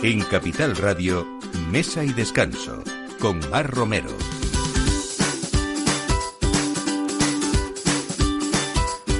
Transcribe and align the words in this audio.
En 0.00 0.20
Capital 0.20 0.76
Radio, 0.76 1.26
Mesa 1.72 2.04
y 2.04 2.12
Descanso, 2.12 2.84
con 3.18 3.40
Mar 3.50 3.68
Romero. 3.68 4.10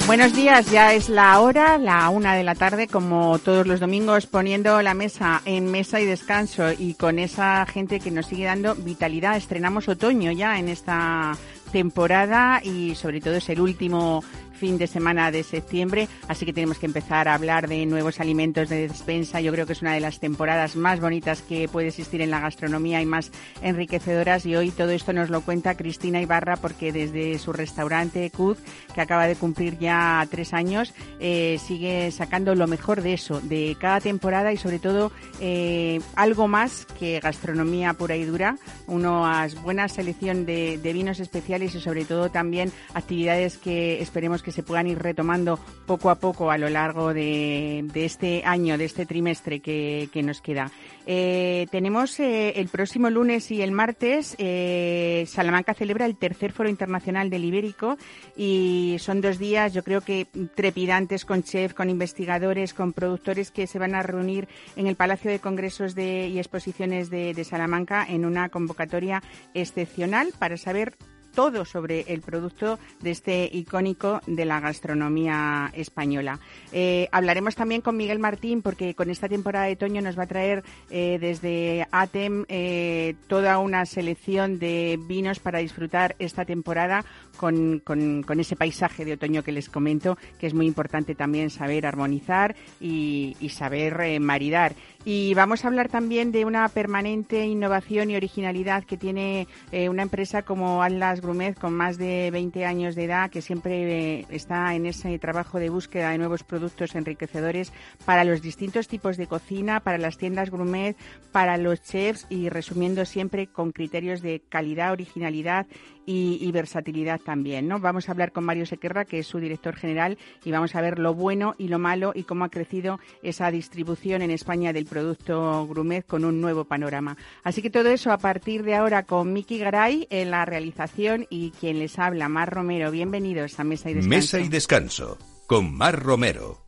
Buenos 0.07 0.37
días, 0.37 0.71
ya 0.71 0.95
es 0.95 1.09
la 1.09 1.41
hora, 1.41 1.79
la 1.79 2.09
una 2.11 2.37
de 2.37 2.45
la 2.45 2.55
tarde, 2.55 2.87
como 2.87 3.41
todos 3.41 3.67
los 3.67 3.81
domingos, 3.81 4.27
poniendo 4.27 4.81
la 4.81 4.95
mesa 4.95 5.43
en 5.45 5.69
mesa 5.69 6.01
y 6.01 6.07
descanso 6.07 6.71
y 6.71 6.95
con 6.95 7.19
esa 7.19 7.67
gente 7.67 7.99
que 7.99 8.13
nos 8.13 8.27
sigue 8.27 8.45
dando 8.45 8.77
vitalidad. 8.77 9.37
Estrenamos 9.37 9.89
otoño 9.89 10.31
ya 10.31 10.61
en 10.61 10.69
esta 10.69 11.37
temporada 11.73 12.61
y 12.63 12.95
sobre 12.95 13.21
todo 13.21 13.35
es 13.35 13.49
el 13.49 13.61
último 13.61 14.23
fin 14.59 14.77
de 14.77 14.87
semana 14.87 15.31
de 15.31 15.43
septiembre, 15.43 16.09
así 16.27 16.45
que 16.45 16.53
tenemos 16.53 16.79
que 16.79 16.87
empezar 16.87 17.29
a 17.29 17.35
hablar 17.35 17.69
de 17.69 17.87
nuevos 17.87 18.21
alimentos 18.21 18.69
de 18.69 18.89
despensa. 18.89 19.41
Yo 19.41 19.53
creo 19.53 19.67
que 19.67 19.73
es 19.73 19.83
una 19.83 19.95
de 19.95 20.01
las 20.01 20.21
temporadas 20.21 20.77
más 20.77 21.01
bonitas 21.01 21.43
que 21.43 21.69
puede 21.69 21.89
existir 21.89 22.21
en 22.21 22.31
la 22.31 22.41
gastronomía 22.41 23.01
y 23.01 23.07
más 23.07 23.31
enriquecedoras. 23.63 24.45
Y 24.47 24.57
hoy 24.57 24.71
todo 24.71 24.91
esto 24.91 25.13
nos 25.13 25.31
lo 25.31 25.41
cuenta 25.43 25.77
Cristina 25.77 26.21
Ibarra, 26.21 26.57
porque 26.57 26.93
desde 26.93 27.39
su 27.39 27.53
restaurante 27.53 28.31
Cuz, 28.31 28.59
que 28.95 29.01
acaba 29.01 29.27
de 29.27 29.37
cumplir 29.37 29.79
ya 29.79 30.27
tres 30.31 30.53
años, 30.53 30.93
eh, 31.21 31.59
sigue 31.65 32.11
sacando 32.11 32.55
lo 32.55 32.67
mejor 32.67 33.03
de 33.03 33.15
eso, 33.15 33.41
de 33.41 33.77
cada 33.81 34.01
temporada 34.01 34.53
y 34.53 34.57
sobre 34.57 34.79
todo 34.79 35.13
eh, 35.41 36.01
algo 36.17 36.49
más 36.49 36.87
que 36.99 37.21
gastronomía 37.21 37.95
pura 37.95 38.17
y 38.17 38.25
dura, 38.25 38.57
una 38.87 39.47
buena 39.63 39.89
selección 39.89 40.45
de 40.45 40.91
vinos 40.93 41.21
especiales 41.21 41.75
y 41.75 41.81
sobre 41.81 42.05
todo 42.05 42.31
también 42.31 42.73
actividades 42.95 43.59
que 43.59 44.01
esperemos 44.03 44.43
que 44.43 44.48
que 44.49 44.53
se 44.53 44.63
puedan 44.63 44.87
ir 44.87 44.99
retomando 44.99 45.59
poco 45.85 46.09
a 46.09 46.15
poco 46.15 46.51
a 46.51 46.57
lo 46.57 46.71
largo 46.71 47.13
de, 47.13 47.85
este 47.95 48.43
año, 48.47 48.79
de 48.79 48.87
este 48.87 49.05
trimestre 49.05 49.61
que, 49.61 50.23
nos 50.25 50.41
queda. 50.41 50.71
Eh, 51.07 51.67
tenemos 51.71 52.19
eh, 52.19 52.55
el 52.57 52.69
próximo 52.69 53.11
lunes 53.11 53.51
y 53.51 53.61
el 53.61 53.73
martes, 53.73 54.35
eh, 54.39 55.25
Salamanca 55.29 55.75
celebra 55.75 56.07
el 56.07 56.17
tercer 56.17 56.53
Foro 56.53 56.71
Internacional 56.71 57.29
del 57.29 57.45
Ibérico 57.45 57.99
y 58.39 58.97
son 59.01 59.21
dos 59.21 59.39
días, 59.39 59.75
yo 59.75 59.85
creo 59.85 60.01
que 60.01 60.27
trepidantes 60.55 61.27
con 61.27 61.43
chefs, 61.43 61.75
con 61.75 61.91
investigadores, 61.91 62.73
con 62.73 62.95
productores 62.95 63.51
que 63.51 63.67
se 63.67 63.79
van 63.79 63.95
a 63.95 64.03
reunir 64.03 64.49
en 64.77 64.87
el 64.87 64.97
Palacio 64.97 65.31
de 65.31 65.41
Congresos 65.41 65.95
y 65.95 66.39
Exposiciones 66.39 67.11
de 67.11 67.45
Salamanca 67.45 68.07
en 68.09 68.25
una 68.25 68.49
convocatoria 68.49 69.23
excepcional 69.53 70.29
para 70.39 70.57
saber 70.57 70.97
todo 71.39 71.65
sobre 71.65 72.01
el 72.09 72.21
producto 72.21 72.81
de 73.01 73.13
este 73.13 73.49
icónico 73.53 74.21
de 74.27 74.45
la 74.45 74.59
gastronomía 74.59 75.71
española. 75.73 76.41
Eh, 76.73 77.09
hablaremos 77.13 77.55
también 77.55 77.81
con 77.81 77.97
Miguel 77.97 78.19
Martín 78.19 78.61
porque 78.61 78.97
con 78.97 79.09
esta 79.09 79.29
temporada 79.29 79.67
de 79.67 79.75
otoño 79.75 80.03
nos 80.03 80.19
va 80.19 80.25
a 80.25 80.27
traer 80.27 80.65
eh, 80.91 81.17
desde 81.21 81.87
ATEM 81.93 82.45
eh, 82.49 83.15
toda 83.29 83.59
una 83.59 83.87
selección 83.87 84.59
de 84.59 84.99
vinos 85.07 85.39
para 85.39 85.61
disfrutar 85.61 86.17
esta 86.19 86.45
temporada 86.45 87.05
con, 87.39 87.81
con, 87.81 88.41
ese 88.41 88.57
paisaje 88.57 89.07
de 89.07 89.15
otoño 89.15 89.43
que 89.43 89.53
les 89.53 89.71
comento, 89.71 90.19
que 90.39 90.47
es 90.47 90.53
muy 90.53 90.67
importante 90.67 91.15
también 91.15 91.49
saber 91.49 91.87
armonizar 91.87 92.55
y, 92.81 93.37
saber 93.49 94.21
maridar. 94.21 94.75
Y 95.05 95.33
vamos 95.33 95.65
a 95.65 95.69
hablar 95.69 95.89
también 95.89 96.33
de 96.33 96.45
una 96.45 96.69
permanente 96.69 97.47
innovación 97.47 98.11
y 98.11 98.17
originalidad 98.17 98.85
que 98.85 98.99
tiene 98.99 99.47
eh, 99.73 99.89
una 99.89 100.03
empresa 100.03 100.43
como 100.43 100.83
Atlas 100.83 101.23
Grumet 101.23 101.59
con 101.59 101.73
más 101.73 101.97
de 101.97 102.31
20 102.31 102.67
años 102.67 102.95
de 102.95 103.05
edad, 103.05 103.31
que 103.31 103.41
siempre 103.41 104.19
eh, 104.19 104.27
está 104.29 104.75
en 104.75 104.85
ese 104.85 105.19
trabajo 105.19 105.59
de 105.59 105.71
búsqueda 105.71 106.11
de 106.11 106.19
nuevos 106.19 106.43
productos 106.43 106.95
enriquecedores 106.95 107.73
para 108.05 108.25
los 108.25 108.43
distintos 108.43 108.89
tipos 108.89 109.17
de 109.17 109.29
cocina, 109.29 109.81
para 109.81 109.99
las 109.99 110.19
tiendas 110.19 110.51
Grumet, 110.51 110.97
para 111.33 111.57
los 111.57 111.81
chefs 111.81 112.27
y 112.29 112.49
resumiendo 112.49 113.05
siempre 113.05 113.47
con 113.47 113.73
criterios 113.73 114.21
de 114.21 114.43
calidad, 114.49 114.93
originalidad 114.93 115.67
y, 116.11 116.51
versatilidad 116.53 117.21
también, 117.29 117.69
¿no? 117.69 117.79
Vamos 117.79 118.09
a 118.09 118.13
hablar 118.13 118.33
con 118.33 118.45
Mario 118.45 118.65
Sequerra, 118.65 119.05
que 119.05 119.19
es 119.19 119.27
su 119.27 119.39
director 119.39 119.77
general, 119.77 120.17
y 120.47 120.51
vamos 120.51 120.75
a 120.75 120.81
ver 120.81 120.99
lo 120.99 121.13
bueno 121.13 121.55
y 121.59 121.69
lo 121.69 121.79
malo 121.79 122.13
y 122.15 122.23
cómo 122.23 122.47
ha 122.47 122.49
crecido 122.49 123.01
esa 123.23 123.51
distribución 123.51 124.23
en 124.23 124.31
España 124.31 124.73
del 124.73 124.87
producto 124.87 125.67
Grumet 125.67 126.07
con 126.07 126.25
un 126.25 126.41
nuevo 126.41 126.65
panorama. 126.65 127.19
Así 127.45 127.61
que 127.61 127.69
todo 127.69 127.91
eso 127.91 128.13
a 128.13 128.17
partir 128.17 128.63
de 128.63 128.77
ahora 128.77 129.03
con 129.03 129.35
Miki 129.35 129.59
Garay 129.59 130.07
en 130.09 130.31
la 130.31 130.47
realización 130.47 131.27
y 131.29 131.51
quien 131.51 131.81
les 131.81 131.99
habla, 131.99 132.31
Mar 132.31 132.49
Romero. 132.49 132.91
Bienvenidos 132.91 133.61
a 133.61 133.65
Mesa 133.65 133.91
y 133.91 133.95
Descanso. 133.95 134.17
Mesa 134.17 134.41
y 134.41 134.49
Descanso 134.49 135.19
con 135.47 135.77
Mar 135.77 136.03
Romero. 136.03 136.65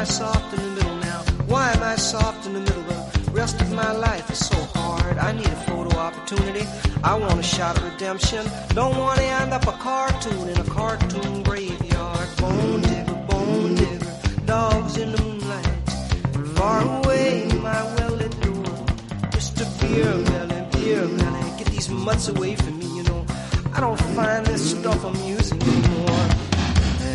I 0.00 0.04
soft 0.04 0.54
in 0.54 0.62
the 0.64 0.70
middle 0.76 0.96
now? 0.96 1.20
Why 1.46 1.72
am 1.72 1.82
I 1.82 1.94
soft 1.94 2.46
in 2.46 2.54
the 2.54 2.60
middle? 2.60 2.84
The 2.84 3.32
rest 3.32 3.60
of 3.60 3.70
my 3.70 3.92
life 3.92 4.30
is 4.30 4.38
so 4.38 4.56
hard. 4.74 5.18
I 5.18 5.32
need 5.32 5.46
a 5.46 5.60
photo 5.68 5.94
opportunity. 5.98 6.66
I 7.04 7.16
want 7.16 7.38
a 7.38 7.42
shot 7.42 7.76
of 7.76 7.84
redemption. 7.84 8.46
Don't 8.70 8.96
want 8.96 9.18
to 9.18 9.26
end 9.26 9.52
up 9.52 9.66
a 9.66 9.72
cartoon 9.72 10.48
in 10.48 10.56
a 10.58 10.64
cartoon 10.64 11.42
graveyard. 11.42 12.28
Bone 12.38 12.80
digger, 12.80 13.14
bone 13.28 13.74
digger, 13.74 14.12
dogs 14.46 14.96
in 14.96 15.12
the 15.12 15.22
moonlight. 15.22 15.66
Far 16.56 16.80
away, 17.00 17.44
my 17.60 17.82
well-lit 17.96 18.40
door. 18.40 18.72
Mr. 19.36 19.64
Beer 19.82 20.16
Melly, 20.30 20.60
Beer 20.72 21.06
Melly, 21.08 21.58
get 21.58 21.66
these 21.66 21.90
mutts 21.90 22.28
away 22.28 22.56
from 22.56 22.78
me, 22.78 22.86
you 22.96 23.02
know. 23.02 23.26
I 23.74 23.80
don't 23.80 24.00
find 24.16 24.46
this 24.46 24.70
stuff 24.70 25.04
amusing 25.04 25.62
anymore. 25.62 26.28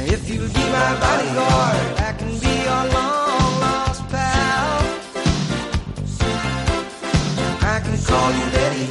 If 0.07 0.29
you'll 0.29 0.47
be 0.47 0.66
my 0.69 1.00
bodyguard, 1.00 2.00
I 2.00 2.13
can 2.19 2.29
be 2.40 2.54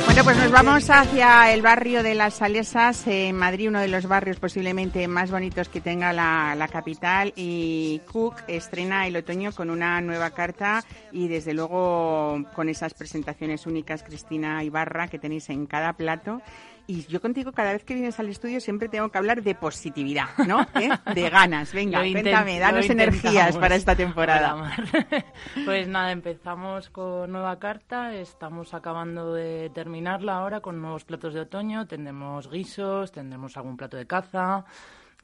Bueno, 0.07 0.25
pues 0.25 0.37
nos 0.37 0.51
vamos 0.51 0.91
hacia 0.91 1.53
el 1.53 1.61
barrio 1.61 2.03
de 2.03 2.15
Las 2.15 2.35
Salesas, 2.35 3.07
en 3.07 3.37
Madrid, 3.37 3.69
uno 3.69 3.81
de 3.81 3.89
los 3.89 4.07
barrios 4.07 4.39
posiblemente 4.39 5.09
más 5.09 5.31
bonitos 5.31 5.69
que 5.69 5.81
tenga 5.81 6.13
la, 6.13 6.55
la, 6.55 6.69
capital. 6.69 7.33
Y 7.35 8.01
Cook 8.13 8.37
estrena 8.47 9.07
el 9.07 9.17
otoño 9.17 9.53
con 9.53 9.71
una 9.71 10.01
nueva 10.01 10.31
carta 10.31 10.85
y 11.11 11.29
desde 11.29 11.53
luego 11.53 12.45
con 12.55 12.69
esas 12.69 12.95
presentaciones 12.95 13.67
únicas, 13.67 14.03
Cristina 14.03 14.63
Ibarra, 14.63 15.09
que 15.09 15.19
tenéis 15.19 15.51
en 15.51 15.67
cada 15.67 15.95
plato. 15.95 16.41
Y 16.87 17.07
yo 17.07 17.21
contigo, 17.21 17.53
cada 17.53 17.73
vez 17.73 17.85
que 17.85 17.95
vienes 17.95 18.21
al 18.21 18.29
estudio, 18.29 18.61
siempre 18.61 18.89
tengo 18.89 19.09
que 19.09 19.17
hablar 19.17 19.43
de 19.43 19.55
positividad, 19.55 20.29
¿no? 20.47 20.63
¿Eh? 20.81 20.91
De 21.15 21.31
ganas. 21.31 21.73
Venga, 21.73 22.01
cuéntame, 22.01 22.59
danos 22.59 22.91
energías 22.91 23.57
para 23.57 23.75
esta 23.75 23.97
temporada. 23.97 24.77
pues 25.65 25.89
nada, 25.89 26.13
empezamos 26.13 26.91
con 26.91 27.33
nueva 27.33 27.59
carta, 27.59 28.15
estamos 28.15 28.75
acabando 28.75 29.33
de 29.33 29.71
terminarla 29.71 30.37
ahora 30.37 30.61
con 30.61 30.81
nuevos 30.81 31.05
platos 31.05 31.33
de 31.33 31.41
otoño, 31.41 31.87
tendremos 31.87 32.51
guisos, 32.51 33.13
tendremos 33.13 33.57
algún 33.57 33.77
plato 33.77 33.97
de 33.97 34.07
caza, 34.07 34.65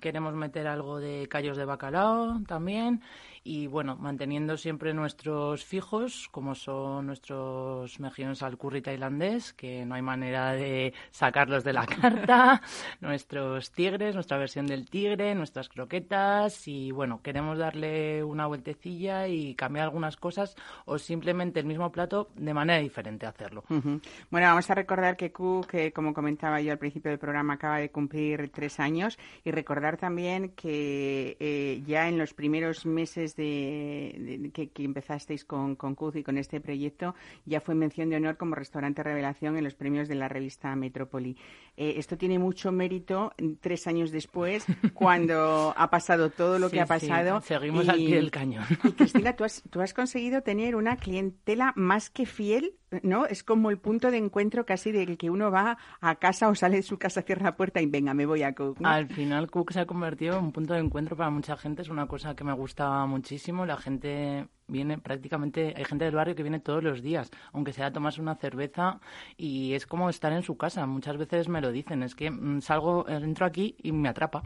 queremos 0.00 0.34
meter 0.34 0.66
algo 0.66 0.98
de 0.98 1.28
callos 1.28 1.56
de 1.56 1.66
bacalao 1.66 2.40
también 2.46 3.02
y 3.42 3.66
bueno, 3.66 3.96
manteniendo 3.96 4.56
siempre 4.56 4.92
nuestros 4.92 5.64
fijos, 5.64 6.28
como 6.30 6.54
son 6.54 7.06
nuestros 7.06 7.98
mejillones 7.98 8.42
al 8.42 8.58
curry 8.58 8.82
tailandés, 8.82 9.54
que 9.54 9.86
no 9.86 9.94
hay 9.94 10.02
manera 10.02 10.52
de 10.52 10.92
sacarlos 11.10 11.64
de 11.64 11.72
la 11.72 11.86
carta, 12.02 12.60
nuestros 13.00 13.72
tigres, 13.72 14.14
nuestra 14.14 14.36
versión 14.36 14.66
del 14.66 14.90
tigre, 14.90 15.34
nuestras 15.34 15.68
croquetas 15.68 16.68
y 16.68 16.90
bueno, 16.90 17.20
queremos 17.22 17.58
darle 17.58 18.22
una 18.22 18.46
vueltecilla 18.46 19.26
y 19.26 19.54
cambiar 19.54 19.84
algunas 19.84 20.16
cosas 20.16 20.54
o 20.84 20.98
simplemente 20.98 21.60
el 21.60 21.66
mismo 21.66 21.90
plato 21.90 22.28
de 22.36 22.52
manera 22.52 22.80
diferente 22.80 23.26
hacerlo. 23.26 23.64
Bueno, 23.68 24.46
vamos 24.46 24.68
a 24.70 24.74
recordar 24.74 25.16
que 25.16 25.32
Q, 25.32 25.66
que 25.68 25.92
como 25.92 26.12
comentaba 26.12 26.60
yo 26.60 26.72
al 26.72 26.78
principio 26.78 27.10
del 27.10 27.18
programa, 27.18 27.54
acaba 27.54 27.78
de 27.78 27.90
cumplir 27.90 28.50
tres 28.50 28.80
años 28.80 29.18
y 29.44 29.50
recordar 29.50 29.96
también 29.96 30.50
que 30.50 31.36
eh, 31.40 31.82
ya 31.86 32.08
en 32.08 32.18
los 32.18 32.34
primeros 32.34 32.84
meses 32.84 33.29
de, 33.36 34.50
que, 34.52 34.70
empezasteis 34.82 35.44
con, 35.44 35.76
con 35.76 35.96
y 36.14 36.22
con 36.22 36.38
este 36.38 36.60
proyecto, 36.60 37.14
ya 37.44 37.60
fue 37.60 37.74
mención 37.74 38.10
de 38.10 38.16
honor 38.16 38.36
como 38.36 38.54
restaurante 38.54 39.02
revelación 39.02 39.56
en 39.56 39.64
los 39.64 39.74
premios 39.74 40.08
de 40.08 40.14
la 40.14 40.28
revista 40.28 40.74
Metrópoli. 40.76 41.36
Eh, 41.76 41.94
esto 41.96 42.16
tiene 42.16 42.38
mucho 42.38 42.72
mérito 42.72 43.32
tres 43.60 43.86
años 43.86 44.10
después, 44.10 44.64
cuando 44.94 45.74
ha 45.76 45.90
pasado 45.90 46.30
todo 46.30 46.58
lo 46.58 46.70
que 46.70 46.80
ha 46.80 46.86
pasado. 46.86 47.40
seguimos 47.42 47.88
al 47.88 47.96
pie 47.96 48.16
del 48.16 48.30
cañón. 48.30 48.64
Y 48.84 48.92
Cristina, 48.92 49.34
tú 49.36 49.44
has, 49.44 49.62
tú 49.70 49.80
has 49.80 49.94
conseguido 49.94 50.42
tener 50.42 50.76
una 50.76 50.96
clientela 50.96 51.72
más 51.76 52.10
que 52.10 52.26
fiel 52.26 52.74
¿no? 53.02 53.26
Es 53.26 53.42
como 53.44 53.70
el 53.70 53.78
punto 53.78 54.10
de 54.10 54.18
encuentro 54.18 54.64
casi 54.66 54.92
del 54.92 55.16
que 55.16 55.30
uno 55.30 55.50
va 55.50 55.78
a 56.00 56.16
casa 56.16 56.48
o 56.48 56.54
sale 56.54 56.76
de 56.76 56.82
su 56.82 56.98
casa, 56.98 57.22
cierra 57.22 57.44
la 57.44 57.56
puerta 57.56 57.80
y 57.80 57.86
venga, 57.86 58.14
me 58.14 58.26
voy 58.26 58.42
a 58.42 58.54
Cook. 58.54 58.78
Al 58.82 59.08
final 59.08 59.50
Cook 59.50 59.72
se 59.72 59.80
ha 59.80 59.86
convertido 59.86 60.38
en 60.38 60.44
un 60.44 60.52
punto 60.52 60.74
de 60.74 60.80
encuentro 60.80 61.16
para 61.16 61.30
mucha 61.30 61.56
gente, 61.56 61.82
es 61.82 61.88
una 61.88 62.06
cosa 62.06 62.34
que 62.34 62.44
me 62.44 62.52
gusta 62.52 63.06
muchísimo. 63.06 63.66
La 63.66 63.76
gente 63.76 64.48
viene 64.66 64.98
prácticamente, 64.98 65.74
hay 65.76 65.84
gente 65.84 66.04
del 66.04 66.14
barrio 66.14 66.34
que 66.34 66.42
viene 66.42 66.60
todos 66.60 66.82
los 66.82 67.02
días, 67.02 67.30
aunque 67.52 67.72
sea 67.72 67.86
a 67.86 67.92
tomarse 67.92 68.20
una 68.20 68.36
cerveza 68.36 69.00
y 69.36 69.74
es 69.74 69.86
como 69.86 70.08
estar 70.10 70.32
en 70.32 70.42
su 70.42 70.56
casa. 70.56 70.86
Muchas 70.86 71.16
veces 71.16 71.48
me 71.48 71.60
lo 71.60 71.72
dicen, 71.72 72.02
es 72.02 72.14
que 72.14 72.30
mm, 72.30 72.60
salgo, 72.60 73.08
entro 73.08 73.46
aquí 73.46 73.76
y 73.82 73.92
me 73.92 74.08
atrapa. 74.08 74.42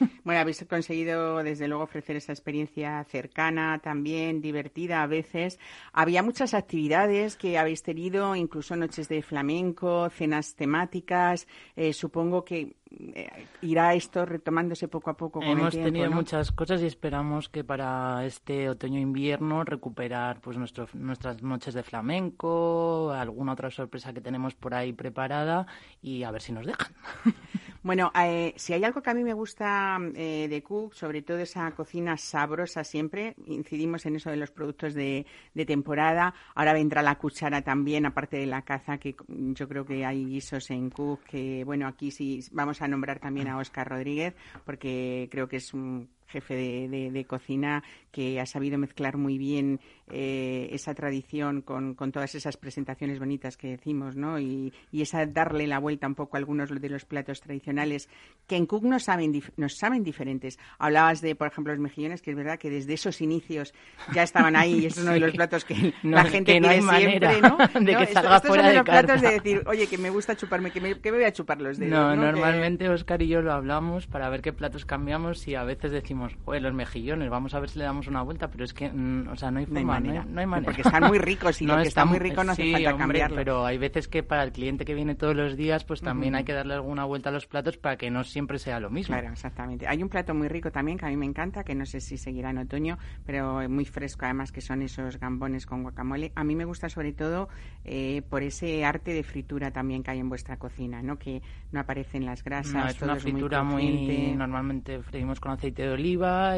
Bueno, 0.24 0.40
habéis 0.40 0.64
conseguido 0.68 1.42
desde 1.42 1.68
luego 1.68 1.84
ofrecer 1.84 2.16
esa 2.16 2.32
experiencia 2.32 3.02
cercana, 3.04 3.78
también 3.78 4.40
divertida 4.40 5.02
a 5.02 5.06
veces. 5.06 5.58
Había 5.92 6.22
muchas 6.22 6.54
actividades 6.54 7.36
que 7.36 7.58
habéis 7.58 7.82
tenido, 7.82 8.36
incluso 8.36 8.76
noches 8.76 9.08
de 9.08 9.22
flamenco, 9.22 10.10
cenas 10.10 10.54
temáticas. 10.54 11.46
Eh, 11.76 11.92
supongo 11.92 12.44
que 12.44 12.76
eh, 12.90 13.46
irá 13.62 13.94
esto 13.94 14.24
retomándose 14.24 14.88
poco 14.88 15.10
a 15.10 15.16
poco. 15.16 15.40
Con 15.40 15.48
Hemos 15.48 15.66
el 15.66 15.70
tiempo, 15.72 15.86
tenido 15.86 16.10
¿no? 16.10 16.16
muchas 16.16 16.52
cosas 16.52 16.80
y 16.82 16.86
esperamos 16.86 17.48
que 17.48 17.64
para 17.64 18.24
este 18.24 18.68
otoño-invierno 18.68 19.64
recuperar 19.64 20.40
pues 20.40 20.56
nuestro, 20.56 20.88
nuestras 20.94 21.42
noches 21.42 21.74
de 21.74 21.82
flamenco, 21.82 23.12
alguna 23.12 23.52
otra 23.52 23.70
sorpresa 23.70 24.12
que 24.12 24.20
tenemos 24.20 24.54
por 24.54 24.74
ahí 24.74 24.92
preparada 24.92 25.66
y 26.00 26.22
a 26.22 26.30
ver 26.30 26.42
si 26.42 26.52
nos 26.52 26.66
dejan. 26.66 26.92
Bueno, 27.88 28.12
eh, 28.22 28.52
si 28.56 28.74
hay 28.74 28.84
algo 28.84 29.00
que 29.00 29.08
a 29.08 29.14
mí 29.14 29.24
me 29.24 29.32
gusta 29.32 29.96
eh, 30.14 30.46
de 30.46 30.62
Cook, 30.62 30.92
sobre 30.92 31.22
todo 31.22 31.38
esa 31.38 31.70
cocina 31.70 32.18
sabrosa 32.18 32.84
siempre, 32.84 33.34
incidimos 33.46 34.04
en 34.04 34.16
eso 34.16 34.28
de 34.28 34.36
los 34.36 34.50
productos 34.50 34.92
de, 34.92 35.24
de 35.54 35.64
temporada. 35.64 36.34
Ahora 36.54 36.74
vendrá 36.74 37.00
la 37.00 37.14
cuchara 37.14 37.62
también, 37.62 38.04
aparte 38.04 38.36
de 38.36 38.44
la 38.44 38.60
caza, 38.60 38.98
que 38.98 39.16
yo 39.26 39.66
creo 39.66 39.86
que 39.86 40.04
hay 40.04 40.22
guisos 40.26 40.70
en 40.70 40.90
Cook, 40.90 41.22
que 41.24 41.64
bueno, 41.64 41.88
aquí 41.88 42.10
sí 42.10 42.44
vamos 42.52 42.82
a 42.82 42.88
nombrar 42.88 43.20
también 43.20 43.48
a 43.48 43.56
Óscar 43.56 43.88
Rodríguez, 43.88 44.34
porque 44.66 45.26
creo 45.30 45.48
que 45.48 45.56
es 45.56 45.72
un 45.72 46.10
jefe 46.28 46.54
de, 46.54 46.88
de, 46.88 47.10
de, 47.10 47.24
cocina 47.24 47.82
que 48.12 48.40
ha 48.40 48.46
sabido 48.46 48.78
mezclar 48.78 49.16
muy 49.16 49.38
bien 49.38 49.80
eh, 50.10 50.68
esa 50.72 50.94
tradición 50.94 51.62
con, 51.62 51.94
con, 51.94 52.12
todas 52.12 52.34
esas 52.34 52.56
presentaciones 52.56 53.18
bonitas 53.18 53.56
que 53.56 53.68
decimos, 53.68 54.16
¿no? 54.16 54.38
Y, 54.38 54.72
y, 54.90 55.02
esa 55.02 55.26
darle 55.26 55.66
la 55.66 55.78
vuelta 55.78 56.06
un 56.06 56.14
poco 56.14 56.36
a 56.36 56.38
algunos 56.38 56.70
de 56.70 56.88
los 56.88 57.04
platos 57.04 57.40
tradicionales 57.40 58.08
que 58.46 58.56
en 58.56 58.66
Cook 58.66 58.84
nos 58.84 59.04
saben, 59.04 59.42
nos 59.56 59.76
saben 59.76 60.02
diferentes. 60.02 60.58
Hablabas 60.78 61.20
de, 61.20 61.34
por 61.34 61.48
ejemplo, 61.48 61.72
los 61.72 61.82
mejillones, 61.82 62.22
que 62.22 62.30
es 62.30 62.36
verdad 62.36 62.58
que 62.58 62.70
desde 62.70 62.94
esos 62.94 63.20
inicios 63.20 63.74
ya 64.14 64.22
estaban 64.22 64.56
ahí 64.56 64.80
y 64.80 64.86
es 64.86 64.96
uno 64.98 65.12
de 65.12 65.20
los 65.20 65.32
platos 65.32 65.64
que 65.64 65.92
no, 66.02 66.16
la 66.16 66.24
gente 66.24 66.54
que 66.54 66.60
no 66.60 66.68
quiere 66.68 66.82
siempre, 66.82 67.40
¿no? 67.40 67.58
De 67.80 67.96
que 67.96 68.06
salga 68.06 68.36
estos 68.36 68.48
fuera 68.48 68.62
son 68.64 68.70
de 68.70 68.76
los 68.76 68.84
platos 68.84 69.20
de 69.20 69.30
decir, 69.30 69.62
oye, 69.66 69.86
que 69.86 69.98
me 69.98 70.10
gusta 70.10 70.36
chuparme, 70.36 70.70
que 70.70 70.80
me, 70.80 71.00
que 71.00 71.10
me 71.10 71.18
voy 71.18 71.26
a 71.26 71.32
chupar 71.32 71.60
los 71.60 71.78
dedos. 71.78 71.92
No, 71.92 72.16
¿no? 72.16 72.22
normalmente 72.22 72.84
que... 72.84 72.90
Oscar 72.90 73.22
y 73.22 73.28
yo 73.28 73.40
lo 73.42 73.52
hablamos 73.52 74.06
para 74.06 74.28
ver 74.28 74.42
qué 74.42 74.52
platos 74.52 74.84
cambiamos 74.84 75.46
y 75.48 75.54
a 75.54 75.64
veces 75.64 75.92
decimos, 75.92 76.17
oye, 76.44 76.60
los 76.60 76.74
mejillones, 76.74 77.28
vamos 77.30 77.54
a 77.54 77.60
ver 77.60 77.68
si 77.70 77.78
le 77.78 77.84
damos 77.84 78.06
una 78.06 78.22
vuelta, 78.22 78.48
pero 78.48 78.64
es 78.64 78.72
que, 78.74 78.90
mm, 78.90 79.28
o 79.28 79.36
sea, 79.36 79.50
no 79.50 79.58
hay 79.60 79.66
forma, 79.66 79.80
no 79.80 79.92
hay 79.92 80.00
manera. 80.00 80.22
No 80.24 80.28
hay, 80.28 80.34
no 80.34 80.40
hay 80.40 80.46
manera. 80.46 80.64
Porque 80.66 80.82
están 80.82 81.04
muy 81.04 81.18
ricos 81.18 81.60
y 81.62 81.66
no, 81.66 81.76
lo 81.76 81.82
que 81.82 81.88
está, 81.88 82.04
muy 82.04 82.18
rico 82.18 82.44
no 82.44 82.52
hace 82.52 82.62
sí, 82.62 82.72
falta 82.72 82.90
hombre, 82.90 83.02
cambiarlo. 83.06 83.36
pero 83.36 83.66
hay 83.66 83.78
veces 83.78 84.08
que 84.08 84.22
para 84.22 84.42
el 84.44 84.52
cliente 84.52 84.84
que 84.84 84.94
viene 84.94 85.14
todos 85.14 85.34
los 85.36 85.56
días, 85.56 85.84
pues 85.84 86.00
también 86.00 86.34
Uh 86.34 86.36
-huh. 86.36 86.38
hay 86.38 86.44
que 86.44 86.52
darle 86.52 86.74
alguna 86.74 87.04
vuelta 87.04 87.28
a 87.30 87.32
los 87.32 87.46
platos 87.46 87.76
para 87.78 87.96
que 87.96 88.10
no 88.10 88.24
siempre 88.24 88.58
sea 88.58 88.80
lo 88.80 88.90
mismo. 88.90 89.14
Claro, 89.14 89.32
exactamente. 89.32 89.86
Hay 89.88 90.02
un 90.02 90.08
plato 90.08 90.34
muy 90.34 90.48
rico 90.48 90.70
también 90.70 90.98
que 90.98 91.06
a 91.06 91.08
mí 91.08 91.16
me 91.16 91.26
encanta, 91.26 91.64
que 91.64 91.74
no 91.74 91.86
sé 91.86 92.00
si 92.00 92.16
seguirá 92.18 92.50
en 92.50 92.58
otoño, 92.58 92.98
pero 93.24 93.68
muy 93.68 93.84
fresco 93.84 94.24
además, 94.24 94.52
que 94.52 94.60
son 94.60 94.82
esos 94.82 95.18
gambones 95.18 95.64
con 95.66 95.82
guacamole. 95.82 96.32
A 96.34 96.44
mí 96.44 96.54
me 96.54 96.64
gusta 96.64 96.88
sobre 96.88 97.12
todo 97.12 97.48
eh, 97.84 98.22
por 98.28 98.42
ese 98.42 98.84
arte 98.84 99.12
de 99.12 99.22
fritura 99.22 99.70
también 99.70 100.02
que 100.02 100.10
hay 100.10 100.18
en 100.18 100.28
vuestra 100.28 100.56
cocina, 100.58 101.02
¿no? 101.02 101.18
Que 101.18 101.40
no 101.72 101.80
aparecen 101.80 102.24
las 102.26 102.42
grasas. 102.42 102.74
No, 102.74 102.86
es 102.88 103.00
una 103.02 103.16
fritura 103.16 103.62
muy, 103.62 103.84
muy, 103.90 104.34
normalmente 104.36 105.02
freímos 105.02 105.40
con 105.40 105.52
aceite 105.52 105.82
de 105.82 105.90
oliva 105.90 106.07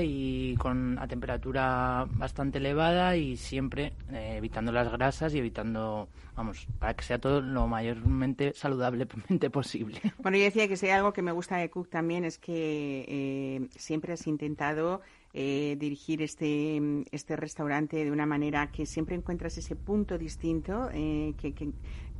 y 0.02 0.54
con 0.56 0.98
a 0.98 1.08
temperatura 1.08 2.06
bastante 2.10 2.58
elevada 2.58 3.16
y 3.16 3.36
siempre 3.36 3.92
eh, 4.12 4.34
evitando 4.36 4.72
las 4.72 4.90
grasas 4.90 5.34
y 5.34 5.38
evitando, 5.38 6.08
vamos, 6.36 6.66
para 6.78 6.94
que 6.94 7.02
sea 7.02 7.18
todo 7.18 7.40
lo 7.40 7.66
mayormente 7.66 8.52
saludablemente 8.54 9.50
posible. 9.50 10.00
Bueno, 10.18 10.36
yo 10.36 10.44
decía 10.44 10.68
que 10.68 10.76
si 10.76 10.86
hay 10.86 10.92
algo 10.92 11.12
que 11.12 11.22
me 11.22 11.32
gusta 11.32 11.56
de 11.56 11.70
Cook 11.70 11.88
también 11.88 12.24
es 12.24 12.38
que 12.38 13.04
eh, 13.08 13.68
siempre 13.76 14.12
has 14.12 14.26
intentado 14.26 15.00
eh, 15.32 15.76
dirigir 15.78 16.22
este, 16.22 16.80
este 17.12 17.36
restaurante 17.36 18.04
de 18.04 18.10
una 18.10 18.26
manera 18.26 18.72
que 18.72 18.84
siempre 18.84 19.14
encuentras 19.14 19.56
ese 19.58 19.76
punto 19.76 20.18
distinto, 20.18 20.90
eh, 20.92 21.34
que, 21.40 21.52
que 21.52 21.70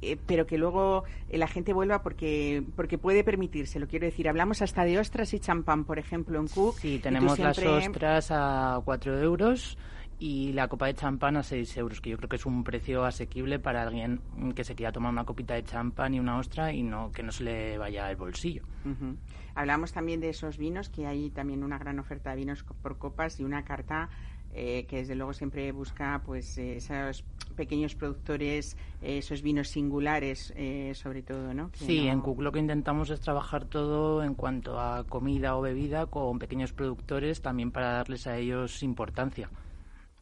eh, 0.03 0.17
pero 0.27 0.47
que 0.47 0.59
luego 0.59 1.05
la 1.31 1.47
gente 1.47 1.73
vuelva 1.73 2.03
porque 2.03 2.63
porque 2.77 2.99
puede 2.99 3.25
permitírselo. 3.25 3.87
Quiero 3.87 4.07
decir, 4.07 4.29
hablamos 4.29 4.63
hasta 4.63 4.85
de 4.85 4.99
ostras 4.99 5.35
y 5.35 5.41
champán, 5.41 5.85
por 5.85 5.99
ejemplo, 5.99 6.41
en 6.41 6.49
Cook. 6.49 6.79
Sí, 6.79 6.99
tenemos 6.99 7.35
siempre... 7.35 7.65
las 7.65 7.87
ostras 7.89 8.31
a 8.31 8.81
4 8.85 9.21
euros 9.21 9.77
y 10.21 10.53
la 10.53 10.69
copa 10.69 10.87
de 10.87 10.95
champán 10.95 11.37
a 11.39 11.43
6 11.43 11.77
euros, 11.79 12.01
que 12.01 12.11
yo 12.11 12.19
creo 12.19 12.29
que 12.29 12.37
es 12.37 12.45
un 12.45 12.63
precio 12.63 13.05
asequible 13.05 13.59
para 13.59 13.83
alguien 13.83 14.21
que 14.55 14.65
se 14.65 14.75
quiera 14.75 14.93
tomar 14.93 15.13
una 15.13 15.25
copita 15.25 15.55
de 15.55 15.65
champán 15.65 16.15
y 16.15 16.21
una 16.21 16.39
ostra 16.39 16.73
y 16.73 16.83
no 16.83 17.11
que 17.11 17.23
no 17.23 17.33
se 17.33 17.45
le 17.45 17.79
vaya 17.79 18.11
el 18.11 18.17
bolsillo. 18.17 18.63
Uh 18.85 18.89
-huh. 18.89 19.17
Hablamos 19.55 19.93
también 19.93 20.21
de 20.21 20.29
esos 20.29 20.59
vinos, 20.59 20.91
que 20.91 21.07
hay 21.07 21.31
también 21.31 21.65
una 21.65 21.79
gran 21.79 21.99
oferta 21.99 22.31
de 22.31 22.37
vinos 22.37 22.65
por 22.83 22.99
copas 22.99 23.41
y 23.41 23.45
una 23.45 23.65
carta 23.65 24.11
eh, 24.55 24.85
que 24.89 24.97
desde 24.97 25.15
luego 25.15 25.33
siempre 25.33 25.71
busca 25.73 26.23
pues 26.25 26.59
eh, 26.59 26.77
esos 26.77 27.25
pequeños 27.57 27.95
productores, 27.95 28.77
eh, 29.03 29.19
esos 29.19 29.43
vinos 29.43 29.69
singulares 29.69 30.53
eh, 30.57 30.93
sobre 30.95 31.23
todo, 31.23 31.53
¿no? 31.55 31.71
Que 31.73 31.79
sí, 31.79 32.07
no... 32.07 32.13
en 32.13 32.21
Cook 32.21 32.41
lo 32.41 32.53
que 32.53 32.59
intentamos 32.59 33.11
es 33.11 33.21
trabajar 33.21 33.65
todo 33.65 34.23
en 34.25 34.35
cuanto 34.35 34.81
a 34.81 35.05
comida 35.05 35.57
o 35.57 35.61
bebida 35.61 36.07
con 36.07 36.39
pequeños 36.39 36.73
productores 36.73 37.43
también 37.43 37.71
para 37.71 37.93
darles 37.93 38.27
a 38.27 38.37
ellos 38.37 38.83
importancia. 38.83 39.51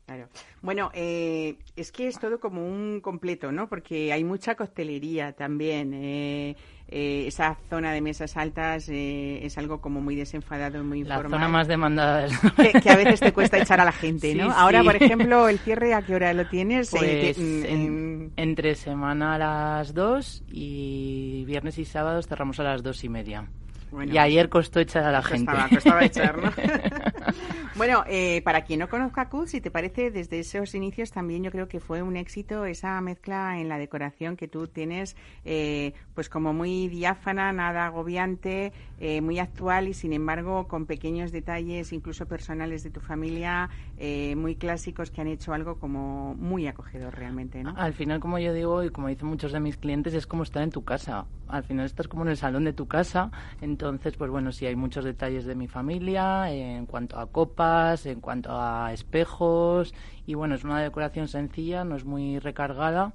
Claro. 0.08 0.26
Bueno, 0.62 0.90
eh, 0.94 1.58
es 1.76 1.92
que 1.92 2.08
es 2.08 2.18
todo 2.18 2.40
como 2.40 2.66
un 2.66 3.02
completo, 3.02 3.52
¿no? 3.52 3.68
Porque 3.68 4.10
hay 4.10 4.24
mucha 4.24 4.54
coctelería 4.54 5.32
también. 5.32 5.92
Eh, 5.92 6.56
eh, 6.90 7.24
esa 7.26 7.56
zona 7.68 7.92
de 7.92 8.00
mesas 8.00 8.36
altas 8.36 8.88
eh, 8.88 9.44
es 9.44 9.58
algo 9.58 9.80
como 9.80 10.00
muy 10.00 10.16
desenfadado, 10.16 10.82
muy 10.82 11.04
la 11.04 11.16
informal. 11.16 11.40
La 11.40 11.46
zona 11.46 11.48
más 11.48 11.68
demandada. 11.68 12.28
Que, 12.56 12.80
que, 12.80 12.90
a 12.90 12.96
veces 12.96 13.20
te 13.20 13.32
cuesta 13.32 13.58
echar 13.58 13.80
a 13.80 13.84
la 13.84 13.92
gente, 13.92 14.34
¿no? 14.34 14.46
Sí, 14.46 14.54
Ahora, 14.56 14.82
por 14.82 14.96
ejemplo, 14.96 15.48
el 15.48 15.58
cierre, 15.58 15.92
¿a 15.92 16.02
qué 16.02 16.14
hora 16.14 16.32
lo 16.32 16.46
tienes? 16.48 16.90
Pues 16.90 17.02
que, 17.02 17.30
en, 17.30 17.66
en... 17.66 18.32
entre 18.36 18.74
semana 18.74 19.34
a 19.34 19.38
las 19.38 19.92
dos 19.92 20.42
y 20.50 21.44
viernes 21.46 21.78
y 21.78 21.84
sábados 21.84 22.26
cerramos 22.26 22.58
a 22.60 22.64
las 22.64 22.82
dos 22.82 23.04
y 23.04 23.08
media. 23.08 23.46
Bueno, 23.90 24.12
y 24.12 24.18
ayer 24.18 24.48
costó 24.48 24.80
echar 24.80 25.04
a 25.04 25.12
la 25.12 25.22
costaba, 25.22 25.62
gente. 25.62 25.74
Costaba 25.76 26.04
echar, 26.04 26.38
¿no? 26.38 26.50
bueno, 27.76 28.04
eh, 28.06 28.42
para 28.42 28.62
quien 28.62 28.80
no 28.80 28.88
conozca 28.88 29.28
Cook, 29.28 29.48
si 29.48 29.60
te 29.60 29.70
parece, 29.70 30.10
desde 30.10 30.40
esos 30.40 30.74
inicios 30.74 31.10
también 31.10 31.42
yo 31.42 31.50
creo 31.50 31.68
que 31.68 31.80
fue 31.80 32.02
un 32.02 32.16
éxito 32.16 32.64
esa 32.64 33.00
mezcla 33.00 33.58
en 33.60 33.68
la 33.68 33.78
decoración 33.78 34.36
que 34.36 34.48
tú 34.48 34.66
tienes, 34.66 35.16
eh, 35.44 35.92
pues 36.14 36.28
como 36.28 36.52
muy 36.52 36.88
diáfana, 36.88 37.52
nada 37.52 37.86
agobiante, 37.86 38.72
eh, 39.00 39.20
muy 39.20 39.38
actual 39.38 39.88
y 39.88 39.94
sin 39.94 40.12
embargo 40.12 40.68
con 40.68 40.86
pequeños 40.86 41.32
detalles, 41.32 41.92
incluso 41.92 42.26
personales 42.26 42.82
de 42.82 42.90
tu 42.90 43.00
familia, 43.00 43.70
eh, 43.98 44.34
muy 44.36 44.56
clásicos 44.56 45.10
que 45.10 45.20
han 45.20 45.28
hecho 45.28 45.52
algo 45.52 45.78
como 45.78 46.34
muy 46.34 46.66
acogedor 46.66 47.14
realmente, 47.14 47.62
¿no? 47.62 47.74
Al 47.76 47.92
final, 47.92 48.20
como 48.20 48.38
yo 48.38 48.52
digo 48.52 48.82
y 48.84 48.90
como 48.90 49.08
dicen 49.08 49.28
muchos 49.28 49.52
de 49.52 49.60
mis 49.60 49.76
clientes, 49.76 50.14
es 50.14 50.26
como 50.26 50.42
estar 50.42 50.62
en 50.62 50.70
tu 50.70 50.84
casa. 50.84 51.26
Al 51.48 51.64
final 51.64 51.86
estás 51.86 52.08
como 52.08 52.22
en 52.24 52.28
el 52.28 52.36
salón 52.36 52.64
de 52.64 52.72
tu 52.72 52.86
casa. 52.86 53.30
Entonces, 53.60 54.16
pues 54.16 54.30
bueno, 54.30 54.52
sí 54.52 54.66
hay 54.66 54.76
muchos 54.76 55.04
detalles 55.04 55.46
de 55.46 55.54
mi 55.54 55.66
familia 55.66 56.50
en 56.52 56.86
cuanto 56.86 57.17
a 57.17 57.17
copas, 57.26 58.06
en 58.06 58.20
cuanto 58.20 58.50
a 58.52 58.92
espejos 58.92 59.94
y 60.26 60.34
bueno, 60.34 60.54
es 60.54 60.64
una 60.64 60.80
decoración 60.80 61.28
sencilla, 61.28 61.84
no 61.84 61.96
es 61.96 62.04
muy 62.04 62.38
recargada 62.38 63.12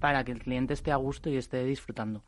para 0.00 0.24
que 0.24 0.32
el 0.32 0.40
cliente 0.40 0.74
esté 0.74 0.92
a 0.92 0.96
gusto 0.96 1.30
y 1.30 1.36
esté 1.36 1.64
disfrutando. 1.64 2.22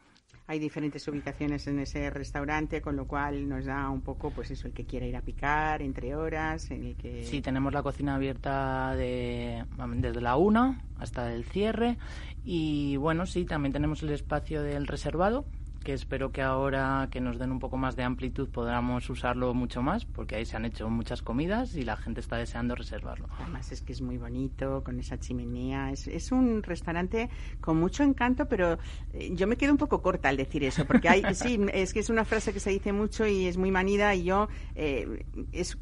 Hay 0.48 0.60
diferentes 0.60 1.06
ubicaciones 1.08 1.66
en 1.66 1.80
ese 1.80 2.08
restaurante, 2.08 2.80
con 2.80 2.94
lo 2.94 3.08
cual 3.08 3.48
nos 3.48 3.64
da 3.64 3.90
un 3.90 4.00
poco, 4.00 4.30
pues 4.30 4.52
eso, 4.52 4.68
el 4.68 4.74
que 4.74 4.84
quiera 4.84 5.04
ir 5.04 5.16
a 5.16 5.20
picar 5.20 5.82
entre 5.82 6.14
horas, 6.14 6.70
en 6.70 6.84
el 6.84 6.96
que... 6.96 7.24
Sí, 7.24 7.40
tenemos 7.40 7.72
la 7.72 7.82
cocina 7.82 8.14
abierta 8.14 8.94
de, 8.94 9.64
desde 9.96 10.20
la 10.20 10.36
una 10.36 10.84
hasta 11.00 11.32
el 11.34 11.44
cierre 11.44 11.98
y 12.44 12.96
bueno, 12.96 13.26
sí, 13.26 13.44
también 13.44 13.72
tenemos 13.72 14.04
el 14.04 14.10
espacio 14.10 14.62
del 14.62 14.86
reservado, 14.86 15.46
que 15.86 15.92
espero 15.92 16.32
que 16.32 16.42
ahora 16.42 17.06
que 17.12 17.20
nos 17.20 17.38
den 17.38 17.52
un 17.52 17.60
poco 17.60 17.76
más 17.76 17.94
de 17.94 18.02
amplitud 18.02 18.48
podamos 18.48 19.08
usarlo 19.08 19.54
mucho 19.54 19.82
más, 19.82 20.04
porque 20.04 20.34
ahí 20.34 20.44
se 20.44 20.56
han 20.56 20.64
hecho 20.64 20.90
muchas 20.90 21.22
comidas 21.22 21.76
y 21.76 21.84
la 21.84 21.96
gente 21.96 22.18
está 22.18 22.36
deseando 22.36 22.74
reservarlo. 22.74 23.28
Además 23.38 23.70
es 23.70 23.82
que 23.82 23.92
es 23.92 24.02
muy 24.02 24.18
bonito, 24.18 24.82
con 24.82 24.98
esa 24.98 25.20
chimenea. 25.20 25.92
Es, 25.92 26.08
es 26.08 26.32
un 26.32 26.64
restaurante 26.64 27.30
con 27.60 27.78
mucho 27.78 28.02
encanto, 28.02 28.46
pero 28.46 28.80
eh, 29.12 29.30
yo 29.32 29.46
me 29.46 29.56
quedo 29.56 29.70
un 29.70 29.78
poco 29.78 30.02
corta 30.02 30.28
al 30.28 30.36
decir 30.36 30.64
eso, 30.64 30.84
porque 30.86 31.08
hay, 31.08 31.22
sí, 31.36 31.56
es 31.72 31.94
que 31.94 32.00
es 32.00 32.10
una 32.10 32.24
frase 32.24 32.52
que 32.52 32.58
se 32.58 32.70
dice 32.70 32.92
mucho 32.92 33.24
y 33.24 33.46
es 33.46 33.56
muy 33.56 33.70
manida 33.70 34.12
y 34.16 34.24
yo 34.24 34.48
eh, 34.74 35.24
es 35.52 35.78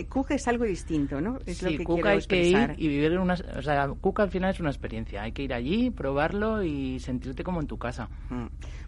eh, 0.00 0.06
Cook 0.06 0.32
es 0.32 0.46
algo 0.48 0.64
distinto, 0.64 1.20
¿no? 1.20 1.38
Es 1.46 1.62
lo 1.62 1.70
sí, 1.70 1.78
que 1.78 1.84
Cook 1.84 1.96
quiero 1.96 2.10
hay 2.10 2.16
expresar. 2.16 2.76
que 2.76 2.82
ir 2.82 2.86
y 2.86 2.88
vivir 2.88 3.12
en 3.12 3.18
una... 3.18 3.34
O 3.34 3.62
sea, 3.62 3.88
Cook 3.88 4.20
al 4.20 4.30
final 4.30 4.50
es 4.50 4.60
una 4.60 4.70
experiencia. 4.70 5.22
Hay 5.22 5.32
que 5.32 5.42
ir 5.42 5.52
allí, 5.52 5.90
probarlo 5.90 6.62
y 6.62 6.98
sentirte 7.00 7.44
como 7.44 7.60
en 7.60 7.66
tu 7.66 7.78
casa. 7.78 8.08
Mm. 8.30 8.46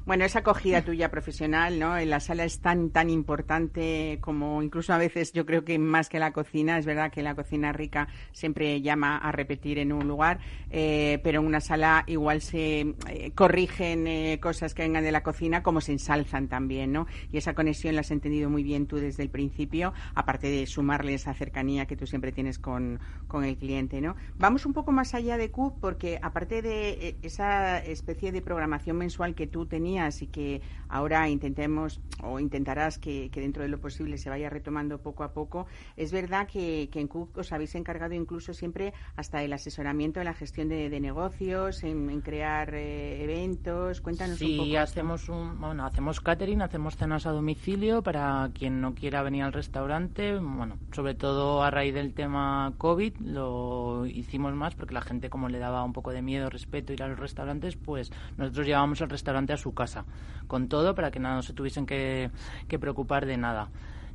Bueno, 0.09 0.25
esa 0.25 0.39
acogida 0.39 0.81
tuya 0.81 1.11
profesional, 1.11 1.79
¿no? 1.79 1.99
En 1.99 2.09
la 2.09 2.19
sala 2.19 2.45
es 2.45 2.61
tan 2.61 2.89
tan 2.89 3.11
importante 3.11 4.17
como 4.23 4.63
incluso 4.63 4.95
a 4.95 4.97
veces 4.97 5.35
yo 5.35 5.45
creo 5.45 5.67
que 5.67 5.79
más 5.79 6.09
que 6.09 6.19
la 6.19 6.33
cocina. 6.33 6.79
Es 6.79 6.87
verdad 6.87 7.13
que 7.13 7.23
la 7.23 7.35
cocina 7.35 7.73
rica 7.73 8.09
siempre 8.33 8.81
llama 8.81 9.19
a 9.19 9.33
repetir 9.33 9.79
en 9.79 9.93
un 9.93 10.09
lugar, 10.09 10.39
eh, 10.71 11.21
pero 11.23 11.41
en 11.41 11.47
una 11.47 11.61
sala 11.61 12.05
igual 12.07 12.41
se 12.41 12.95
eh, 13.07 13.33
corrigen 13.35 14.07
eh, 14.07 14.39
cosas 14.41 14.73
que 14.73 14.81
vengan 14.81 15.05
de 15.05 15.13
la 15.13 15.23
cocina 15.23 15.63
como 15.63 15.83
se 15.83 15.93
ensalzan 15.93 16.49
también, 16.49 16.91
¿no? 16.91 17.07
Y 17.31 17.37
esa 17.37 17.53
conexión 17.53 17.95
la 17.95 18.01
has 18.01 18.11
entendido 18.11 18.49
muy 18.49 18.63
bien 18.63 18.87
tú 18.87 18.97
desde 18.97 19.23
el 19.23 19.29
principio, 19.29 19.93
aparte 20.15 20.49
de 20.49 20.67
sumarle 20.99 21.15
esa 21.15 21.33
cercanía 21.35 21.87
que 21.87 21.97
tú 21.97 22.07
siempre 22.07 22.33
tienes 22.33 22.59
con, 22.59 22.99
con 23.29 23.45
el 23.45 23.57
cliente, 23.57 24.01
¿no? 24.01 24.17
Vamos 24.39 24.67
un 24.67 24.73
poco 24.73 24.91
más 24.93 25.15
allá 25.15 25.37
de 25.37 25.51
Cook 25.51 25.79
porque 25.81 26.19
aparte 26.23 26.61
de 26.63 26.91
eh, 26.91 27.19
esa 27.23 27.79
especie 27.79 28.33
de 28.33 28.43
programación 28.43 28.97
mensual 28.97 29.35
que 29.35 29.47
tú 29.47 29.67
tenías 29.67 30.23
y 30.23 30.27
que 30.27 30.61
ahora 30.89 31.29
intentemos 31.29 32.01
o 32.23 32.41
intentarás 32.41 32.99
que, 32.99 33.31
que 33.31 33.41
dentro 33.41 33.63
de 33.63 33.69
lo 33.69 33.79
posible 33.79 34.19
se 34.19 34.29
vaya 34.31 34.51
retomando 34.51 34.99
poco 35.01 35.23
a 35.23 35.33
poco, 35.33 35.67
es 35.97 36.11
verdad 36.13 36.49
que, 36.49 36.89
que 36.91 37.01
en 37.01 37.09
Cook 37.09 37.37
os 37.39 37.53
habéis 37.53 37.75
encargado 37.77 38.15
incluso 38.15 38.53
siempre 38.55 38.93
hasta 39.17 39.43
el 39.43 39.53
asesoramiento 39.53 40.19
en 40.21 40.27
la 40.27 40.35
gestión 40.35 40.69
de, 40.69 40.91
de 40.91 41.01
negocios, 41.01 41.85
en, 41.85 42.11
en 42.11 42.21
crear 42.23 42.75
eh, 42.75 43.23
eventos. 43.23 44.01
Cuéntanos 44.01 44.39
Sí, 44.39 44.59
un 44.59 44.67
poco. 44.67 44.79
hacemos 44.79 45.29
un, 45.29 45.61
bueno, 45.61 45.85
hacemos 45.87 46.21
catering, 46.21 46.63
hacemos 46.63 46.97
cenas 46.97 47.27
a 47.27 47.31
domicilio 47.31 48.03
para 48.03 48.51
quien 48.55 48.81
no 48.81 48.95
quiera 48.95 49.23
venir 49.23 49.43
al 49.45 49.53
restaurante. 49.53 50.39
Bueno, 50.39 50.78
sobre 50.93 51.15
todo 51.15 51.63
a 51.63 51.71
raíz 51.71 51.95
del 51.95 52.15
tema 52.15 52.73
COVID 52.79 53.19
lo 53.21 54.07
hicimos 54.07 54.55
más 54.55 54.75
porque 54.75 54.95
la 54.95 55.03
gente 55.03 55.31
como 55.31 55.49
le 55.49 55.59
daba 55.59 55.85
un 55.85 55.93
poco 55.93 56.13
de 56.13 56.23
miedo, 56.23 56.51
respeto 56.51 56.93
ir 56.93 57.03
a 57.03 57.09
los 57.09 57.19
restaurantes, 57.19 57.77
pues 57.77 58.11
nosotros 58.37 58.67
llevábamos 58.67 59.01
el 59.01 59.11
restaurante 59.11 59.53
a 59.53 59.57
su 59.57 59.75
casa 59.75 60.05
con 60.47 60.69
todo 60.69 60.95
para 60.95 61.11
que 61.11 61.21
no 61.21 61.43
se 61.43 61.53
tuviesen 61.53 61.87
que, 61.87 62.31
que 62.69 62.79
preocupar 62.79 63.27
de 63.27 63.37
nada. 63.37 63.69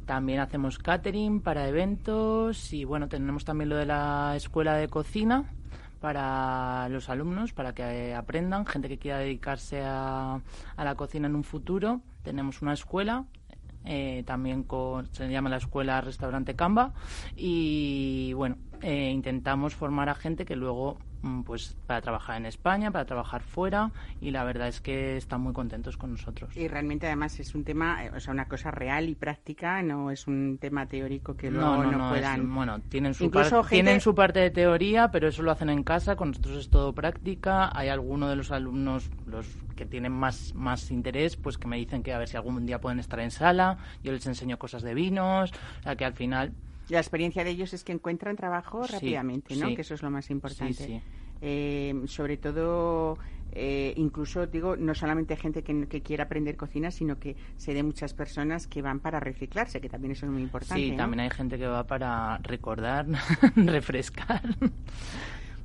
También 0.05 0.39
hacemos 0.39 0.79
catering 0.79 1.41
para 1.41 1.67
eventos 1.67 2.73
y 2.73 2.83
bueno, 2.83 3.07
tenemos 3.07 3.45
también 3.45 3.69
lo 3.69 3.77
de 3.77 3.85
la 3.85 4.33
escuela 4.35 4.75
de 4.75 4.89
cocina 4.89 5.45
para 6.01 6.89
los 6.89 7.07
alumnos, 7.07 7.53
para 7.53 7.73
que 7.73 8.13
aprendan, 8.13 8.65
gente 8.65 8.89
que 8.89 8.97
quiera 8.97 9.19
dedicarse 9.19 9.81
a, 9.85 10.41
a 10.75 10.83
la 10.83 10.95
cocina 10.95 11.27
en 11.27 11.35
un 11.35 11.45
futuro. 11.45 12.01
Tenemos 12.23 12.61
una 12.61 12.73
escuela, 12.73 13.23
eh, 13.85 14.23
también 14.25 14.63
con, 14.63 15.13
se 15.13 15.29
llama 15.29 15.49
la 15.49 15.57
escuela 15.57 16.01
restaurante 16.01 16.55
Camba 16.55 16.93
y 17.35 18.33
bueno, 18.33 18.57
eh, 18.81 19.09
intentamos 19.11 19.75
formar 19.75 20.09
a 20.09 20.15
gente 20.15 20.45
que 20.45 20.55
luego 20.55 20.97
pues 21.45 21.77
para 21.87 22.01
trabajar 22.01 22.37
en 22.37 22.45
España, 22.45 22.91
para 22.91 23.05
trabajar 23.05 23.41
fuera 23.43 23.91
y 24.19 24.31
la 24.31 24.43
verdad 24.43 24.67
es 24.67 24.81
que 24.81 25.15
están 25.17 25.41
muy 25.41 25.53
contentos 25.53 25.95
con 25.97 26.11
nosotros. 26.11 26.55
Y 26.55 26.67
realmente 26.67 27.07
además 27.07 27.39
es 27.39 27.55
un 27.55 27.63
tema, 27.63 28.03
eh, 28.05 28.11
o 28.15 28.19
sea, 28.19 28.33
una 28.33 28.47
cosa 28.47 28.71
real 28.71 29.07
y 29.07 29.15
práctica, 29.15 29.81
no 29.81 30.11
es 30.11 30.27
un 30.27 30.57
tema 30.59 30.85
teórico 30.85 31.35
que 31.37 31.49
luego 31.49 31.77
no, 31.77 31.83
no, 31.83 31.91
no, 31.91 31.97
no, 31.97 32.05
es- 32.15 32.21
puedan... 32.21 32.53
bueno, 32.53 32.79
tienen 32.89 33.13
su, 33.13 33.25
Incluso 33.25 33.61
par- 33.61 33.69
gente- 33.69 33.83
tienen 33.83 34.01
su 34.01 34.13
parte 34.13 34.39
de 34.39 34.49
teoría, 34.51 35.11
pero 35.11 35.27
eso 35.29 35.41
lo 35.43 35.51
hacen 35.51 35.69
en 35.69 35.83
casa, 35.83 36.15
con 36.15 36.29
nosotros 36.29 36.57
es 36.57 36.69
todo 36.69 36.93
práctica. 36.93 37.69
Hay 37.77 37.87
algunos 37.89 38.29
de 38.29 38.35
los 38.35 38.51
alumnos, 38.51 39.09
los 39.25 39.47
que 39.75 39.85
tienen 39.85 40.11
más, 40.11 40.53
más 40.55 40.91
interés, 40.91 41.37
pues 41.37 41.57
que 41.57 41.67
me 41.67 41.77
dicen 41.77 42.03
que 42.03 42.13
a 42.13 42.17
ver 42.17 42.27
si 42.27 42.35
algún 42.37 42.65
día 42.65 42.81
pueden 42.81 42.99
estar 42.99 43.19
en 43.21 43.31
sala, 43.31 43.77
yo 44.03 44.11
les 44.11 44.25
enseño 44.27 44.59
cosas 44.59 44.81
de 44.83 44.93
vinos, 44.93 45.51
o 45.79 45.83
sea 45.83 45.95
que 45.95 46.03
al 46.05 46.13
final... 46.13 46.51
La 46.93 46.99
experiencia 46.99 47.43
de 47.43 47.49
ellos 47.49 47.73
es 47.73 47.83
que 47.83 47.91
encuentran 47.91 48.35
trabajo 48.35 48.83
Sí, 48.85 48.93
rápidamente, 48.93 49.55
¿no? 49.55 49.67
sí. 49.67 49.75
Que 49.75 49.81
eso 49.81 49.93
es 49.95 50.01
lo 50.03 50.09
más 50.11 50.29
importante. 50.29 50.73
Sí, 50.73 50.85
sí. 50.85 51.01
Eh, 51.41 51.93
sobre 52.05 52.37
todo, 52.37 53.17
eh, 53.51 53.93
incluso 53.97 54.47
digo, 54.47 54.77
no 54.77 54.95
solamente 54.95 55.35
gente 55.35 55.63
que, 55.63 55.87
que 55.87 56.01
quiera 56.01 56.23
aprender 56.25 56.55
cocina, 56.55 56.89
sino 56.91 57.19
que 57.19 57.35
sé 57.57 57.73
de 57.73 57.83
muchas 57.83 58.13
personas 58.13 58.67
que 58.67 58.81
van 58.81 58.99
para 58.99 59.19
reciclarse, 59.19 59.81
que 59.81 59.89
también 59.89 60.11
eso 60.13 60.25
es 60.25 60.31
muy 60.31 60.41
importante. 60.43 60.81
Sí, 60.81 60.91
¿no? 60.91 60.97
también 60.97 61.21
hay 61.21 61.29
gente 61.31 61.57
que 61.57 61.67
va 61.67 61.85
para 61.85 62.37
recordar, 62.37 63.07
refrescar. 63.55 64.41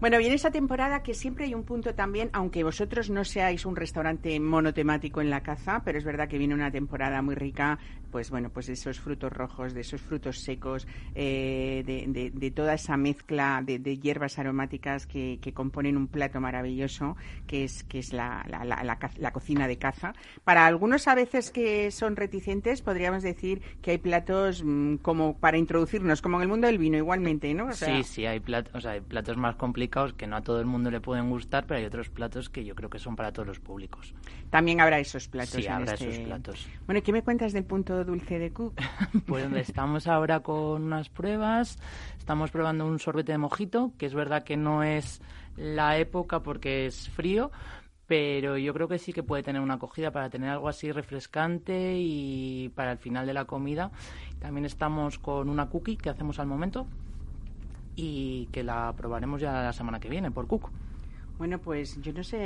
Bueno, 0.00 0.18
viene 0.18 0.36
esa 0.36 0.52
temporada 0.52 1.02
que 1.02 1.12
siempre 1.12 1.46
hay 1.46 1.54
un 1.54 1.64
punto 1.64 1.92
también, 1.92 2.30
aunque 2.32 2.62
vosotros 2.62 3.10
no 3.10 3.24
seáis 3.24 3.66
un 3.66 3.74
restaurante 3.74 4.38
monotemático 4.38 5.20
en 5.20 5.28
la 5.28 5.42
caza, 5.42 5.82
pero 5.84 5.98
es 5.98 6.04
verdad 6.04 6.28
que 6.28 6.38
viene 6.38 6.54
una 6.54 6.70
temporada 6.70 7.20
muy 7.20 7.34
rica, 7.34 7.80
pues 8.10 8.30
bueno, 8.30 8.50
pues 8.50 8.68
esos 8.68 8.98
frutos 9.00 9.32
rojos, 9.32 9.74
de 9.74 9.80
esos 9.82 10.00
frutos 10.00 10.38
secos, 10.40 10.86
eh, 11.14 11.82
de, 11.86 12.04
de- 12.08 12.30
de 12.30 12.50
toda 12.50 12.74
esa 12.74 12.96
mezcla 12.96 13.62
de, 13.64 13.78
de 13.78 13.98
hierbas 13.98 14.38
aromáticas 14.38 15.06
que, 15.06 15.38
que 15.40 15.52
componen 15.52 15.96
un 15.96 16.08
plato 16.08 16.40
maravilloso, 16.40 17.16
que 17.46 17.64
es, 17.64 17.84
que 17.84 17.98
es 17.98 18.12
la, 18.12 18.44
la- 18.48 18.64
la- 18.64 19.32
cocina 19.32 19.68
de 19.68 19.76
caza. 19.78 20.14
Para 20.44 20.66
algunos 20.66 21.06
a 21.08 21.14
veces 21.14 21.50
que 21.50 21.90
son 21.90 22.16
reticentes, 22.16 22.82
podríamos 22.82 23.22
decir 23.22 23.60
que 23.82 23.92
hay 23.92 23.98
platos 23.98 24.62
mm, 24.64 24.96
como 24.96 25.38
para 25.38 25.58
introducirnos, 25.58 26.22
como 26.22 26.36
en 26.38 26.42
el 26.42 26.48
mundo 26.48 26.66
del 26.66 26.78
vino 26.78 26.96
igualmente, 26.96 27.52
¿no? 27.54 27.66
O 27.66 27.72
sea, 27.72 28.02
sí, 28.02 28.04
sí, 28.04 28.26
hay 28.26 28.40
platos, 28.40 28.74
o 28.74 28.80
sea, 28.80 28.92
hay 28.92 29.00
platos 29.00 29.36
más 29.36 29.56
complicados 29.56 30.14
que 30.14 30.26
no 30.26 30.36
a 30.36 30.42
todo 30.42 30.60
el 30.60 30.66
mundo 30.66 30.90
le 30.90 31.00
pueden 31.00 31.28
gustar, 31.30 31.66
pero 31.66 31.78
hay 31.78 31.84
otros 31.86 32.08
platos 32.08 32.48
que 32.48 32.64
yo 32.64 32.74
creo 32.74 32.90
que 32.90 32.98
son 32.98 33.16
para 33.16 33.32
todos 33.32 33.46
los 33.48 33.60
públicos. 33.60 34.14
También 34.50 34.80
habrá 34.80 34.98
esos 34.98 35.28
platos. 35.28 35.50
Sí, 35.54 35.66
habrá 35.66 35.92
este- 35.94 36.08
esos 36.10 36.24
platos. 36.24 36.66
Bueno, 36.86 36.98
¿y 37.00 37.02
¿qué 37.02 37.12
me 37.12 37.22
cuentas 37.22 37.52
del 37.52 37.64
punto 37.64 37.97
dulce 38.04 38.38
de 38.38 38.52
Cook? 38.52 38.74
Pues 39.26 39.50
estamos 39.52 40.06
ahora 40.06 40.40
con 40.40 40.82
unas 40.82 41.08
pruebas, 41.08 41.78
estamos 42.18 42.50
probando 42.50 42.86
un 42.86 42.98
sorbete 42.98 43.32
de 43.32 43.38
mojito, 43.38 43.92
que 43.98 44.06
es 44.06 44.14
verdad 44.14 44.42
que 44.42 44.56
no 44.56 44.82
es 44.82 45.20
la 45.56 45.98
época 45.98 46.42
porque 46.42 46.86
es 46.86 47.08
frío, 47.10 47.50
pero 48.06 48.56
yo 48.56 48.72
creo 48.72 48.88
que 48.88 48.98
sí 48.98 49.12
que 49.12 49.22
puede 49.22 49.42
tener 49.42 49.60
una 49.60 49.74
acogida 49.74 50.10
para 50.10 50.30
tener 50.30 50.50
algo 50.50 50.68
así 50.68 50.90
refrescante 50.92 51.96
y 51.98 52.70
para 52.74 52.92
el 52.92 52.98
final 52.98 53.26
de 53.26 53.34
la 53.34 53.44
comida. 53.44 53.90
También 54.40 54.64
estamos 54.64 55.18
con 55.18 55.48
una 55.48 55.68
cookie 55.68 55.96
que 55.96 56.08
hacemos 56.08 56.38
al 56.38 56.46
momento 56.46 56.86
y 57.96 58.46
que 58.52 58.62
la 58.62 58.94
probaremos 58.96 59.40
ya 59.40 59.52
la 59.52 59.72
semana 59.72 60.00
que 60.00 60.08
viene 60.08 60.30
por 60.30 60.46
Cook. 60.46 60.70
Bueno, 61.38 61.60
pues 61.60 62.00
yo 62.00 62.12
no 62.12 62.24
sé 62.24 62.36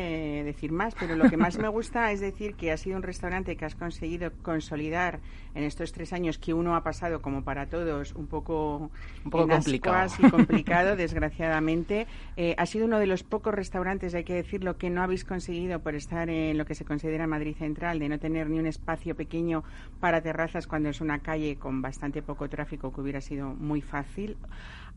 decir 0.44 0.70
más, 0.70 0.94
pero 0.94 1.16
lo 1.16 1.26
que 1.26 1.38
más 1.38 1.56
me 1.58 1.68
gusta 1.68 2.12
es 2.12 2.20
decir 2.20 2.56
que 2.56 2.72
ha 2.72 2.76
sido 2.76 2.98
un 2.98 3.02
restaurante 3.02 3.56
que 3.56 3.64
has 3.64 3.74
conseguido 3.74 4.30
consolidar 4.42 5.22
en 5.54 5.64
estos 5.64 5.92
tres 5.92 6.12
años 6.12 6.36
que 6.38 6.52
uno 6.52 6.76
ha 6.76 6.82
pasado, 6.82 7.22
como 7.22 7.42
para 7.42 7.70
todos, 7.70 8.12
un 8.14 8.26
poco, 8.26 8.90
Un 9.24 9.30
poco 9.30 9.48
complicado. 9.48 10.12
y 10.18 10.26
complicado, 10.26 10.94
desgraciadamente. 10.96 12.06
Eh, 12.36 12.54
ha 12.58 12.66
sido 12.66 12.84
uno 12.84 12.98
de 12.98 13.06
los 13.06 13.22
pocos 13.24 13.54
restaurantes, 13.54 14.14
hay 14.14 14.24
que 14.24 14.34
decirlo, 14.34 14.76
que 14.76 14.90
no 14.90 15.02
habéis 15.02 15.24
conseguido 15.24 15.80
por 15.80 15.94
estar 15.94 16.28
en 16.28 16.58
lo 16.58 16.66
que 16.66 16.74
se 16.74 16.84
considera 16.84 17.26
Madrid 17.26 17.56
Central, 17.56 17.98
de 17.98 18.10
no 18.10 18.18
tener 18.18 18.50
ni 18.50 18.58
un 18.58 18.66
espacio 18.66 19.16
pequeño 19.16 19.64
para 20.00 20.20
terrazas 20.20 20.66
cuando 20.66 20.90
es 20.90 21.00
una 21.00 21.20
calle 21.20 21.56
con 21.56 21.80
bastante 21.80 22.20
poco 22.20 22.50
tráfico, 22.50 22.92
que 22.92 23.00
hubiera 23.00 23.22
sido 23.22 23.54
muy 23.54 23.80
fácil. 23.80 24.36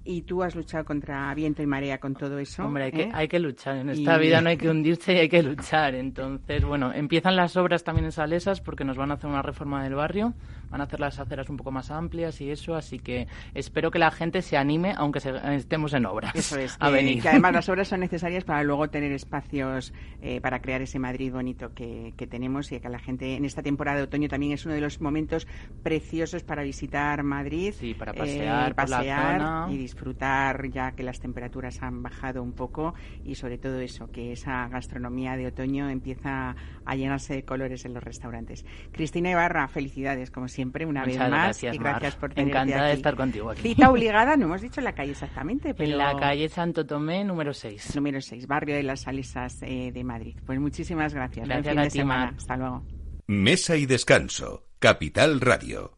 Y 0.08 0.22
tú 0.22 0.44
has 0.44 0.56
luchado 0.56 0.86
contra 0.86 1.34
viento 1.34 1.64
y 1.64 1.66
marea 1.66 1.98
con 1.98 2.14
todo 2.14 2.38
eso. 2.38 2.64
Hombre, 2.64 2.84
hay 2.86 2.92
que, 2.92 3.02
¿eh? 3.06 3.12
hay 3.12 3.28
que 3.28 3.40
luchar. 3.40 3.78
En 3.78 3.90
esta 3.90 4.18
Y- 4.18 4.20
vida 4.20 4.40
no 4.40 4.50
hay 4.50 4.58
que 4.58 4.70
hundirse 4.70 5.14
y 5.14 5.18
hay 5.18 5.30
que 5.30 5.42
luchar. 5.42 5.96
Entonces, 5.96 6.64
bueno, 6.64 6.94
empiezan 6.94 7.36
las 7.36 7.58
obras 7.58 7.84
también 7.84 8.06
en 8.06 8.12
Salesas 8.12 8.62
porque 8.62 8.84
nos 8.86 8.98
van 8.98 9.10
a 9.10 9.16
hacer 9.16 9.30
una 9.30 9.42
reforma 9.42 9.84
del 9.84 9.96
barrio. 9.96 10.34
Van 10.75 10.82
a 10.82 10.84
hacer 10.84 11.00
las 11.00 11.17
aceras 11.20 11.50
un 11.50 11.55
poco 11.55 11.72
más 11.72 11.89
amplias 11.89 12.41
y 12.41 12.51
eso. 12.51 12.75
Así 12.75 13.00
que 13.00 13.27
espero 13.53 13.91
que 13.91 13.98
la 13.98 14.12
gente 14.12 14.41
se 14.41 14.58
anime, 14.58 14.94
aunque 14.98 15.22
se- 15.22 15.55
estemos 15.55 15.94
en 15.94 16.05
obras, 16.05 16.36
Eso 16.36 16.58
es, 16.60 16.75
a 16.82 16.88
que, 16.88 16.91
venir. 16.94 17.22
que 17.22 17.29
además 17.29 17.53
las 17.53 17.70
obras 17.70 17.88
son 17.88 18.01
necesarias 18.01 18.44
para 18.44 18.62
luego 18.62 18.89
tener 18.89 19.13
espacios 19.13 19.94
eh, 20.22 20.41
para 20.41 20.62
crear 20.62 20.82
ese 20.82 21.00
Madrid 21.00 21.32
bonito 21.32 21.74
que, 21.74 22.13
que 22.17 22.27
tenemos 22.27 22.70
y 22.74 22.79
que 22.82 22.89
la 22.89 23.00
gente 23.00 23.38
en 23.38 23.46
esta 23.46 23.63
temporada 23.63 24.00
de 24.00 24.03
otoño 24.03 24.27
también 24.27 24.51
es 24.51 24.65
uno 24.65 24.75
de 24.75 24.82
los 24.82 25.00
momentos 25.00 25.48
preciosos 25.82 26.44
para 26.44 26.62
visitar 26.63 27.24
Madrid, 27.24 27.74
Sí, 27.79 27.94
para 27.94 28.12
eh, 28.12 28.15
pasear 28.17 28.75
por 28.75 28.89
la 28.89 28.98
pasear 28.98 29.39
zona. 29.39 29.67
y 29.72 29.77
disfrutar 29.77 30.70
ya 30.72 30.91
que 30.91 31.03
las 31.03 31.22
temperaturas 31.22 31.82
han 31.84 32.03
bajado 32.03 32.44
un 32.44 32.51
poco 32.51 32.96
y 33.24 33.36
sobre 33.36 33.58
todo 33.58 33.79
eso, 33.79 34.12
que 34.12 34.34
esa 34.34 34.67
gastronomía 34.67 35.38
de 35.38 35.48
otoño 35.48 35.89
empieza 35.89 36.53
a 36.84 36.96
llenarse 36.98 37.34
de 37.34 37.44
colores 37.46 37.86
en 37.86 37.94
los 37.94 38.03
restaurantes. 38.03 38.65
Cristina 38.91 39.32
Ibarra, 39.32 39.70
felicidades 39.70 40.32
como 40.32 40.50
siempre 40.50 40.64
una 40.86 41.01
Muchas 41.01 41.05
vez 41.05 41.17
más 41.19 41.29
gracias, 41.29 41.75
y 41.75 41.77
gracias 41.77 42.15
por 42.15 42.34
tenerte 42.34 42.57
Encantada 42.57 42.84
de 42.86 42.91
aquí. 42.91 42.98
estar 42.98 43.15
contigo 43.15 43.50
aquí. 43.51 43.62
Cita 43.62 43.89
obligada, 43.91 44.36
no 44.38 44.45
hemos 44.45 44.62
dicho 44.62 44.81
la 44.81 44.93
calle 44.93 45.12
exactamente, 45.12 45.74
pero 45.74 45.91
En 45.91 45.98
la 45.98 46.15
calle 46.17 46.50
Santo 46.50 46.86
Tomé, 46.86 47.24
número 47.24 47.53
6. 47.53 47.95
número 47.95 48.22
6, 48.22 48.48
barrio 48.48 48.75
de 48.75 48.84
las 48.84 49.01
Salesas 49.01 49.62
eh, 49.62 49.91
de 49.93 50.03
Madrid. 50.03 50.36
Pues 50.45 50.60
muchísimas 50.60 51.13
gracias. 51.13 51.48
Buen 51.48 51.62
Gracias 51.62 51.72
fin 51.74 51.79
a 51.79 51.84
de 51.84 51.89
ti, 51.89 51.98
semana. 52.00 52.25
Mar. 52.25 52.34
Hasta 52.38 52.57
luego. 52.57 52.84
Mesa 53.27 53.75
y 53.75 53.86
descanso. 53.86 54.65
Capital 54.79 55.39
Radio. 55.41 55.98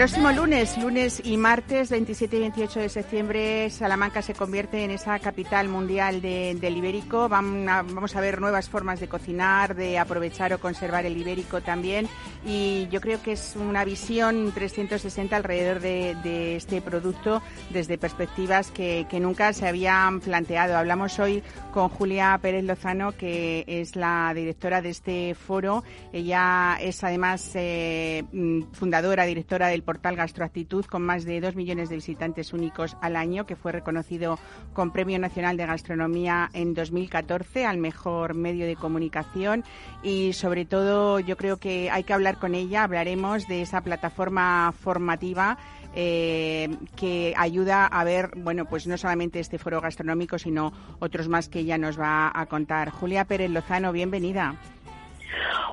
Próximo 0.00 0.32
lunes, 0.32 0.78
lunes 0.78 1.20
y 1.26 1.36
martes 1.36 1.90
27 1.90 2.34
y 2.34 2.40
28 2.40 2.80
de 2.80 2.88
septiembre, 2.88 3.68
Salamanca 3.68 4.22
se 4.22 4.32
convierte 4.32 4.82
en 4.82 4.90
esa 4.92 5.18
capital 5.18 5.68
mundial 5.68 6.22
del 6.22 6.74
ibérico. 6.74 7.28
Vamos 7.28 8.16
a 8.16 8.20
ver 8.22 8.40
nuevas 8.40 8.70
formas 8.70 8.98
de 8.98 9.08
cocinar, 9.08 9.74
de 9.74 9.98
aprovechar 9.98 10.54
o 10.54 10.58
conservar 10.58 11.04
el 11.04 11.18
ibérico 11.18 11.60
también. 11.60 12.08
Y 12.46 12.88
yo 12.88 13.02
creo 13.02 13.20
que 13.20 13.32
es 13.32 13.56
una 13.56 13.84
visión 13.84 14.52
360 14.54 15.36
alrededor 15.36 15.80
de, 15.80 16.56
este 16.56 16.80
producto 16.80 17.42
desde 17.68 17.98
perspectivas 17.98 18.70
que, 18.70 19.06
nunca 19.20 19.52
se 19.52 19.68
habían 19.68 20.20
planteado. 20.20 20.78
Hablamos 20.78 21.18
hoy 21.18 21.42
con 21.74 21.90
Julia 21.90 22.38
Pérez 22.40 22.64
Lozano, 22.64 23.12
que 23.12 23.66
es 23.66 23.96
la 23.96 24.32
directora 24.34 24.80
de 24.80 24.88
este 24.88 25.34
foro. 25.34 25.84
Ella 26.10 26.78
es 26.80 27.04
además 27.04 27.50
eh, 27.54 28.24
mm, 28.32 28.72
fundadora, 28.72 29.26
directora 29.26 29.68
del 29.68 29.82
portal 29.90 30.14
Gastroactitud, 30.14 30.84
con 30.84 31.02
más 31.02 31.24
de 31.24 31.40
dos 31.40 31.56
millones 31.56 31.88
de 31.88 31.96
visitantes 31.96 32.52
únicos 32.52 32.96
al 33.00 33.16
año, 33.16 33.44
que 33.44 33.56
fue 33.56 33.72
reconocido 33.72 34.38
con 34.72 34.92
Premio 34.92 35.18
Nacional 35.18 35.56
de 35.56 35.66
Gastronomía 35.66 36.48
en 36.52 36.74
2014 36.74 37.66
al 37.66 37.78
mejor 37.78 38.34
medio 38.34 38.66
de 38.66 38.76
comunicación. 38.76 39.64
Y 40.04 40.32
sobre 40.32 40.64
todo, 40.64 41.18
yo 41.18 41.36
creo 41.36 41.56
que 41.56 41.90
hay 41.90 42.04
que 42.04 42.12
hablar 42.12 42.38
con 42.38 42.54
ella. 42.54 42.84
Hablaremos 42.84 43.48
de 43.48 43.62
esa 43.62 43.80
plataforma 43.80 44.72
formativa. 44.78 45.58
Eh, 45.92 46.68
que 46.94 47.34
ayuda 47.36 47.84
a 47.84 48.04
ver, 48.04 48.30
bueno, 48.36 48.64
pues 48.66 48.86
no 48.86 48.96
solamente 48.96 49.40
este 49.40 49.58
foro 49.58 49.80
gastronómico, 49.80 50.38
sino 50.38 50.72
otros 51.00 51.26
más 51.26 51.48
que 51.48 51.58
ella 51.58 51.78
nos 51.78 51.98
va 51.98 52.30
a 52.32 52.46
contar. 52.46 52.90
Julia 52.90 53.24
Pérez 53.24 53.50
Lozano, 53.50 53.90
bienvenida. 53.90 54.54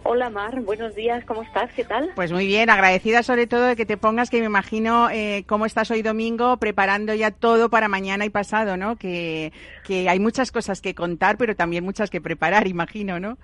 Hola 0.04 0.30
Mar, 0.30 0.62
buenos 0.62 0.96
días, 0.96 1.26
¿cómo 1.26 1.44
estás? 1.44 1.72
¿Qué 1.74 1.84
tal? 1.84 2.12
Pues 2.16 2.32
muy 2.32 2.48
bien, 2.48 2.70
agradecida 2.70 3.24
sobre 3.24 3.48
todo 3.48 3.66
de 3.66 3.76
que 3.76 3.86
te 3.86 3.98
pongas, 3.98 4.30
que 4.30 4.40
me 4.40 4.46
imagino 4.46 5.10
eh, 5.10 5.44
cómo 5.48 5.66
estás 5.66 5.92
hoy 5.92 6.02
domingo 6.02 6.58
preparando 6.58 7.14
ya 7.14 7.32
todo 7.32 7.70
para 7.70 7.88
mañana 7.88 8.26
y 8.26 8.30
pasado, 8.30 8.78
¿no? 8.78 8.96
Que, 8.96 9.52
que 9.86 10.08
hay 10.10 10.20
muchas 10.20 10.52
cosas 10.52 10.82
que 10.82 10.96
contar, 10.96 11.38
pero 11.38 11.56
también 11.56 11.84
muchas 11.84 12.10
que 12.10 12.22
preparar, 12.22 12.68
imagino, 12.68 13.20
¿no? 13.20 13.38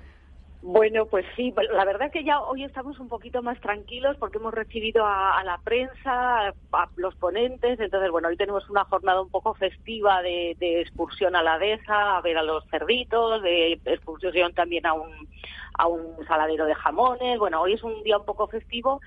Bueno, 0.65 1.07
pues 1.07 1.25
sí, 1.35 1.53
la 1.73 1.83
verdad 1.83 2.07
es 2.07 2.13
que 2.13 2.23
ya 2.23 2.39
hoy 2.39 2.63
estamos 2.63 2.97
un 2.97 3.09
poquito 3.09 3.43
más 3.43 3.59
tranquilos 3.59 4.15
porque 4.17 4.37
hemos 4.37 4.53
recibido 4.53 5.05
a, 5.05 5.43
la 5.43 5.59
prensa, 5.61 6.47
a, 6.47 6.89
los 6.95 7.13
ponentes, 7.15 7.77
entonces 7.81 8.09
bueno, 8.09 8.29
hoy 8.29 8.37
tenemos 8.37 8.69
una 8.69 8.85
jornada 8.85 9.21
un 9.21 9.29
poco 9.29 9.53
festiva 9.55 10.21
de, 10.21 10.55
de 10.61 10.79
excursión 10.79 11.35
a 11.35 11.43
la 11.43 11.59
dehesa, 11.59 12.15
a 12.15 12.21
ver 12.21 12.37
a 12.37 12.43
los 12.43 12.63
cerditos, 12.71 13.43
de 13.43 13.81
excursión 13.83 14.53
también 14.53 14.85
a 14.85 14.93
un, 14.93 15.27
a 15.77 15.87
un 15.87 16.15
saladero 16.27 16.65
de 16.65 16.75
jamones. 16.75 17.39
Bueno, 17.39 17.61
hoy 17.61 17.73
es 17.73 17.83
un 17.83 18.03
día 18.03 18.17
un 18.17 18.25
poco 18.25 18.47
festivo. 18.47 19.01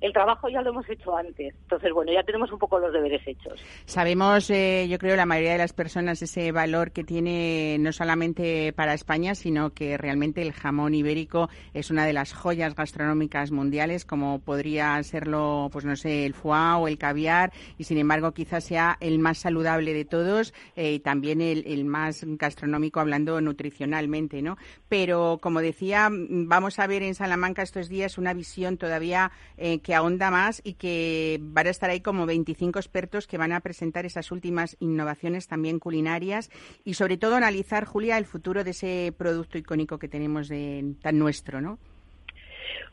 El 0.00 0.12
trabajo 0.12 0.48
ya 0.48 0.62
lo 0.62 0.70
hemos 0.70 0.88
hecho 0.88 1.16
antes. 1.16 1.54
Entonces, 1.62 1.92
bueno, 1.92 2.12
ya 2.12 2.22
tenemos 2.22 2.50
un 2.52 2.58
poco 2.58 2.78
los 2.78 2.92
deberes 2.92 3.20
hechos. 3.26 3.60
Sabemos, 3.84 4.48
eh, 4.50 4.86
yo 4.88 4.98
creo, 4.98 5.16
la 5.16 5.26
mayoría 5.26 5.52
de 5.52 5.58
las 5.58 5.72
personas 5.72 6.22
ese 6.22 6.52
valor 6.52 6.92
que 6.92 7.04
tiene 7.04 7.76
no 7.78 7.92
solamente 7.92 8.72
para 8.72 8.94
España, 8.94 9.34
sino 9.34 9.70
que 9.70 9.96
realmente 9.98 10.42
el 10.42 10.52
jamón 10.52 10.94
ibérico 10.94 11.48
es 11.74 11.90
una 11.90 12.06
de 12.06 12.12
las 12.12 12.32
joyas 12.32 12.74
gastronómicas 12.74 13.50
mundiales, 13.50 14.04
como 14.04 14.40
podría 14.40 15.02
serlo, 15.02 15.68
pues 15.72 15.84
no 15.84 15.96
sé, 15.96 16.26
el 16.26 16.34
foie 16.34 16.74
o 16.78 16.88
el 16.88 16.98
caviar, 16.98 17.52
y 17.78 17.84
sin 17.84 17.98
embargo 17.98 18.32
quizás 18.32 18.64
sea 18.64 18.96
el 19.00 19.18
más 19.18 19.38
saludable 19.38 19.92
de 19.92 20.04
todos 20.04 20.54
eh, 20.76 20.94
y 20.94 21.00
también 21.00 21.40
el, 21.40 21.84
más 21.84 22.24
gastronómico 22.24 23.00
hablando 23.00 23.40
nutricionalmente, 23.40 24.42
¿no? 24.42 24.56
Pero, 24.88 25.38
como 25.40 25.60
decía, 25.60 26.08
vamos 26.10 26.78
a 26.78 26.86
ver 26.86 27.02
en 27.02 27.14
Salamanca 27.14 27.62
estos 27.62 27.88
días 27.88 28.18
una 28.18 28.34
visión 28.34 28.76
todavía 28.76 29.30
eh, 29.56 29.80
que 29.80 29.89
ahonda 29.94 30.30
más 30.30 30.60
y 30.64 30.74
que 30.74 31.38
van 31.40 31.66
a 31.66 31.70
estar 31.70 31.90
ahí 31.90 32.00
como 32.00 32.26
25 32.26 32.78
expertos 32.78 33.26
que 33.26 33.38
van 33.38 33.52
a 33.52 33.60
presentar 33.60 34.06
esas 34.06 34.30
últimas 34.30 34.76
innovaciones 34.80 35.46
también 35.46 35.78
culinarias 35.78 36.50
y 36.84 36.94
sobre 36.94 37.16
todo 37.16 37.36
analizar, 37.36 37.84
Julia, 37.84 38.18
el 38.18 38.26
futuro 38.26 38.64
de 38.64 38.70
ese 38.70 39.14
producto 39.16 39.58
icónico 39.58 39.98
que 39.98 40.08
tenemos 40.08 40.48
de, 40.48 40.94
tan 41.02 41.18
nuestro, 41.18 41.60
¿no? 41.60 41.78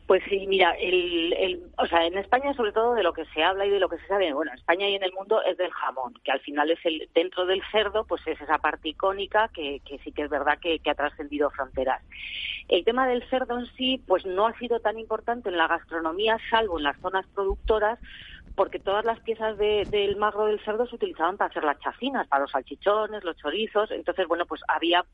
Pues 0.08 0.22
sí, 0.26 0.46
mira, 0.46 0.70
el, 0.80 1.34
el, 1.34 1.62
o 1.76 1.86
sea, 1.86 2.06
en 2.06 2.16
España 2.16 2.54
sobre 2.54 2.72
todo 2.72 2.94
de 2.94 3.02
lo 3.02 3.12
que 3.12 3.26
se 3.26 3.42
habla 3.42 3.66
y 3.66 3.70
de 3.70 3.78
lo 3.78 3.90
que 3.90 3.98
se 3.98 4.06
sabe, 4.06 4.32
bueno, 4.32 4.50
en 4.50 4.56
España 4.56 4.88
y 4.88 4.94
en 4.94 5.02
el 5.02 5.12
mundo 5.12 5.42
es 5.42 5.58
del 5.58 5.70
jamón, 5.70 6.14
que 6.24 6.32
al 6.32 6.40
final 6.40 6.70
es 6.70 6.78
el 6.84 7.10
dentro 7.14 7.44
del 7.44 7.62
cerdo, 7.70 8.06
pues 8.06 8.26
es 8.26 8.40
esa 8.40 8.56
parte 8.56 8.88
icónica 8.88 9.50
que, 9.52 9.82
que 9.84 9.98
sí 9.98 10.12
que 10.12 10.22
es 10.22 10.30
verdad 10.30 10.58
que, 10.62 10.78
que 10.78 10.88
ha 10.88 10.94
trascendido 10.94 11.50
fronteras. 11.50 12.02
El 12.68 12.86
tema 12.86 13.06
del 13.06 13.22
cerdo 13.28 13.58
en 13.58 13.66
sí, 13.76 14.02
pues 14.06 14.24
no 14.24 14.46
ha 14.46 14.56
sido 14.56 14.80
tan 14.80 14.98
importante 14.98 15.50
en 15.50 15.58
la 15.58 15.68
gastronomía, 15.68 16.38
salvo 16.48 16.78
en 16.78 16.84
las 16.84 16.98
zonas 17.00 17.26
productoras, 17.34 17.98
porque 18.58 18.80
todas 18.80 19.04
las 19.04 19.20
piezas 19.20 19.56
del 19.56 20.16
magro 20.16 20.46
del 20.46 20.58
cerdo 20.64 20.84
se 20.86 20.96
utilizaban 20.96 21.36
para 21.36 21.48
hacer 21.48 21.62
las 21.62 21.78
chacinas, 21.78 22.26
para 22.26 22.42
los 22.42 22.50
salchichones, 22.50 23.22
los 23.22 23.36
chorizos. 23.36 23.90
Entonces, 23.92 24.26
bueno, 24.26 24.46
pues 24.46 24.62
había, 24.66 25.04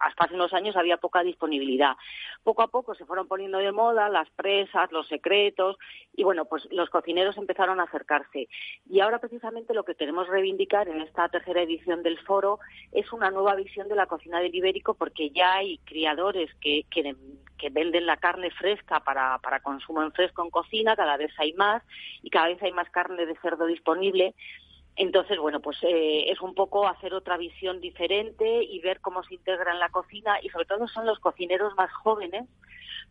hasta 0.00 0.24
hace 0.24 0.34
unos 0.34 0.52
años 0.52 0.76
había 0.76 0.96
poca 0.96 1.22
disponibilidad. 1.22 1.96
Poco 2.42 2.62
a 2.62 2.68
poco 2.68 2.94
se 2.94 3.04
fueron 3.04 3.28
poniendo 3.28 3.58
de 3.58 3.72
moda 3.72 4.08
las 4.08 4.30
presas, 4.30 4.92
los 4.92 5.08
secretos, 5.08 5.76
y 6.14 6.24
bueno, 6.24 6.44
pues 6.44 6.66
los 6.70 6.90
cocineros 6.90 7.36
empezaron 7.36 7.80
a 7.80 7.84
acercarse. 7.84 8.48
Y 8.88 9.00
ahora 9.00 9.18
precisamente 9.18 9.74
lo 9.74 9.84
que 9.84 9.94
queremos 9.94 10.28
reivindicar 10.28 10.88
en 10.88 11.00
esta 11.00 11.28
tercera 11.28 11.62
edición 11.62 12.02
del 12.02 12.18
foro 12.18 12.58
es 12.92 13.12
una 13.12 13.30
nueva 13.30 13.54
visión 13.54 13.88
de 13.88 13.96
la 13.96 14.06
cocina 14.06 14.40
del 14.40 14.54
ibérico, 14.54 14.94
porque 14.94 15.30
ya 15.30 15.54
hay 15.54 15.78
criadores 15.78 16.50
que, 16.60 16.84
que 16.90 17.14
que 17.58 17.70
venden 17.70 18.04
la 18.04 18.16
carne 18.16 18.50
fresca 18.50 19.00
para, 19.00 19.38
para 19.38 19.60
consumo 19.60 20.02
en 20.02 20.12
fresco 20.12 20.42
en 20.42 20.50
cocina, 20.50 20.96
cada 20.96 21.16
vez 21.16 21.32
hay 21.38 21.52
más 21.54 21.82
y 22.22 22.30
cada 22.30 22.48
vez 22.48 22.62
hay 22.62 22.72
más 22.72 22.90
carne 22.90 23.26
de 23.26 23.36
cerdo 23.36 23.66
disponible. 23.66 24.34
Entonces, 24.96 25.38
bueno, 25.38 25.60
pues 25.60 25.76
eh, 25.82 26.30
es 26.30 26.40
un 26.40 26.54
poco 26.54 26.86
hacer 26.86 27.14
otra 27.14 27.36
visión 27.36 27.80
diferente 27.80 28.62
y 28.62 28.78
ver 28.80 29.00
cómo 29.00 29.22
se 29.24 29.34
integra 29.34 29.72
en 29.72 29.80
la 29.80 29.88
cocina 29.88 30.36
y 30.42 30.48
sobre 30.50 30.66
todo 30.66 30.86
son 30.88 31.06
los 31.06 31.18
cocineros 31.18 31.74
más 31.76 31.92
jóvenes 31.92 32.44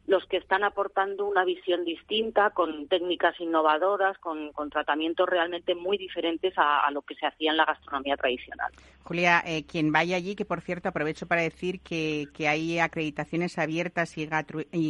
los 0.05 0.25
que 0.25 0.37
están 0.37 0.63
aportando 0.63 1.25
una 1.25 1.45
visión 1.45 1.85
distinta, 1.85 2.49
con 2.49 2.87
técnicas 2.87 3.39
innovadoras, 3.39 4.17
con, 4.17 4.51
tratamientos 4.69 5.29
realmente 5.29 5.75
muy 5.75 5.97
diferentes 5.97 6.53
a, 6.57 6.89
lo 6.91 7.03
que 7.03 7.15
se 7.15 7.25
hacía 7.25 7.51
en 7.51 7.57
la 7.57 7.65
gastronomía 7.65 8.17
tradicional. 8.17 8.71
Julia, 9.03 9.41
eh, 9.45 9.65
quien 9.65 9.91
vaya 9.91 10.17
allí, 10.17 10.35
que 10.35 10.45
por 10.45 10.61
cierto 10.61 10.89
aprovecho 10.89 11.27
para 11.27 11.41
decir 11.41 11.79
que, 11.79 12.27
hay 12.47 12.79
acreditaciones 12.79 13.57
abiertas 13.57 14.17
y, 14.17 14.25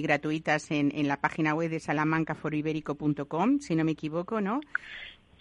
gratuitas 0.01 0.71
en, 0.71 0.91
en, 0.95 1.07
la 1.07 1.17
página 1.17 1.53
web 1.53 1.69
de 1.69 1.79
salamancaforoibérico.com, 1.79 3.59
si 3.59 3.75
no 3.75 3.83
me 3.83 3.91
equivoco, 3.91 4.41
¿no? 4.41 4.61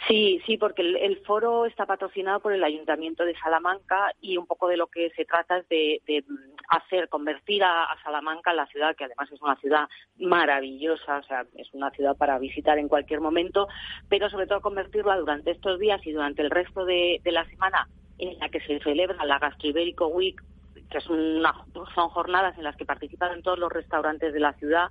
Sí, 0.09 0.41
sí, 0.47 0.57
porque 0.57 0.83
el, 0.83 1.17
foro 1.25 1.65
está 1.65 1.87
patrocinado 1.87 2.41
por 2.41 2.53
el 2.53 2.65
Ayuntamiento 2.65 3.25
de 3.25 3.39
Salamanca 3.39 4.13
y 4.21 4.37
un 4.37 4.47
poco 4.47 4.67
de 4.67 4.77
lo 4.77 4.89
que 4.89 5.11
se 5.11 5.25
trata 5.25 5.59
es 5.59 5.69
de, 5.69 6.25
hacer, 6.69 7.09
convertir 7.09 7.63
a, 7.63 7.87
Salamanca 8.03 8.51
en 8.51 8.57
la 8.57 8.67
ciudad, 8.67 8.97
que 8.97 9.05
además 9.05 9.31
es 9.31 9.41
una 9.41 9.55
ciudad 9.57 9.89
maravillosa, 10.19 11.19
o 11.19 11.23
sea, 11.23 11.45
es 11.57 11.73
una 11.73 11.91
ciudad 11.91 12.17
para 12.17 12.39
visitar 12.39 12.79
en 12.79 12.89
cualquier 12.89 13.21
momento, 13.21 13.69
pero 14.09 14.29
sobre 14.29 14.47
todo 14.47 14.61
convertirla 14.61 15.17
durante 15.19 15.53
estos 15.53 15.79
días 15.79 16.05
y 16.05 16.13
durante 16.13 16.43
el 16.43 16.51
resto 16.51 16.85
de, 16.85 17.21
la 17.25 17.45
semana 17.45 17.89
en 18.19 18.39
la 18.39 18.49
que 18.49 18.61
se 18.61 18.81
celebra 18.81 19.25
la 19.25 19.39
Gastro 19.39 19.69
Ibérico 19.69 20.09
Week, 20.09 20.43
que 20.91 20.99
es 20.99 21.09
una, 21.09 21.55
son 21.95 22.09
jornadas 22.09 22.59
en 22.59 22.65
las 22.65 22.77
que 22.77 22.85
participan 22.85 23.43
todos 23.43 23.59
los 23.59 23.73
restaurantes 23.73 24.33
de 24.33 24.41
la 24.41 24.53
ciudad, 24.55 24.89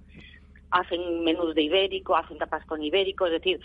hacen 0.72 1.24
menús 1.26 1.54
de 1.54 1.64
ibérico, 1.64 2.16
hacen 2.16 2.38
tapas 2.38 2.66
con 2.66 2.82
ibérico, 2.82 3.26
es 3.26 3.34
decir, 3.34 3.60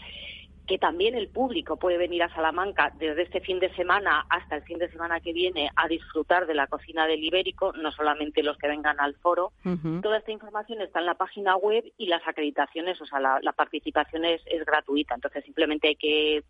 que 0.67 0.79
también 0.79 1.15
el 1.15 1.29
público 1.29 1.77
puede 1.77 1.97
venir 1.97 2.23
a 2.23 2.35
Salamanca 2.35 2.93
desde 2.99 3.23
este 3.23 3.41
fin 3.41 3.61
de 3.61 3.73
semana 3.75 4.27
hasta 4.29 4.57
el 4.57 4.63
fin 4.63 4.79
de 4.79 4.91
semana 4.91 5.21
que 5.21 5.33
viene 5.33 5.71
a 5.77 5.87
disfrutar 5.87 6.47
de 6.47 6.55
la 6.55 6.67
cocina 6.67 7.07
del 7.07 7.23
ibérico, 7.23 7.73
no 7.73 7.93
solamente 7.93 8.43
los 8.43 8.59
que 8.59 8.69
vengan 8.69 9.01
al 9.01 9.15
foro. 9.15 9.53
Toda 10.03 10.19
esta 10.19 10.33
información 10.33 10.81
está 10.81 11.01
en 11.01 11.07
la 11.07 11.15
página 11.15 11.57
web 11.57 11.85
y 11.97 12.07
las 12.07 12.27
acreditaciones, 12.27 13.01
o 13.01 13.07
sea, 13.07 13.21
la, 13.21 13.53
participación 13.53 14.25
es, 14.25 14.43
es 14.47 14.65
gratuita. 14.65 15.15
Entonces, 15.15 15.45
simplemente 15.45 15.89
hay 15.89 15.97
que 15.97 16.43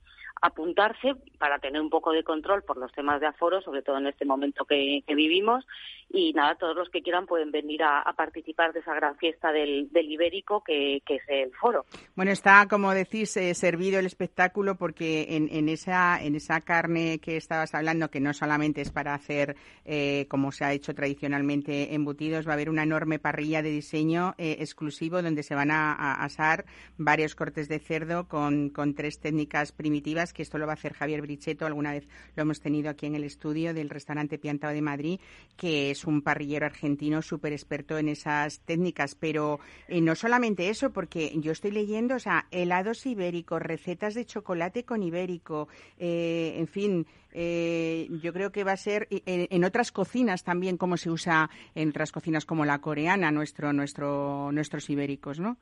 apuntarse 0.42 1.14
para 1.38 1.58
tener 1.58 1.80
un 1.80 1.90
poco 1.90 2.12
de 2.12 2.22
control 2.22 2.62
por 2.62 2.76
los 2.76 2.92
temas 2.92 3.20
de 3.20 3.26
aforo, 3.26 3.60
sobre 3.62 3.82
todo 3.82 3.98
en 3.98 4.06
este 4.06 4.24
momento 4.24 4.64
que, 4.64 5.02
vivimos. 5.08 5.66
Y 6.08 6.32
nada, 6.34 6.54
todos 6.54 6.76
los 6.76 6.88
que 6.88 7.02
quieran 7.02 7.26
pueden 7.26 7.50
venir 7.50 7.82
a, 7.82 8.04
participar 8.16 8.72
de 8.72 8.80
esa 8.80 8.94
gran 8.94 9.16
fiesta 9.16 9.50
del, 9.50 9.90
ibérico 9.92 10.62
que, 10.62 10.96
es 10.96 11.22
el 11.28 11.52
foro. 11.52 11.84
Bueno, 12.14 12.30
está, 12.30 12.66
como 12.68 12.92
decís, 12.92 13.36
eh, 13.36 13.54
servido 13.54 13.98
el 13.98 14.06
espectáculo 14.06 14.76
porque 14.76 15.26
en, 15.30 15.68
esa, 15.68 16.22
en 16.22 16.36
esa 16.36 16.60
carne 16.60 17.18
que 17.18 17.36
estabas 17.36 17.74
hablando, 17.74 18.10
que 18.10 18.20
no 18.20 18.32
solamente 18.32 18.82
es 18.82 18.92
para 18.92 19.14
hacer, 19.14 19.56
eh, 19.84 20.26
como 20.28 20.52
se 20.52 20.64
ha 20.64 20.72
hecho 20.72 20.94
tradicionalmente, 20.94 21.94
embutidos, 21.94 22.46
va 22.46 22.52
a 22.52 22.54
haber 22.54 22.70
una 22.70 22.84
enorme 22.84 23.18
parrilla 23.18 23.62
de 23.62 23.70
diseño 23.70 24.34
eh, 24.38 24.58
exclusivo 24.60 25.22
donde 25.22 25.42
se 25.42 25.54
van 25.54 25.70
a, 25.70 25.96
asar 26.24 26.66
varios 26.98 27.34
cortes 27.34 27.68
de 27.68 27.78
cerdo 27.78 28.28
con 28.28 28.72
tres 28.94 29.18
técnicas 29.18 29.72
primitivas 29.72 30.25
que 30.32 30.42
esto 30.42 30.58
lo 30.58 30.66
va 30.66 30.72
a 30.72 30.74
hacer 30.74 30.94
Javier 30.94 31.22
Brichetto, 31.22 31.66
alguna 31.66 31.92
vez 31.92 32.06
lo 32.34 32.42
hemos 32.42 32.60
tenido 32.60 32.90
aquí 32.90 33.06
en 33.06 33.14
el 33.14 33.24
estudio 33.24 33.74
del 33.74 33.90
restaurante 33.90 34.38
Piantao 34.38 34.72
de 34.72 34.82
Madrid, 34.82 35.20
que 35.56 35.90
es 35.90 36.04
un 36.04 36.22
parrillero 36.22 36.66
argentino 36.66 37.22
súper 37.22 37.52
experto 37.52 37.98
en 37.98 38.08
esas 38.08 38.60
técnicas. 38.60 39.14
Pero 39.14 39.60
eh, 39.88 40.00
no 40.00 40.14
solamente 40.14 40.68
eso, 40.68 40.90
porque 40.92 41.32
yo 41.36 41.52
estoy 41.52 41.70
leyendo, 41.70 42.16
o 42.16 42.18
sea, 42.18 42.46
helados 42.50 43.06
ibéricos, 43.06 43.62
recetas 43.62 44.14
de 44.14 44.24
chocolate 44.24 44.84
con 44.84 45.02
ibérico, 45.02 45.68
eh, 45.98 46.54
en 46.58 46.66
fin, 46.66 47.06
eh, 47.32 48.08
yo 48.22 48.32
creo 48.32 48.50
que 48.50 48.64
va 48.64 48.72
a 48.72 48.76
ser 48.76 49.08
en, 49.10 49.64
otras 49.64 49.92
cocinas 49.92 50.42
también 50.42 50.78
como 50.78 50.96
se 50.96 51.10
usa 51.10 51.50
en 51.74 51.90
otras 51.90 52.10
cocinas 52.10 52.46
como 52.46 52.64
la 52.64 52.78
coreana, 52.80 53.30
nuestro, 53.30 53.72
nuestro, 53.72 54.50
nuestros 54.52 54.88
ibéricos, 54.88 55.38
¿no? 55.38 55.58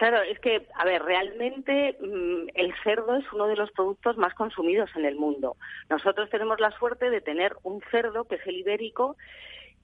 Claro, 0.00 0.22
es 0.22 0.38
que, 0.38 0.66
a 0.76 0.86
ver, 0.86 1.02
realmente 1.02 1.94
mm, 2.00 2.48
el 2.54 2.72
cerdo 2.82 3.16
es 3.16 3.32
uno 3.34 3.46
de 3.46 3.54
los 3.54 3.70
productos 3.70 4.16
más 4.16 4.32
consumidos 4.32 4.88
en 4.96 5.04
el 5.04 5.14
mundo. 5.14 5.58
Nosotros 5.90 6.30
tenemos 6.30 6.58
la 6.58 6.70
suerte 6.70 7.10
de 7.10 7.20
tener 7.20 7.54
un 7.64 7.82
cerdo, 7.90 8.24
que 8.24 8.36
es 8.36 8.46
el 8.46 8.56
ibérico, 8.56 9.18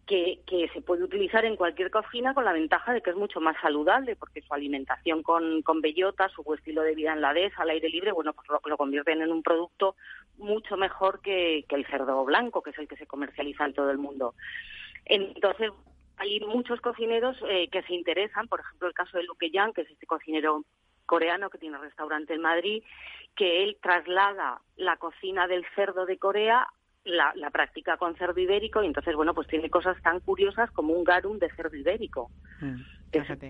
que, 0.06 0.40
que, 0.46 0.70
se 0.72 0.80
puede 0.80 1.04
utilizar 1.04 1.44
en 1.44 1.56
cualquier 1.56 1.90
cocina 1.90 2.32
con 2.32 2.46
la 2.46 2.54
ventaja 2.54 2.94
de 2.94 3.02
que 3.02 3.10
es 3.10 3.16
mucho 3.16 3.42
más 3.42 3.60
saludable, 3.60 4.16
porque 4.16 4.40
su 4.40 4.54
alimentación 4.54 5.22
con, 5.22 5.60
con 5.60 5.82
bellota, 5.82 6.30
su 6.30 6.42
estilo 6.54 6.80
de 6.80 6.94
vida 6.94 7.12
en 7.12 7.20
la 7.20 7.34
dehesa, 7.34 7.60
al 7.60 7.68
aire 7.68 7.90
libre, 7.90 8.12
bueno, 8.12 8.32
pues 8.32 8.48
lo, 8.48 8.58
lo 8.64 8.78
convierten 8.78 9.20
en 9.20 9.30
un 9.30 9.42
producto 9.42 9.96
mucho 10.38 10.78
mejor 10.78 11.20
que, 11.20 11.66
que 11.68 11.74
el 11.74 11.84
cerdo 11.88 12.24
blanco, 12.24 12.62
que 12.62 12.70
es 12.70 12.78
el 12.78 12.88
que 12.88 12.96
se 12.96 13.06
comercializa 13.06 13.66
en 13.66 13.74
todo 13.74 13.90
el 13.90 13.98
mundo. 13.98 14.34
Entonces, 15.04 15.72
hay 16.16 16.40
muchos 16.40 16.80
cocineros 16.80 17.36
eh, 17.48 17.68
que 17.68 17.82
se 17.82 17.94
interesan, 17.94 18.48
por 18.48 18.60
ejemplo, 18.60 18.88
el 18.88 18.94
caso 18.94 19.16
de 19.16 19.24
Luke 19.24 19.50
Yang, 19.50 19.74
que 19.74 19.80
es 19.82 19.90
este 19.90 20.06
cocinero 20.06 20.64
coreano 21.04 21.50
que 21.50 21.58
tiene 21.58 21.78
restaurante 21.78 22.34
en 22.34 22.42
Madrid, 22.42 22.82
que 23.36 23.62
él 23.62 23.76
traslada 23.80 24.60
la 24.76 24.96
cocina 24.96 25.46
del 25.46 25.64
cerdo 25.74 26.06
de 26.06 26.18
Corea 26.18 26.66
la, 27.04 27.32
la 27.36 27.50
práctica 27.50 27.96
con 27.96 28.16
cerdo 28.16 28.40
ibérico 28.40 28.82
y 28.82 28.86
entonces, 28.86 29.14
bueno, 29.14 29.32
pues 29.32 29.46
tiene 29.46 29.70
cosas 29.70 30.00
tan 30.02 30.20
curiosas 30.20 30.70
como 30.72 30.92
un 30.92 31.04
garum 31.04 31.38
de 31.38 31.50
cerdo 31.52 31.76
ibérico. 31.76 32.30
Mm, 32.60 32.82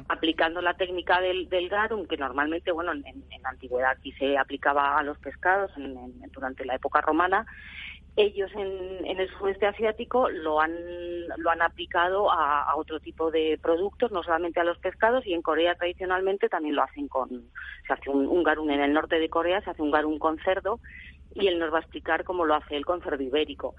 aplicando 0.08 0.60
la 0.60 0.74
técnica 0.74 1.20
del, 1.20 1.48
del 1.48 1.68
garum, 1.68 2.06
que 2.06 2.16
normalmente, 2.16 2.70
bueno, 2.70 2.92
en, 2.92 3.02
la 3.42 3.48
antigüedad 3.48 3.92
aquí 3.92 4.12
se 4.12 4.36
aplicaba 4.36 4.98
a 4.98 5.02
los 5.02 5.18
pescados 5.18 5.72
durante 6.32 6.64
la 6.64 6.74
época 6.74 7.00
romana, 7.00 7.46
ellos 8.16 8.50
en, 8.54 9.20
el 9.20 9.30
sudeste 9.38 9.66
asiático 9.66 10.28
lo 10.30 10.60
han, 10.60 10.72
lo 11.36 11.50
han 11.50 11.62
aplicado 11.62 12.30
a, 12.32 12.74
otro 12.76 12.98
tipo 12.98 13.30
de 13.30 13.58
productos, 13.62 14.10
no 14.10 14.22
solamente 14.22 14.60
a 14.60 14.64
los 14.64 14.78
pescados, 14.78 15.26
y 15.26 15.34
en 15.34 15.42
Corea 15.42 15.74
tradicionalmente 15.74 16.48
también 16.48 16.76
lo 16.76 16.82
hacen 16.82 17.08
con, 17.08 17.28
se 17.86 17.92
hace 17.92 18.10
un, 18.10 18.26
un 18.26 18.70
en 18.70 18.80
el 18.80 18.92
norte 18.92 19.18
de 19.18 19.28
Corea, 19.28 19.60
se 19.60 19.70
hace 19.70 19.82
un 19.82 19.90
garum 19.90 20.18
con 20.18 20.38
cerdo, 20.38 20.80
y 21.34 21.48
él 21.48 21.58
nos 21.58 21.72
va 21.72 21.78
a 21.78 21.80
explicar 21.82 22.24
cómo 22.24 22.46
lo 22.46 22.54
hace 22.54 22.76
él 22.76 22.86
con 22.86 23.02
cerdo 23.02 23.22
ibérico. 23.22 23.74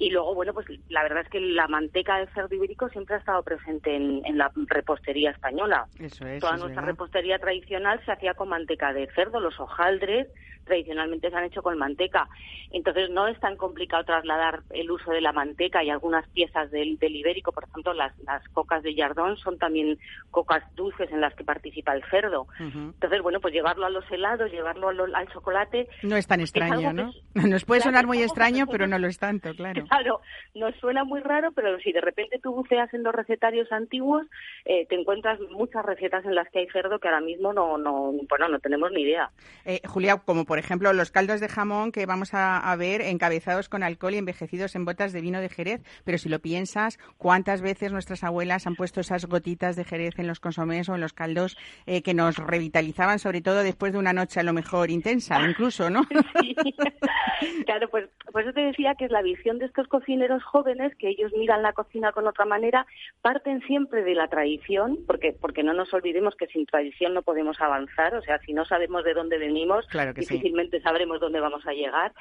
Y 0.00 0.08
luego, 0.08 0.34
bueno, 0.34 0.54
pues 0.54 0.66
la 0.88 1.02
verdad 1.02 1.24
es 1.24 1.28
que 1.28 1.38
la 1.38 1.68
manteca 1.68 2.16
de 2.16 2.26
cerdo 2.28 2.54
ibérico 2.54 2.88
siempre 2.88 3.16
ha 3.16 3.18
estado 3.18 3.42
presente 3.42 3.94
en, 3.94 4.38
la 4.38 4.50
repostería 4.54 5.30
española. 5.30 5.88
Eso 5.98 6.26
es, 6.26 6.40
Toda 6.40 6.56
nuestra 6.56 6.80
repostería 6.80 7.38
tradicional 7.38 8.00
se 8.06 8.12
hacía 8.12 8.32
con 8.32 8.48
manteca 8.48 8.94
de 8.94 9.08
cerdo, 9.14 9.40
los 9.40 9.60
hojaldres 9.60 10.26
tradicionalmente 10.64 11.30
se 11.30 11.36
han 11.36 11.44
hecho 11.44 11.62
con 11.62 11.76
manteca. 11.78 12.28
Entonces 12.70 13.10
no 13.10 13.26
es 13.26 13.38
tan 13.40 13.56
complicado 13.56 14.04
trasladar 14.04 14.62
el 14.70 14.90
uso 14.90 15.10
de 15.10 15.20
la 15.20 15.32
manteca 15.32 15.82
y 15.82 15.90
algunas 15.90 16.28
piezas 16.28 16.70
del, 16.70 16.96
ibérico, 17.00 17.52
por 17.52 17.64
ejemplo, 17.64 17.92
las, 17.92 18.16
las 18.20 18.46
cocas 18.50 18.82
de 18.82 18.94
Yardón 18.94 19.36
son 19.36 19.58
también 19.58 19.98
cocas 20.30 20.62
dulces 20.76 21.10
en 21.10 21.20
las 21.20 21.34
que 21.34 21.44
participa 21.44 21.92
el 21.92 22.04
cerdo. 22.04 22.46
Entonces, 22.58 23.22
bueno, 23.22 23.40
pues 23.40 23.52
llevarlo 23.52 23.86
a 23.86 23.90
los 23.90 24.08
helados, 24.10 24.50
llevarlo 24.52 24.88
al 24.88 25.28
chocolate. 25.32 25.88
No 26.02 26.16
es 26.16 26.26
tan 26.26 26.40
extraño, 26.40 26.92
¿no? 26.92 27.12
Nos 27.34 27.64
puede 27.64 27.80
sonar 27.80 28.06
muy 28.06 28.22
extraño, 28.22 28.66
pero 28.66 28.86
no 28.86 28.98
lo 28.98 29.08
es 29.08 29.18
tanto, 29.18 29.52
claro. 29.54 29.84
Claro, 29.90 30.20
nos 30.54 30.76
suena 30.76 31.02
muy 31.02 31.20
raro, 31.20 31.50
pero 31.50 31.76
si 31.80 31.90
de 31.90 32.00
repente 32.00 32.38
tú 32.40 32.52
buceas 32.52 32.94
en 32.94 33.02
los 33.02 33.12
recetarios 33.12 33.72
antiguos, 33.72 34.24
eh, 34.64 34.86
te 34.86 34.94
encuentras 34.94 35.40
muchas 35.50 35.84
recetas 35.84 36.24
en 36.24 36.36
las 36.36 36.48
que 36.50 36.60
hay 36.60 36.68
cerdo 36.68 37.00
que 37.00 37.08
ahora 37.08 37.20
mismo 37.20 37.52
no, 37.52 37.76
no, 37.76 38.12
bueno, 38.28 38.48
no 38.48 38.60
tenemos 38.60 38.92
ni 38.92 39.02
idea. 39.02 39.32
Eh, 39.64 39.80
Julia, 39.84 40.18
como 40.18 40.44
por 40.44 40.60
ejemplo 40.60 40.92
los 40.92 41.10
caldos 41.10 41.40
de 41.40 41.48
jamón 41.48 41.90
que 41.90 42.06
vamos 42.06 42.30
a, 42.34 42.76
ver 42.76 43.00
encabezados 43.00 43.68
con 43.68 43.82
alcohol 43.82 44.14
y 44.14 44.18
envejecidos 44.18 44.76
en 44.76 44.84
botas 44.84 45.12
de 45.12 45.20
vino 45.20 45.40
de 45.40 45.48
Jerez, 45.48 45.82
pero 46.04 46.18
si 46.18 46.28
lo 46.28 46.38
piensas, 46.38 46.98
¿cuántas 47.18 47.60
veces 47.60 47.90
nuestras 47.90 48.22
abuelas 48.22 48.68
han 48.68 48.76
puesto 48.76 49.00
esas 49.00 49.26
gotitas 49.26 49.74
de 49.74 49.84
Jerez 49.84 50.20
en 50.20 50.28
los 50.28 50.38
consomés 50.38 50.88
o 50.88 50.94
en 50.94 51.00
los 51.00 51.12
caldos 51.12 51.58
eh, 51.86 52.02
que 52.02 52.14
nos 52.14 52.36
revitalizaban, 52.36 53.18
sobre 53.18 53.40
todo 53.40 53.64
después 53.64 53.92
de 53.92 53.98
una 53.98 54.12
noche 54.12 54.38
a 54.38 54.44
lo 54.44 54.52
mejor 54.52 54.88
intensa, 54.90 55.40
incluso, 55.42 55.90
¿no? 55.90 56.02
Claro, 57.66 57.88
pues, 57.88 58.08
pues 58.32 58.46
yo 58.46 58.52
te 58.52 58.60
decía 58.60 58.94
que 58.94 59.04
es 59.04 59.10
la 59.10 59.22
visión 59.22 59.58
de 59.58 59.66
estos 59.66 59.88
cocineros 59.88 60.42
jóvenes, 60.44 60.94
que 60.96 61.08
ellos 61.08 61.32
miran 61.36 61.62
la 61.62 61.72
cocina 61.72 62.12
con 62.12 62.26
otra 62.26 62.44
manera, 62.44 62.86
parten 63.22 63.60
siempre 63.62 64.02
de 64.02 64.14
la 64.14 64.28
tradición, 64.28 64.98
porque, 65.06 65.36
porque 65.40 65.62
no 65.62 65.72
nos 65.72 65.92
olvidemos 65.94 66.34
que 66.36 66.46
sin 66.48 66.66
tradición 66.66 67.14
no 67.14 67.22
podemos 67.22 67.60
avanzar, 67.60 68.14
o 68.14 68.22
sea, 68.22 68.38
si 68.40 68.52
no 68.52 68.64
sabemos 68.64 69.04
de 69.04 69.14
dónde 69.14 69.38
venimos, 69.38 69.86
difícilmente 70.14 70.80
sabremos 70.80 71.20
dónde 71.20 71.40
vamos 71.40 71.66
a 71.66 71.72
llegar. 71.72 72.12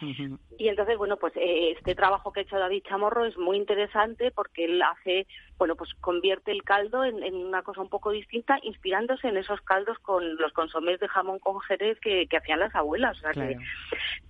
Y 0.57 0.67
entonces, 0.67 0.97
bueno, 0.97 1.17
pues 1.17 1.35
eh, 1.37 1.71
este 1.77 1.95
trabajo 1.95 2.31
que 2.31 2.41
ha 2.41 2.43
hecho 2.43 2.57
David 2.57 2.83
Chamorro 2.87 3.25
es 3.25 3.37
muy 3.37 3.57
interesante 3.57 4.31
porque 4.31 4.65
él 4.65 4.81
hace, 4.81 5.27
bueno, 5.59 5.75
pues 5.75 5.93
convierte 5.99 6.51
el 6.51 6.63
caldo 6.63 7.03
en, 7.03 7.35
una 7.35 7.61
cosa 7.63 7.81
un 7.81 7.89
poco 7.89 8.11
distinta, 8.11 8.57
inspirándose 8.63 9.27
en 9.27 9.35
esos 9.37 9.61
caldos 9.61 9.99
con 9.99 10.37
los 10.37 10.53
consomés 10.53 11.01
de 11.01 11.09
jamón 11.09 11.37
con 11.39 11.59
jerez 11.59 11.99
que, 11.99 12.27
hacían 12.35 12.61
las 12.61 12.73
abuelas. 12.73 13.17
O 13.17 13.19
sea, 13.19 13.33
que 13.33 13.57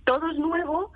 todo 0.04 0.28
es 0.28 0.36
nuevo, 0.38 0.92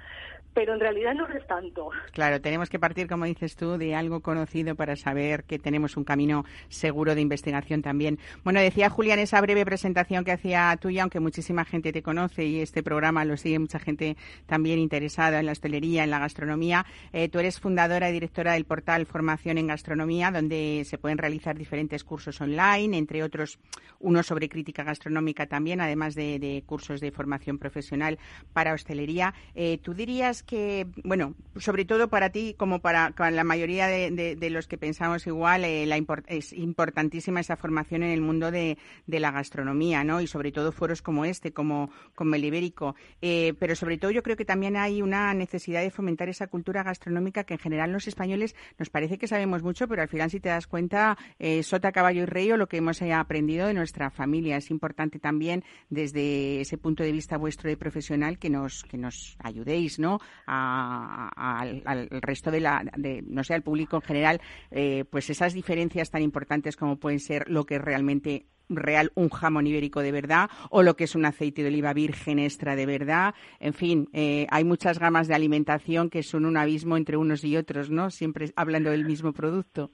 pero 0.55 0.75
en 0.75 0.81
realidad 0.81 1.15
no 1.15 1.27
es 1.29 1.47
tanto. 1.47 1.91
Claro, 2.13 2.41
tenemos 2.41 2.71
que 2.71 2.79
partir, 2.79 3.09
como 3.09 3.25
dices 3.25 3.57
tú, 3.57 3.77
de 3.77 3.95
algo 3.95 4.21
conocido 4.21 4.77
para 4.77 4.97
saber 4.97 5.45
que 5.45 5.59
tenemos 5.59 5.97
un 5.97 6.05
camino 6.05 6.45
seguro 6.69 7.15
de 7.15 7.21
investigación 7.21 7.83
también. 7.83 8.19
Bueno, 8.45 8.61
decía 8.61 8.89
Julián 8.89 9.19
esa 9.19 9.41
breve 9.41 9.65
presentación 9.65 10.25
que 10.25 10.33
hacía 10.33 10.77
tuya, 10.81 11.03
aunque 11.03 11.21
muchísima 11.21 11.65
gente 11.65 11.93
te 11.93 12.03
conoce 12.03 12.45
y 12.45 12.61
este 12.61 12.83
programa 12.83 13.25
lo 13.25 13.37
sigue 13.37 13.59
mucha 13.59 13.81
gente 13.81 14.17
también 14.47 14.79
interesada 14.79 15.41
en 15.41 15.47
la 15.47 15.53
hostelería, 15.53 16.05
en 16.05 16.11
la 16.11 16.21
gastronomía. 16.21 16.87
Eh, 17.13 17.29
tú 17.29 17.41
eres 17.41 17.59
fundadora 17.59 18.09
y 18.11 18.13
directora 18.13 18.53
del 18.53 18.65
portal 18.65 19.07
Formación 19.07 19.59
en 19.59 19.67
Gastronomía, 19.67 20.31
donde 20.31 20.85
se 20.87 20.99
pueden 20.99 21.19
realizar 21.19 21.59
diferentes 21.59 22.05
cursos 22.05 22.41
online, 22.41 22.97
entre 22.97 23.23
otros 23.23 23.59
uno 23.99 24.23
sobre 24.23 24.49
crítica 24.49 24.85
gastronómica 24.85 25.47
también, 25.47 25.81
además 25.81 26.15
de, 26.15 26.63
cursos 26.67 27.01
de 27.01 27.11
formación 27.11 27.59
profesional 27.59 28.19
para 28.53 28.75
hostelería. 28.75 29.35
Eh, 29.55 29.79
¿Tú 29.79 29.95
dirías 29.95 30.44
que, 30.45 30.87
bueno, 31.03 31.35
sobre 31.57 31.85
todo 31.85 32.09
para 32.09 32.31
ti 32.31 32.55
como 32.57 32.81
para, 32.81 33.13
la 33.31 33.45
mayoría 33.45 33.87
de, 33.87 34.51
los 34.51 34.69
que 34.69 34.79
pensamos 34.79 35.27
igual, 35.27 35.65
eh, 35.65 35.87
la 35.87 35.97
es 36.27 36.53
importantísima 36.53 37.41
esa 37.41 37.57
formación 37.57 38.03
en 38.03 38.11
el 38.11 38.21
mundo 38.21 38.51
de, 38.51 38.77
la 39.07 39.31
gastronomía, 39.31 40.05
¿no? 40.05 40.21
Y 40.21 40.27
sobre 40.27 40.53
todo 40.53 40.73
foros 40.73 41.01
como 41.01 41.25
este, 41.25 41.53
como, 41.53 41.91
como 42.15 42.35
el 42.35 42.45
ibérico. 42.45 42.95
Eh, 43.23 43.55
pero 43.59 43.75
sobre 43.75 43.97
todo 43.97 44.11
yo 44.11 44.23
creo 44.23 44.37
que 44.37 44.45
también 44.45 44.77
hay 44.77 45.03
una 45.03 45.33
necesidad 45.35 45.83
de 45.83 45.91
fomentar 45.91 46.29
esa 46.29 46.47
cultura 46.47 46.83
gastronómica 46.83 47.45
que 47.45 47.55
en 47.55 47.61
general 47.61 47.93
los 47.93 48.07
españoles 48.07 48.55
nos 48.79 48.91
parece 48.91 49.19
que 49.19 49.27
sabemos 49.27 49.63
mucho, 49.63 49.89
pero 49.89 50.03
al 50.03 50.09
final 50.09 50.31
si 50.31 50.41
te 50.41 50.49
das 50.49 50.67
cuenta, 50.67 51.17
eh, 51.39 51.63
sota, 51.63 51.93
caballo 51.93 52.23
y 52.23 52.27
rey 52.27 52.53
o 52.53 52.57
lo 52.57 52.69
que 52.69 52.79
hemos 52.79 53.01
aprendido 53.03 53.67
de 53.67 53.75
nuestra 53.75 54.11
familia. 54.11 54.57
Es 54.57 54.71
importante 54.71 55.19
también 55.19 55.65
desde 55.91 56.61
ese 56.61 56.79
punto 56.79 57.03
de 57.03 57.13
vista 57.13 57.37
vuestro 57.37 57.69
de 57.69 57.77
profesional 57.77 58.39
que 58.39 58.51
nos, 58.51 58.85
que 58.85 58.99
nos 58.99 59.37
ayudéis, 59.43 59.99
¿no? 59.99 60.21
Al 60.47 62.09
resto 62.11 62.51
de 62.51 62.61
la, 62.61 62.85
de, 62.97 63.23
no 63.27 63.45
sé, 63.45 63.55
al 63.55 63.63
público 63.63 63.97
en 63.97 64.03
general, 64.03 64.41
eh, 64.71 65.05
pues 65.11 65.31
esas 65.31 65.55
diferencias 65.55 66.11
tan 66.11 66.23
importantes 66.23 66.77
como 66.77 66.97
pueden 66.99 67.21
ser 67.21 67.49
lo 67.49 67.65
que 67.65 67.77
es 67.77 67.83
realmente 67.83 68.47
real 68.69 69.13
un 69.15 69.29
jamón 69.29 69.67
ibérico 69.67 70.01
de 70.01 70.13
verdad 70.13 70.49
o 70.71 70.83
lo 70.83 70.97
que 70.97 71.05
es 71.05 71.15
un 71.15 71.27
aceite 71.27 71.63
de 71.63 71.69
oliva 71.69 71.93
virgen 71.93 72.39
extra 72.39 72.77
de 72.77 72.87
verdad. 72.87 73.35
En 73.61 73.75
fin, 73.75 74.09
eh, 74.13 74.47
hay 74.51 74.65
muchas 74.65 74.99
gamas 74.99 75.29
de 75.29 75.35
alimentación 75.35 76.11
que 76.11 76.23
son 76.23 76.45
un 76.45 76.57
abismo 76.57 76.97
entre 76.97 77.17
unos 77.17 77.45
y 77.45 77.57
otros, 77.57 77.91
¿no? 77.91 78.11
Siempre 78.11 78.53
hablando 78.57 78.91
del 78.91 79.05
mismo 79.05 79.33
producto. 79.33 79.91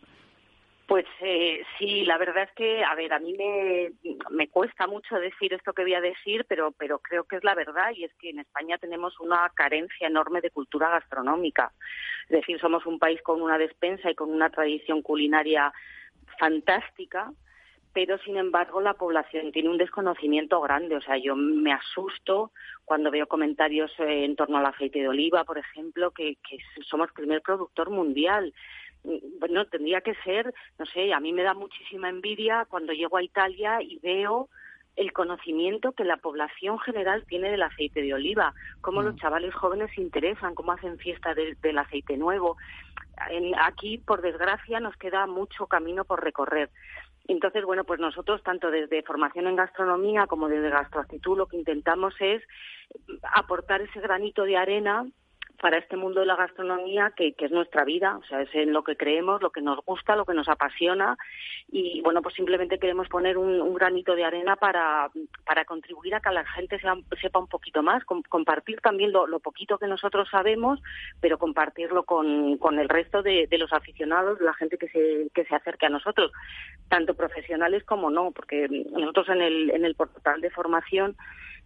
Pues 0.91 1.07
eh, 1.21 1.63
sí, 1.79 2.05
la 2.05 2.19
verdad 2.19 2.43
es 2.43 2.53
que, 2.57 2.83
a 2.83 2.97
ver, 2.97 3.13
a 3.13 3.21
mí 3.21 3.37
me, 3.39 4.49
cuesta 4.49 4.89
mucho 4.89 5.15
decir 5.21 5.55
esto 5.55 5.73
que 5.73 5.83
voy 5.83 5.95
a 5.95 6.01
decir, 6.01 6.45
pero, 6.49 6.73
pero 6.73 6.99
creo 6.99 7.23
que 7.23 7.37
es 7.37 7.45
la 7.45 7.55
verdad 7.55 7.93
y 7.95 8.03
es 8.03 8.13
que 8.15 8.31
en 8.31 8.41
España 8.41 8.77
tenemos 8.77 9.21
una 9.21 9.49
carencia 9.55 10.09
enorme 10.09 10.41
de 10.41 10.51
cultura 10.51 10.91
gastronómica. 10.91 11.71
Es 12.25 12.41
decir, 12.41 12.59
somos 12.59 12.87
un 12.87 12.99
país 12.99 13.23
con 13.23 13.41
una 13.41 13.57
despensa 13.57 14.11
y 14.11 14.17
con 14.17 14.33
una 14.33 14.51
tradición 14.51 15.01
culinaria 15.01 15.73
fantástica, 16.41 17.31
pero 17.93 18.19
sin 18.19 18.37
embargo 18.37 18.81
la 18.81 18.95
población 18.95 19.53
tiene 19.53 19.69
un 19.69 19.79
desconocimiento 19.79 20.61
grande. 20.61 20.97
O 20.97 21.03
sea, 21.03 21.19
yo 21.19 21.37
me 21.37 21.73
asusto 21.73 22.51
cuando 22.85 23.13
veo 23.13 23.29
comentarios 23.29 23.93
eh, 24.01 24.25
en 24.25 24.35
torno 24.35 24.59
al 24.59 24.67
aceite 24.67 24.99
de 24.99 25.09
oliva, 25.09 25.45
por 25.45 25.59
ejemplo, 25.59 26.11
que, 26.11 26.35
que 26.49 26.59
somos 26.83 27.13
primer 27.13 27.43
productor 27.43 27.91
mundial 27.91 28.53
bueno, 29.03 29.65
tendría 29.67 30.01
que 30.01 30.15
ser, 30.25 30.53
no 30.79 30.87
sé, 30.87 31.13
a 31.13 31.21
mí 31.21 31.33
me 31.33 31.43
da 31.43 31.55
muchísima 31.55 32.09
envidia 32.09 32.67
cuando 32.69 32.93
llego 32.93 33.17
a 33.17 33.23
Italia 33.23 33.81
y 33.81 33.99
veo 33.99 34.49
el 34.97 35.13
conocimiento 35.13 35.93
que 35.93 36.05
la 36.05 36.19
población 36.19 36.79
general 36.79 37.25
tiene 37.27 37.51
del 37.51 37.63
aceite 37.63 38.03
de 38.03 38.13
oliva, 38.13 38.53
cómo 38.81 39.03
los 39.03 39.15
mm. 39.15 39.19
chavales 39.19 39.55
jóvenes 39.55 39.91
se 39.95 40.03
interesan, 40.03 40.55
cómo 40.55 40.73
hacen 40.73 40.99
fiesta 40.99 41.35
del 41.35 41.79
aceite 41.79 42.17
nuevo. 42.17 42.57
aquí, 43.63 43.99
por 43.99 44.21
desgracia, 44.21 44.81
nos 44.81 44.97
queda 44.97 45.27
mucho 45.27 45.67
camino 45.67 46.05
por 46.05 46.23
recorrer. 46.23 46.71
Entonces, 47.29 47.65
bueno, 47.65 47.85
pues 47.85 48.01
nosotros, 48.01 48.43
tanto 48.43 48.71
desde 48.71 49.03
formación 49.03 49.47
en 49.47 49.57
gastronomía 49.57 50.27
como 50.27 50.49
desde 50.49 50.69
gastroactitud, 50.69 51.39
lo 51.39 51.47
que 51.47 51.57
intentamos 51.57 52.15
es 52.19 52.43
aportar 53.23 53.81
ese 53.83 54.01
granito 54.01 54.43
de 54.45 54.57
arena 54.57 55.07
para 55.61 55.79
este 55.79 55.97
mundo 55.97 56.21
de 56.21 56.27
la 56.27 56.37
gastronomía 56.37 57.13
que, 57.15 57.35
es 57.39 57.51
nuestra 57.51 57.85
vida, 57.85 58.17
o 58.17 58.25
sea, 58.25 58.41
es 58.41 58.55
en 58.55 58.73
lo 58.73 58.83
que 58.83 58.97
creemos, 58.97 59.43
lo 59.43 59.51
que 59.51 59.61
nos 59.61 59.85
gusta, 59.85 60.17
lo 60.17 60.25
que 60.25 60.35
nos 60.35 60.49
apasiona 60.49 61.17
y 61.71 62.01
bueno, 62.01 62.23
pues 62.23 62.35
simplemente 62.35 62.79
queremos 62.79 63.09
poner 63.09 63.37
un, 63.37 63.61
granito 63.75 64.15
de 64.15 64.25
arena 64.25 64.57
para, 64.57 65.11
para 65.45 65.65
contribuir 65.65 66.15
a 66.15 66.21
que 66.21 66.31
la 66.31 66.45
gente 66.45 66.79
sepa 67.21 67.39
un 67.39 67.47
poquito 67.47 67.83
más, 67.83 68.05
compartir 68.05 68.81
también 68.81 69.13
lo, 69.13 69.27
poquito 69.41 69.79
que 69.79 69.87
nosotros 69.87 70.29
sabemos, 70.31 70.83
pero 71.21 71.39
compartirlo 71.39 72.05
con, 72.05 72.59
con 72.59 72.79
el 72.79 72.89
resto 72.89 73.23
de, 73.23 73.47
de, 73.47 73.59
los 73.59 73.73
aficionados, 73.73 74.41
la 74.41 74.55
gente 74.55 74.77
que 74.77 74.89
se, 74.89 75.31
que 75.35 75.45
se 75.45 75.55
acerque 75.55 75.87
a 75.87 75.91
nosotros, 75.91 76.33
tanto 76.89 77.15
profesionales 77.15 77.85
como 77.85 78.11
no, 78.11 78.33
porque 78.33 78.69
nosotros 78.69 79.29
en 79.29 79.41
el, 79.41 79.71
en 79.71 79.85
el 79.85 79.95
portal 79.95 80.41
de 80.41 80.51
formación 80.51 81.17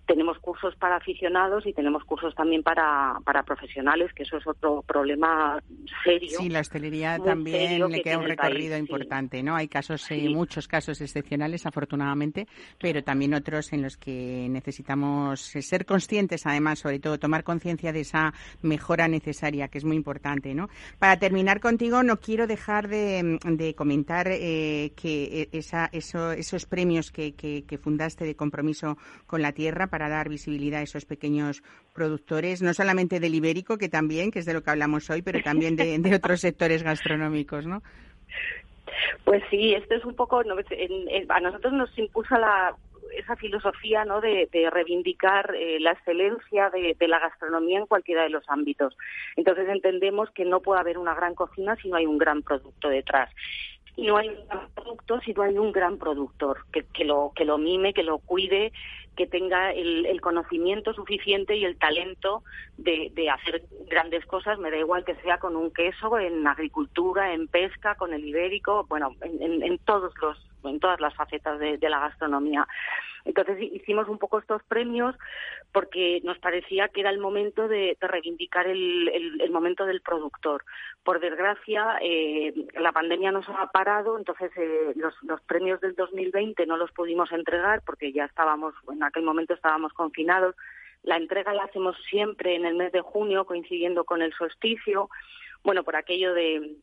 tenemos 0.07 0.39
cursos 0.39 0.75
para 0.77 0.97
aficionados 0.97 1.67
y 1.67 1.73
tenemos 1.73 2.05
cursos 2.05 2.35
también 2.35 2.63
para, 2.63 3.15
para 3.25 3.43
profesionales, 3.43 4.13
que 4.15 4.25
eso 4.25 4.37
es 4.37 4.47
otro 4.47 4.83
problema 4.83 5.59
serio. 6.05 6.39
Sí, 6.39 6.49
la 6.49 6.61
hostelería 6.61 7.19
también 7.19 7.89
le 7.91 8.03
queda 8.03 8.19
un 8.19 8.27
recorrido 8.27 8.77
importante, 8.77 9.43
¿no? 9.43 9.57
Hay 9.57 9.69
casos, 9.69 10.11
eh, 10.11 10.29
muchos 10.29 10.69
casos 10.69 11.01
excepcionales, 11.01 11.67
afortunadamente, 11.67 12.47
pero 12.79 13.03
también 13.03 13.35
otros 13.35 13.73
en 13.73 13.83
los 13.83 13.97
que 13.97 14.47
necesitamos 14.51 15.55
eh, 15.57 15.63
ser 15.63 15.87
conscientes, 15.87 16.47
además, 16.47 16.81
sobre 16.81 16.99
todo, 16.99 17.19
tomar 17.19 17.45
conciencia 17.45 17.93
de 17.93 18.01
esa 18.01 18.35
mejora 18.63 19.09
necesaria, 19.09 19.69
que 19.69 19.79
es 19.79 19.85
muy 19.85 19.97
importante, 19.97 20.55
¿no? 20.55 20.69
Para 20.99 21.19
terminar 21.19 21.61
contigo, 21.61 22.03
no 22.03 22.19
quiero 22.19 22.47
dejar 22.47 22.89
de, 22.89 23.75
comentar 23.77 24.29
eh, 24.29 24.93
que 24.97 25.49
esa, 25.53 25.89
eso, 25.93 26.33
esos 26.33 26.67
premios 26.67 27.11
que, 27.11 27.35
que, 27.35 27.65
que 27.65 27.79
fundaste 27.79 28.25
de 28.25 28.37
compromiso 28.37 28.99
con 29.27 29.41
la 29.41 29.53
tierra 29.53 29.87
para 29.95 30.09
dar 30.09 30.29
visibilidad 30.29 30.81
a 30.81 30.83
esos 30.83 31.05
pequeños 31.05 31.63
productores, 31.93 32.63
no 32.63 32.75
solamente 32.75 33.21
del 33.21 33.37
ibérico, 33.37 33.79
que 33.79 33.89
también, 33.89 34.33
que 34.33 34.41
es 34.41 34.45
de 34.45 34.53
lo 34.53 34.61
que 34.61 34.71
hablamos 34.73 35.09
hoy, 35.09 35.23
pero 35.23 35.41
también 35.41 35.77
de, 35.77 36.17
otros 36.17 36.41
sectores 36.41 36.83
gastronómicos, 36.83 37.65
¿no? 37.65 37.81
Pues 39.23 39.45
sí, 39.51 39.73
esto 39.73 39.95
es 39.95 40.05
un 40.05 40.17
poco, 40.17 40.41
a 40.41 41.41
nosotros 41.41 41.73
nos 41.75 41.97
impulsa 41.97 42.41
la, 42.41 42.75
esa 43.17 43.37
filosofía 43.37 44.05
¿no? 44.05 44.21
de, 44.21 44.49
reivindicar 44.73 45.55
eh, 45.55 45.79
la 45.79 45.93
excelencia 45.93 46.71
de, 46.71 46.97
de, 46.99 47.07
la 47.07 47.21
gastronomía 47.21 47.79
en 47.79 47.87
cualquiera 47.87 48.25
de 48.25 48.31
los 48.31 48.43
ámbitos. 48.49 48.97
Entonces 49.37 49.69
entendemos 49.69 50.29
que 50.33 50.45
no 50.45 50.59
puede 50.59 50.81
haber 50.81 50.99
una 50.99 51.15
gran 51.15 51.37
cocina 51.37 51.77
si 51.77 51.89
no 51.89 51.95
hay 51.95 52.07
un 52.07 52.19
gran 52.19 52.43
producto 52.43 52.89
detrás 52.89 53.31
y 53.97 54.07
no 54.07 54.17
hay 54.17 54.29
un 54.29 54.47
gran 54.49 54.69
producto 54.75 55.21
si 55.21 55.33
no 55.33 55.43
hay 55.43 55.59
un 55.59 55.73
gran 55.73 55.99
productor 55.99 56.65
que, 56.73 56.85
que, 56.93 57.05
lo 57.05 57.33
que 57.35 57.45
lo 57.45 57.59
mime, 57.59 57.95
que 57.95 58.03
lo 58.03 58.19
cuide, 58.19 58.73
que 59.17 59.27
tenga 59.27 59.73
el, 59.73 60.07
el 60.07 60.21
conocimiento 60.21 60.93
suficiente 60.95 61.57
y 61.57 61.65
el 61.65 61.77
talento 61.77 62.43
de, 62.77 63.13
de, 63.15 63.31
hacer 63.31 63.63
grandes 63.89 64.27
cosas. 64.27 64.59
Me 64.59 64.71
da 64.71 64.79
igual 64.79 65.05
que 65.05 65.15
sea 65.17 65.39
con 65.39 65.55
un 65.55 65.71
queso, 65.71 66.19
en 66.19 66.47
agricultura, 66.47 67.33
en 67.33 67.47
pesca, 67.47 67.95
con 67.95 68.13
el 68.13 68.25
ibérico, 68.25 68.87
bueno, 68.89 69.15
en, 69.23 69.63
en 69.63 69.79
todos 69.79 70.13
los 70.21 70.39
en 70.69 70.81
todas 70.81 71.01
las 71.01 71.15
facetas 71.15 71.59
de, 71.59 71.79
la 71.81 72.01
gastronomía. 72.01 72.67
Entonces 73.25 73.57
hicimos 73.61 74.09
un 74.09 74.19
poco 74.19 74.39
estos 74.39 74.63
premios 74.65 75.17
porque 75.73 76.21
nos 76.25 76.39
parecía 76.39 76.89
que 76.89 77.01
era 77.01 77.11
el 77.11 77.19
momento 77.19 77.69
de, 77.69 77.97
reivindicar 78.01 78.67
el, 78.67 79.51
momento 79.51 79.87
del 79.87 80.03
productor. 80.03 80.65
Por 81.03 81.21
desgracia, 81.21 81.99
eh, 82.03 82.53
la 82.75 82.93
pandemia 82.93 83.33
nos 83.33 83.49
ha 83.49 83.71
parado, 83.71 84.19
entonces 84.19 84.51
eh, 84.57 84.93
los, 84.97 85.15
los, 85.23 85.41
premios 85.43 85.81
del 85.81 85.95
2020 85.95 86.67
no 86.67 86.77
los 86.77 86.93
pudimos 86.93 87.33
entregar 87.33 87.83
porque 87.85 88.13
ya 88.13 88.25
estábamos, 88.25 88.75
en 88.93 89.03
aquel 89.03 89.23
momento 89.23 89.55
estábamos 89.55 89.93
confinados. 89.93 90.55
La 91.03 91.17
entrega 91.17 91.53
la 91.53 91.65
hacemos 91.65 91.97
siempre 92.09 92.57
en 92.57 92.65
el 92.65 92.75
mes 92.75 92.91
de 92.93 93.03
junio, 93.03 93.45
coincidiendo 93.45 94.05
con 94.05 94.23
el 94.23 94.33
solsticio. 94.33 95.11
Bueno, 95.63 95.85
por 95.85 95.97
aquello 95.97 96.35
de 96.35 96.77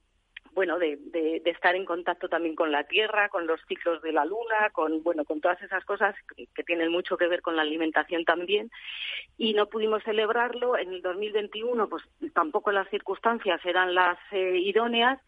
bueno, 0.53 0.77
de, 0.79 0.97
de, 0.97 1.41
estar 1.45 1.75
en 1.75 1.85
contacto 1.85 2.27
también 2.27 2.55
con 2.55 2.71
la 2.71 2.83
Tierra, 2.83 3.29
con 3.29 3.47
los 3.47 3.59
ciclos 3.67 4.01
de 4.01 4.11
la 4.11 4.25
Luna, 4.25 4.69
con, 4.73 5.01
bueno, 5.03 5.23
con 5.25 5.39
todas 5.39 5.61
esas 5.61 5.83
cosas 5.85 6.15
que, 6.35 6.63
tienen 6.63 6.91
mucho 6.91 7.17
que 7.17 7.27
ver 7.27 7.41
con 7.41 7.55
la 7.55 7.61
alimentación 7.61 8.25
también. 8.25 8.69
Y 9.37 9.53
no 9.53 9.67
pudimos 9.67 10.03
celebrarlo. 10.03 10.77
En 10.77 10.93
el 10.93 11.01
2021, 11.01 11.87
pues 11.89 12.03
tampoco 12.33 12.71
las 12.71 12.89
circunstancias 12.89 13.59
eran 13.65 13.95
las 13.95 14.17
eh, 14.31 14.57
idóneas 14.57 15.19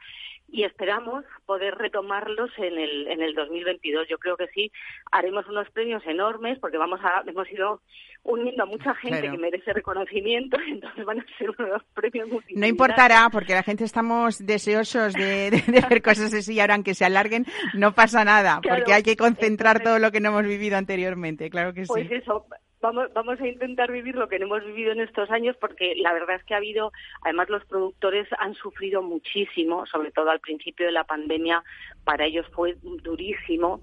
y 0.53 0.63
esperamos 0.63 1.25
poder 1.47 1.73
retomarlos 1.75 2.51
en 2.57 2.77
el, 2.77 3.07
en 3.07 3.23
el 3.23 3.33
2022. 3.33 4.07
Yo 4.07 4.19
creo 4.19 4.37
que 4.37 4.47
sí, 4.53 4.71
haremos 5.11 5.47
unos 5.47 5.67
premios 5.71 6.05
enormes 6.05 6.59
porque 6.59 6.77
vamos 6.77 6.99
a, 7.03 7.23
hemos 7.27 7.51
ido 7.51 7.81
uniendo 8.21 8.61
a 8.61 8.67
mucha 8.67 8.93
gente 8.93 9.31
que 9.31 9.37
merece 9.37 9.73
reconocimiento, 9.73 10.57
entonces 10.67 11.03
van 11.05 11.19
a 11.21 11.25
ser 11.39 11.49
unos 11.57 11.83
premios 11.95 12.29
No 12.55 12.67
importará, 12.67 13.29
porque 13.31 13.53
la 13.53 13.63
gente 13.63 13.83
estamos 13.83 14.45
deseosos 14.45 15.13
de, 15.13 15.49
de, 15.49 15.85
ver 15.89 16.03
cosas 16.03 16.31
así 16.31 16.53
y 16.53 16.59
ahora 16.59 16.75
aunque 16.75 16.93
se 16.93 17.03
alarguen, 17.03 17.45
no 17.73 17.93
pasa 17.93 18.23
nada, 18.23 18.61
porque 18.61 18.93
hay 18.93 19.01
que 19.01 19.17
concentrar 19.17 19.81
todo 19.81 19.97
lo 19.97 20.11
que 20.11 20.19
no 20.19 20.29
hemos 20.29 20.43
vivido 20.43 20.77
anteriormente, 20.77 21.49
claro 21.49 21.73
que 21.73 21.83
pues 21.87 22.03
sí. 22.03 22.09
Pues 22.09 22.21
eso, 22.21 22.45
vamos, 22.83 23.07
vamos 23.13 23.39
a 23.39 23.47
intentar 23.47 23.91
vivir 23.91 24.15
lo 24.15 24.27
que 24.27 24.37
no 24.37 24.45
hemos 24.45 24.65
vivido 24.65 24.91
en 24.91 24.99
estos 24.99 25.31
años 25.31 25.55
porque 25.59 25.95
la 25.95 26.13
verdad 26.13 26.35
es 26.35 26.43
que 26.43 26.53
ha 26.53 26.57
habido, 26.57 26.91
además 27.21 27.49
los 27.49 27.65
productores 27.65 28.27
han 28.37 28.53
sufrido 28.53 29.01
muchísimo, 29.01 29.85
sobre 29.87 30.11
todo 30.11 30.29
al 30.29 30.41
principio 30.41 30.85
de 30.85 30.91
la 30.91 31.05
pandemia, 31.05 31.63
para 32.03 32.25
ellos 32.25 32.45
fue 32.53 32.75
durísimo 32.83 33.81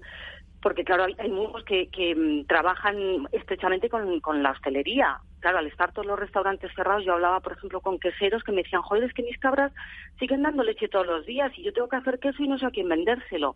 porque 0.61 0.83
claro, 0.83 1.07
hay, 1.17 1.29
muchos 1.29 1.63
que, 1.63 1.87
que 1.87 2.13
mm, 2.13 2.45
trabajan 2.45 3.27
estrechamente 3.31 3.89
con, 3.89 4.19
con, 4.19 4.43
la 4.43 4.51
hostelería. 4.51 5.19
Claro, 5.39 5.57
al 5.57 5.65
estar 5.65 5.91
todos 5.91 6.05
los 6.05 6.19
restaurantes 6.19 6.71
cerrados, 6.75 7.03
yo 7.03 7.13
hablaba, 7.13 7.39
por 7.39 7.53
ejemplo, 7.53 7.81
con 7.81 7.97
queseros 7.97 8.43
que 8.43 8.51
me 8.51 8.61
decían, 8.61 8.83
joder, 8.83 9.05
es 9.05 9.13
que 9.15 9.23
mis 9.23 9.39
cabras 9.39 9.71
siguen 10.19 10.43
dando 10.43 10.61
leche 10.61 10.87
todos 10.87 11.07
los 11.07 11.25
días 11.25 11.51
y 11.57 11.63
yo 11.63 11.73
tengo 11.73 11.89
que 11.89 11.95
hacer 11.95 12.19
queso 12.19 12.43
y 12.43 12.47
no 12.47 12.59
sé 12.59 12.67
a 12.67 12.69
quién 12.69 12.87
vendérselo. 12.87 13.55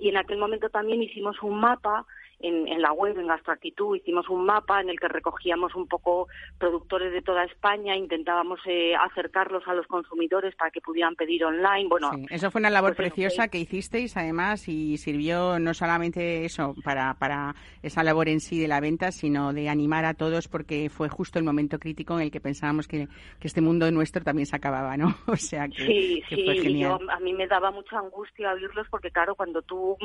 Y 0.00 0.08
en 0.08 0.16
aquel 0.16 0.38
momento 0.38 0.70
también 0.70 1.00
hicimos 1.04 1.40
un 1.40 1.60
mapa 1.60 2.04
en, 2.40 2.80
la 2.80 2.92
web, 2.92 3.18
en 3.18 3.26
Gastroactitud, 3.26 3.96
hicimos 3.96 4.28
un 4.28 4.44
mapa 4.46 4.80
en 4.80 4.88
el 4.88 4.98
que 4.98 5.08
recogíamos 5.08 5.74
un 5.74 5.86
poco 5.86 6.28
productores 6.58 7.12
de 7.12 7.22
toda 7.22 7.44
España, 7.44 7.96
intentábamos 7.96 8.60
eh, 8.66 8.94
acercarlos 8.94 9.66
a 9.68 9.74
los 9.74 9.86
consumidores 9.86 10.54
para 10.56 10.70
que 10.70 10.80
pudieran 10.80 11.16
pedir 11.16 11.44
online. 11.44 11.88
Bueno, 11.88 12.10
eso 12.30 12.50
fue 12.50 12.60
una 12.60 12.70
labor 12.70 12.94
pues 12.96 13.08
preciosa 13.08 13.48
que 13.48 13.58
hicisteis, 13.58 14.16
además, 14.16 14.68
y 14.68 14.96
sirvió 14.96 15.58
no 15.58 15.74
solamente 15.74 16.44
eso 16.44 16.74
para, 16.82 17.14
para 17.14 17.54
esa 17.82 18.02
labor 18.02 18.28
en 18.28 18.40
sí 18.40 18.58
de 18.58 18.68
la 18.68 18.80
venta, 18.80 19.12
sino 19.12 19.52
de 19.52 19.68
animar 19.68 20.04
a 20.04 20.14
todos, 20.14 20.48
porque 20.48 20.88
fue 20.88 21.08
justo 21.08 21.38
el 21.38 21.44
momento 21.44 21.78
crítico 21.78 22.14
en 22.14 22.22
el 22.22 22.30
que 22.30 22.40
pensábamos 22.40 22.88
que, 22.88 23.08
que 23.38 23.48
este 23.48 23.60
mundo 23.60 23.90
nuestro 23.90 24.22
también 24.22 24.46
se 24.46 24.56
acababa, 24.56 24.96
¿no? 24.96 25.14
O 25.30 25.36
sea 25.36 25.68
que, 25.68 25.86
sí, 25.86 26.22
sí, 26.28 26.84
a 26.84 27.20
mí 27.20 27.32
me 27.32 27.46
daba 27.46 27.70
mucha 27.70 27.98
angustia 27.98 28.52
oírlos, 28.52 28.86
porque 28.90 29.10
claro, 29.10 29.34
cuando 29.34 29.62
tú 29.62 29.96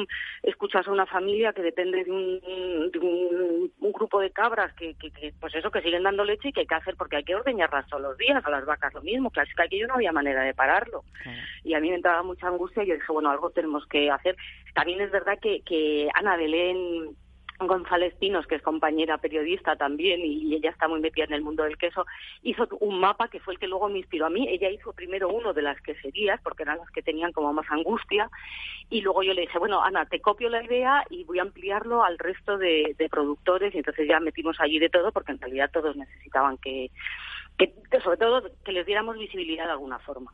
escuchas 0.43 0.87
a 0.87 0.91
una 0.91 1.05
familia 1.05 1.51
que 1.51 1.61
depende 1.61 2.03
de 2.03 2.11
un 2.11 2.24
un, 2.25 3.91
grupo 3.93 4.19
de 4.19 4.31
cabras 4.31 4.73
que, 4.73 4.95
pues 5.39 5.55
eso, 5.55 5.71
que 5.71 5.81
siguen 5.81 6.03
dando 6.03 6.25
leche 6.25 6.49
y 6.49 6.51
que 6.51 6.61
hay 6.61 6.67
que 6.67 6.75
hacer 6.75 6.95
porque 6.97 7.15
hay 7.15 7.23
que 7.23 7.35
ordeñarlas 7.35 7.87
todos 7.87 8.03
los 8.03 8.17
días, 8.17 8.43
a 8.45 8.49
las 8.49 8.65
vacas 8.65 8.93
lo 8.93 9.01
mismo, 9.01 9.31
que 9.31 9.39
aquello 9.39 9.87
no 9.87 9.95
había 9.95 10.11
manera 10.11 10.43
de 10.43 10.53
pararlo. 10.53 11.03
Y 11.63 11.73
a 11.73 11.79
mí 11.79 11.89
me 11.89 11.95
entraba 11.95 12.23
mucha 12.23 12.47
angustia 12.47 12.83
y 12.83 12.87
yo 12.87 12.95
dije, 12.95 13.11
bueno, 13.11 13.29
algo 13.29 13.51
tenemos 13.51 13.85
que 13.87 14.11
hacer. 14.11 14.35
También 14.73 14.99
es 15.01 15.11
verdad 15.11 15.39
que, 15.41 15.61
que 15.61 16.09
Ana 16.13 16.35
Belén 16.35 17.15
González 17.59 18.13
Pinos, 18.19 18.47
que 18.47 18.55
es 18.55 18.61
compañera 18.61 19.17
periodista 19.17 19.75
también 19.75 20.21
y 20.25 20.53
ella 20.55 20.71
está 20.71 20.87
muy 20.87 20.99
metida 20.99 21.25
en 21.25 21.33
el 21.33 21.41
mundo 21.41 21.63
del 21.63 21.77
queso, 21.77 22.05
hizo 22.43 22.67
un 22.79 22.99
mapa 22.99 23.29
que 23.29 23.39
fue 23.39 23.53
el 23.53 23.59
que 23.59 23.67
luego 23.67 23.89
me 23.89 23.99
inspiró 23.99 24.25
a 24.25 24.29
mí. 24.29 24.47
Ella 24.49 24.69
hizo 24.69 24.93
primero 24.93 25.29
uno 25.29 25.53
de 25.53 25.61
las 25.61 25.79
queserías, 25.81 26.39
porque 26.41 26.63
eran 26.63 26.77
las 26.77 26.89
que 26.91 27.01
tenían 27.01 27.31
como 27.31 27.53
más 27.53 27.65
angustia, 27.69 28.29
y 28.89 29.01
luego 29.01 29.23
yo 29.23 29.33
le 29.33 29.41
dije, 29.41 29.57
bueno, 29.57 29.83
Ana, 29.83 30.05
te 30.05 30.19
copio 30.19 30.49
la 30.49 30.63
idea 30.63 31.05
y 31.09 31.23
voy 31.23 31.39
a 31.39 31.43
ampliarlo 31.43 32.03
al 32.03 32.17
resto 32.17 32.57
de, 32.57 32.95
productores, 33.09 33.73
y 33.73 33.77
entonces 33.77 34.07
ya 34.07 34.19
metimos 34.19 34.59
allí 34.59 34.79
de 34.79 34.89
todo, 34.89 35.11
porque 35.11 35.31
en 35.31 35.39
realidad 35.39 35.69
todos 35.71 35.95
necesitaban 35.95 36.57
que, 36.57 36.91
que, 37.57 37.73
sobre 38.03 38.17
todo 38.17 38.43
que 38.63 38.71
les 38.71 38.85
diéramos 38.85 39.17
visibilidad 39.17 39.65
de 39.65 39.71
alguna 39.71 39.99
forma. 39.99 40.31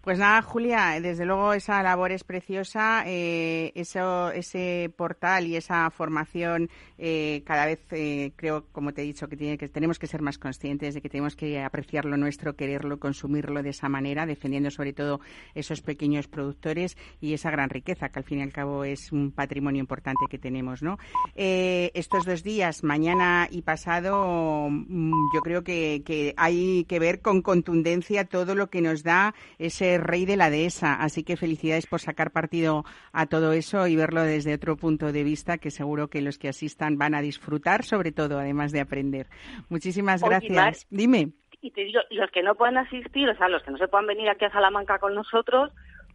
Pues 0.00 0.18
nada, 0.18 0.42
Julia, 0.42 1.00
desde 1.00 1.24
luego 1.24 1.52
esa 1.52 1.82
labor 1.82 2.10
es 2.10 2.24
preciosa, 2.24 3.04
eh, 3.06 3.72
eso, 3.74 4.30
ese 4.32 4.92
portal 4.96 5.46
y 5.46 5.56
esa 5.56 5.88
formación 5.90 6.68
eh, 6.98 7.42
cada 7.44 7.66
vez 7.66 7.80
eh, 7.92 8.32
creo, 8.36 8.66
como 8.72 8.92
te 8.92 9.02
he 9.02 9.04
dicho, 9.04 9.28
que, 9.28 9.36
tiene, 9.36 9.58
que 9.58 9.68
tenemos 9.68 9.98
que 9.98 10.06
ser 10.06 10.22
más 10.22 10.38
conscientes 10.38 10.94
de 10.94 11.00
que 11.00 11.08
tenemos 11.08 11.36
que 11.36 11.62
apreciar 11.62 12.04
lo 12.04 12.16
nuestro, 12.16 12.56
quererlo, 12.56 12.98
consumirlo 12.98 13.62
de 13.62 13.70
esa 13.70 13.88
manera, 13.88 14.26
defendiendo 14.26 14.70
sobre 14.70 14.92
todo 14.92 15.20
esos 15.54 15.82
pequeños 15.82 16.26
productores 16.26 16.96
y 17.20 17.34
esa 17.34 17.50
gran 17.50 17.70
riqueza 17.70 18.08
que 18.08 18.18
al 18.18 18.24
fin 18.24 18.40
y 18.40 18.42
al 18.42 18.52
cabo 18.52 18.84
es 18.84 19.12
un 19.12 19.30
patrimonio 19.30 19.80
importante 19.80 20.26
que 20.28 20.38
tenemos, 20.38 20.82
¿no? 20.82 20.98
estos 21.34 22.24
dos 22.24 22.42
días, 22.42 22.82
mañana 22.82 23.48
y 23.50 23.62
pasado, 23.62 24.68
mm, 24.70 25.34
yo 25.34 25.40
creo 25.40 25.62
que, 25.62 26.02
que 26.04 26.34
hay 26.40 26.84
que 26.84 26.98
ver 26.98 27.20
con 27.20 27.42
contundencia 27.42 28.24
todo 28.24 28.54
lo 28.54 28.70
que 28.70 28.80
nos 28.80 29.02
da 29.02 29.34
ese 29.58 29.98
rey 29.98 30.24
de 30.24 30.38
la 30.38 30.48
dehesa. 30.48 30.94
Así 30.94 31.22
que 31.22 31.36
felicidades 31.36 31.86
por 31.86 32.00
sacar 32.00 32.30
partido 32.30 32.84
a 33.12 33.26
todo 33.26 33.52
eso 33.52 33.86
y 33.86 33.94
verlo 33.94 34.22
desde 34.22 34.54
otro 34.54 34.76
punto 34.76 35.12
de 35.12 35.22
vista 35.22 35.58
que 35.58 35.70
seguro 35.70 36.08
que 36.08 36.22
los 36.22 36.38
que 36.38 36.48
asistan 36.48 36.96
van 36.96 37.14
a 37.14 37.20
disfrutar, 37.20 37.84
sobre 37.84 38.10
todo, 38.10 38.38
además 38.38 38.72
de 38.72 38.80
aprender. 38.80 39.26
Muchísimas 39.68 40.22
gracias. 40.22 40.86
Dime. 40.88 41.32
Y 41.60 41.72
te 41.72 41.84
digo, 41.84 42.00
los 42.08 42.30
que 42.30 42.42
no 42.42 42.54
puedan 42.54 42.78
asistir, 42.78 43.28
o 43.28 43.36
sea, 43.36 43.48
los 43.48 43.62
que 43.62 43.70
no 43.70 43.76
se 43.76 43.88
puedan 43.88 44.06
venir 44.06 44.30
aquí 44.30 44.46
a 44.46 44.50
Salamanca 44.50 44.98
con 44.98 45.14
nosotros, 45.14 45.70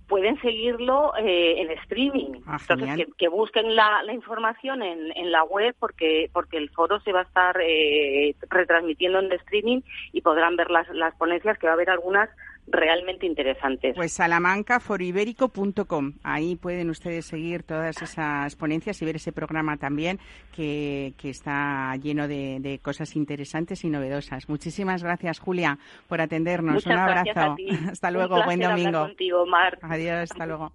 pueden 0.07 0.39
seguirlo 0.41 1.13
eh, 1.17 1.61
en 1.61 1.71
streaming. 1.71 2.41
Ah, 2.45 2.57
Entonces, 2.69 3.07
que, 3.17 3.27
busquen 3.27 3.75
la, 3.75 4.01
información 4.13 4.83
en, 4.83 5.11
en, 5.15 5.31
la 5.31 5.43
web 5.43 5.75
porque, 5.79 6.29
porque 6.31 6.57
el 6.57 6.69
foro 6.69 6.99
se 7.01 7.11
va 7.11 7.21
a 7.21 7.23
estar 7.23 7.59
eh, 7.61 8.35
retransmitiendo 8.49 9.19
en 9.19 9.31
streaming 9.31 9.81
y 10.11 10.21
podrán 10.21 10.55
ver 10.55 10.69
las, 10.69 10.87
las 10.89 11.15
ponencias, 11.15 11.57
que 11.57 11.67
va 11.67 11.73
a 11.73 11.75
haber 11.75 11.89
algunas 11.89 12.29
realmente 12.67 13.25
interesantes. 13.25 13.95
Pues 13.95 14.13
salamancaforibérico.com. 14.13 16.13
Ahí 16.23 16.55
pueden 16.55 16.89
ustedes 16.89 17.25
seguir 17.25 17.63
todas 17.63 18.01
esas 18.01 18.55
ponencias 18.55 19.01
y 19.01 19.05
ver 19.05 19.17
ese 19.17 19.31
programa 19.31 19.77
también 19.77 20.19
que, 20.55 21.13
que 21.17 21.29
está 21.29 21.95
lleno 21.97 22.27
de, 22.27 22.59
de, 22.59 22.79
cosas 22.79 23.15
interesantes 23.15 23.83
y 23.83 23.89
novedosas. 23.89 24.49
Muchísimas 24.49 25.03
gracias, 25.03 25.39
Julia, 25.39 25.77
por 26.07 26.21
atendernos. 26.21 26.85
Un 26.85 26.93
abrazo. 26.93 27.55
Hasta 27.91 28.11
luego. 28.11 28.43
Buen 28.43 28.59
domingo. 28.59 29.01
Contigo, 29.01 29.45
Mar. 29.45 29.77
Adiós. 29.81 30.31
Hasta 30.31 30.45
luego. 30.45 30.73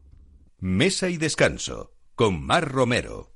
Mesa 0.59 1.09
y 1.09 1.16
descanso 1.16 1.92
con 2.14 2.44
Mar 2.44 2.68
Romero. 2.68 3.29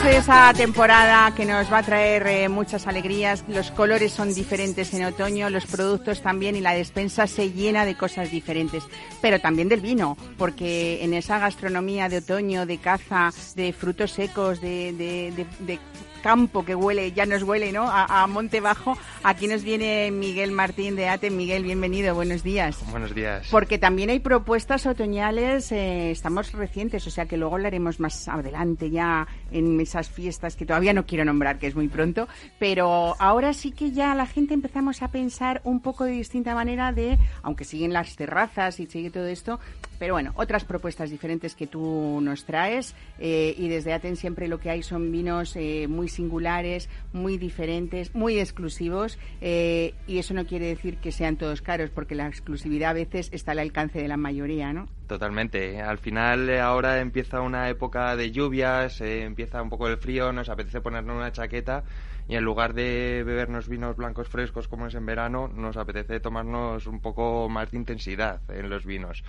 De 0.00 0.16
esa 0.16 0.54
temporada 0.54 1.34
que 1.34 1.44
nos 1.44 1.70
va 1.70 1.78
a 1.78 1.82
traer 1.82 2.26
eh, 2.26 2.48
muchas 2.48 2.86
alegrías. 2.86 3.44
Los 3.46 3.70
colores 3.70 4.10
son 4.10 4.32
diferentes 4.32 4.94
en 4.94 5.04
otoño, 5.04 5.50
los 5.50 5.66
productos 5.66 6.22
también 6.22 6.56
y 6.56 6.62
la 6.62 6.72
despensa 6.72 7.26
se 7.26 7.50
llena 7.50 7.84
de 7.84 7.94
cosas 7.94 8.30
diferentes. 8.30 8.82
Pero 9.20 9.38
también 9.38 9.68
del 9.68 9.82
vino, 9.82 10.16
porque 10.38 11.04
en 11.04 11.12
esa 11.12 11.38
gastronomía 11.38 12.08
de 12.08 12.18
otoño, 12.18 12.64
de 12.64 12.78
caza, 12.78 13.32
de 13.54 13.74
frutos 13.74 14.12
secos, 14.12 14.62
de 14.62 15.78
campo 16.22 16.64
que 16.64 16.74
huele, 16.74 17.12
ya 17.12 17.26
nos 17.26 17.42
huele, 17.42 17.72
¿no? 17.72 17.90
A, 17.90 18.26
Monte 18.26 18.60
Bajo. 18.60 18.96
Aquí 19.22 19.46
nos 19.46 19.62
viene 19.62 20.10
Miguel 20.10 20.52
Martín 20.52 20.96
de 20.96 21.08
ATE. 21.08 21.30
Miguel, 21.30 21.64
bienvenido, 21.64 22.14
buenos 22.14 22.42
días. 22.42 22.78
Buenos 22.90 23.14
días. 23.14 23.48
Porque 23.50 23.76
también 23.78 24.08
hay 24.08 24.20
propuestas 24.20 24.86
otoñales, 24.86 25.72
eh, 25.72 26.10
estamos 26.10 26.52
recientes, 26.52 27.06
o 27.06 27.10
sea 27.10 27.26
que 27.26 27.36
luego 27.36 27.56
hablaremos 27.56 28.00
más 28.00 28.28
adelante 28.28 28.90
ya 28.90 29.26
en 29.50 29.80
esas 29.80 30.08
fiestas 30.08 30.56
que 30.56 30.64
todavía 30.64 30.94
no 30.94 31.04
quiero 31.04 31.24
nombrar, 31.24 31.58
que 31.58 31.66
es 31.66 31.74
muy 31.74 31.88
pronto, 31.88 32.28
pero 32.58 33.16
ahora 33.18 33.52
sí 33.52 33.72
que 33.72 33.90
ya 33.90 34.14
la 34.14 34.26
gente 34.26 34.54
empezamos 34.54 35.02
a 35.02 35.08
pensar 35.08 35.60
un 35.64 35.80
poco 35.80 36.04
de 36.04 36.12
distinta 36.12 36.54
manera 36.54 36.92
de, 36.92 37.18
aunque 37.42 37.64
siguen 37.64 37.92
las 37.92 38.16
terrazas 38.16 38.80
y 38.80 38.86
sigue 38.86 39.10
todo 39.10 39.26
esto, 39.26 39.58
pero 40.02 40.14
bueno, 40.14 40.32
otras 40.34 40.64
propuestas 40.64 41.10
diferentes 41.10 41.54
que 41.54 41.68
tú 41.68 42.18
nos 42.20 42.44
traes 42.44 42.96
eh, 43.20 43.54
y 43.56 43.68
desde 43.68 43.92
Aten 43.92 44.16
siempre 44.16 44.48
lo 44.48 44.58
que 44.58 44.68
hay 44.68 44.82
son 44.82 45.12
vinos 45.12 45.54
eh, 45.54 45.86
muy 45.88 46.08
singulares, 46.08 46.90
muy 47.12 47.38
diferentes, 47.38 48.12
muy 48.12 48.40
exclusivos 48.40 49.16
eh, 49.40 49.94
y 50.08 50.18
eso 50.18 50.34
no 50.34 50.44
quiere 50.44 50.66
decir 50.66 50.96
que 50.96 51.12
sean 51.12 51.36
todos 51.36 51.62
caros 51.62 51.90
porque 51.90 52.16
la 52.16 52.26
exclusividad 52.26 52.90
a 52.90 52.94
veces 52.94 53.28
está 53.30 53.52
al 53.52 53.60
alcance 53.60 54.02
de 54.02 54.08
la 54.08 54.16
mayoría, 54.16 54.72
¿no? 54.72 54.88
Totalmente. 55.06 55.80
Al 55.80 55.98
final 55.98 56.50
ahora 56.58 56.98
empieza 56.98 57.40
una 57.40 57.68
época 57.68 58.16
de 58.16 58.32
lluvias, 58.32 59.00
empieza 59.00 59.62
un 59.62 59.70
poco 59.70 59.86
el 59.86 59.98
frío, 59.98 60.32
nos 60.32 60.48
apetece 60.48 60.80
ponernos 60.80 61.14
una 61.14 61.30
chaqueta 61.30 61.84
y 62.26 62.34
en 62.34 62.42
lugar 62.42 62.74
de 62.74 63.22
bebernos 63.24 63.68
vinos 63.68 63.94
blancos 63.94 64.28
frescos 64.28 64.66
como 64.66 64.88
es 64.88 64.94
en 64.96 65.06
verano, 65.06 65.46
nos 65.46 65.76
apetece 65.76 66.18
tomarnos 66.18 66.88
un 66.88 67.00
poco 67.00 67.48
más 67.48 67.70
de 67.70 67.76
intensidad 67.76 68.40
en 68.50 68.68
los 68.68 68.84
vinos. 68.84 69.22